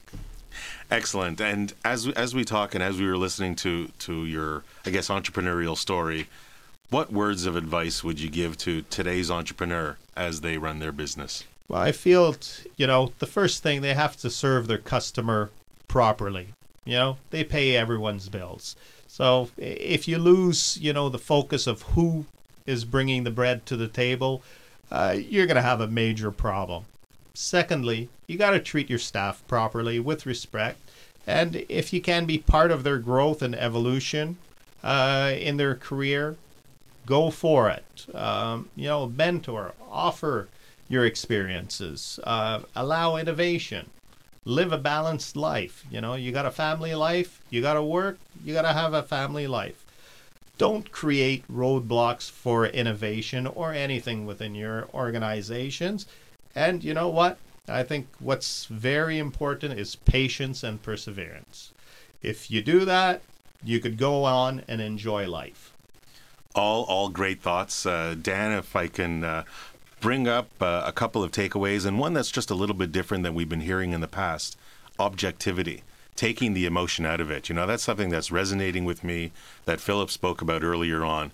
Excellent. 0.92 1.42
And 1.42 1.74
as 1.84 2.08
as 2.10 2.36
we 2.36 2.44
talk 2.44 2.76
and 2.76 2.84
as 2.84 3.00
we 3.00 3.08
were 3.08 3.18
listening 3.18 3.56
to 3.58 3.88
to 4.06 4.26
your 4.26 4.64
I 4.86 4.90
guess 4.92 5.10
entrepreneurial 5.10 5.78
story, 5.78 6.28
what 6.90 7.12
words 7.12 7.46
of 7.46 7.56
advice 7.56 8.04
would 8.04 8.20
you 8.20 8.30
give 8.30 8.58
to 8.60 8.84
today's 8.84 9.30
entrepreneur 9.32 9.98
as 10.16 10.42
they 10.42 10.58
run 10.58 10.80
their 10.80 10.92
business? 10.92 11.44
Well, 11.70 11.82
I 11.82 11.91
feel, 11.91 12.36
you 12.78 12.88
know, 12.88 13.13
the 13.20 13.28
first 13.28 13.61
thing 13.61 13.82
they 13.82 13.93
have 13.93 14.17
to 14.17 14.30
serve 14.32 14.67
their 14.67 14.80
customer 14.80 15.51
properly. 15.88 16.47
You 16.84 16.95
know, 16.95 17.17
they 17.30 17.43
pay 17.43 17.76
everyone's 17.76 18.28
bills. 18.28 18.76
So 19.07 19.49
if 19.55 20.07
you 20.07 20.17
lose, 20.17 20.80
you 20.82 20.93
know, 20.93 21.09
the 21.09 21.20
focus 21.20 21.67
of 21.67 21.84
who 21.84 22.26
is 22.65 22.86
bringing 22.86 23.24
the 23.24 23.32
bread 23.32 23.67
to 23.67 23.78
the 23.78 23.88
table, 23.88 24.41
uh, 24.91 25.15
you're 25.17 25.45
going 25.45 25.55
to 25.55 25.61
have 25.61 25.80
a 25.80 25.88
major 25.88 26.32
problem. 26.32 26.86
Secondly, 27.36 28.09
you 28.26 28.38
got 28.38 28.51
to 28.51 28.59
treat 28.59 28.89
your 28.89 28.99
staff 28.99 29.43
properly 29.47 29.99
with 29.99 30.26
respect. 30.26 30.80
And 31.28 31.63
if 31.70 31.93
you 31.93 32.01
can 32.01 32.26
be 32.26 32.39
part 32.39 32.72
of 32.72 32.84
their 32.84 32.97
growth 32.97 33.43
and 33.43 33.53
evolution 33.53 34.38
uh, 34.84 35.34
in 35.38 35.57
their 35.57 35.76
career, 35.76 36.36
go 37.05 37.30
for 37.30 37.70
it. 37.70 38.07
Um, 38.15 38.70
you 38.76 38.88
know, 38.88 39.07
mentor, 39.07 39.74
offer 39.91 40.47
your 40.90 41.06
experiences, 41.06 42.20
uh, 42.24 42.62
allow 42.76 43.16
innovation, 43.16 43.90
live 44.44 44.74
a 44.74 44.78
balanced 44.78 45.36
life. 45.38 45.86
You 45.90 46.02
know, 46.02 46.16
you 46.16 46.32
got 46.32 46.46
a 46.46 46.52
family 46.52 46.96
life, 46.96 47.42
you 47.50 47.62
got 47.62 47.76
to 47.76 47.84
work, 47.84 48.18
you 48.44 48.54
got 48.54 48.64
to 48.64 48.74
have 48.74 48.94
a 48.94 49.04
family 49.04 49.48
life. 49.48 49.86
Don't 50.58 50.92
create 50.92 51.48
roadblocks 51.48 52.30
for 52.30 52.66
innovation 52.66 53.48
or 53.48 53.74
anything 53.74 54.26
within 54.26 54.56
your 54.56 54.90
organizations. 54.94 56.06
And 56.54 56.84
you 56.84 56.94
know 56.94 57.08
what? 57.08 57.38
I 57.68 57.84
think 57.84 58.08
what's 58.20 58.66
very 58.66 59.20
important 59.20 59.80
is 59.80 59.96
patience 59.96 60.64
and 60.64 60.82
perseverance. 60.82 61.72
If 62.22 62.52
you 62.52 62.62
do 62.62 62.84
that, 62.86 63.22
you 63.64 63.80
could 63.80 63.98
go 63.98 64.24
on 64.24 64.64
and 64.68 64.82
enjoy 64.82 65.30
life. 65.30 65.74
All 66.56 66.84
all 66.86 67.10
great 67.10 67.42
thoughts, 67.42 67.86
uh, 67.86 68.16
Dan. 68.20 68.52
If 68.52 68.76
I 68.76 68.88
can 68.88 69.24
uh, 69.24 69.44
bring 70.00 70.28
up 70.28 70.50
uh, 70.62 70.84
a 70.86 70.91
couple 70.91 71.24
of 71.24 71.32
takeaways, 71.32 71.86
and 71.86 72.00
one 72.00 72.14
that's 72.14 72.32
just 72.32 72.50
a 72.50 72.56
little 72.56 72.76
bit 72.76 72.91
different 72.91 73.24
than 73.24 73.34
we've 73.34 73.50
been 73.50 73.62
hearing 73.62 73.93
in 73.93 74.02
the 74.02 74.08
past: 74.08 74.58
objectivity, 74.97 75.84
taking 76.16 76.54
the 76.54 76.66
emotion 76.66 77.06
out 77.06 77.22
of 77.22 77.32
it. 77.32 77.50
You 77.50 77.56
know, 77.56 77.68
that's 77.68 77.84
something 77.84 78.10
that's 78.10 78.32
resonating 78.32 78.86
with 78.86 79.04
me 79.04 79.32
that 79.66 79.82
Philipp 79.82 80.10
spoke 80.10 80.41
about 80.41 80.64
earlier 80.64 81.04
on. 81.04 81.32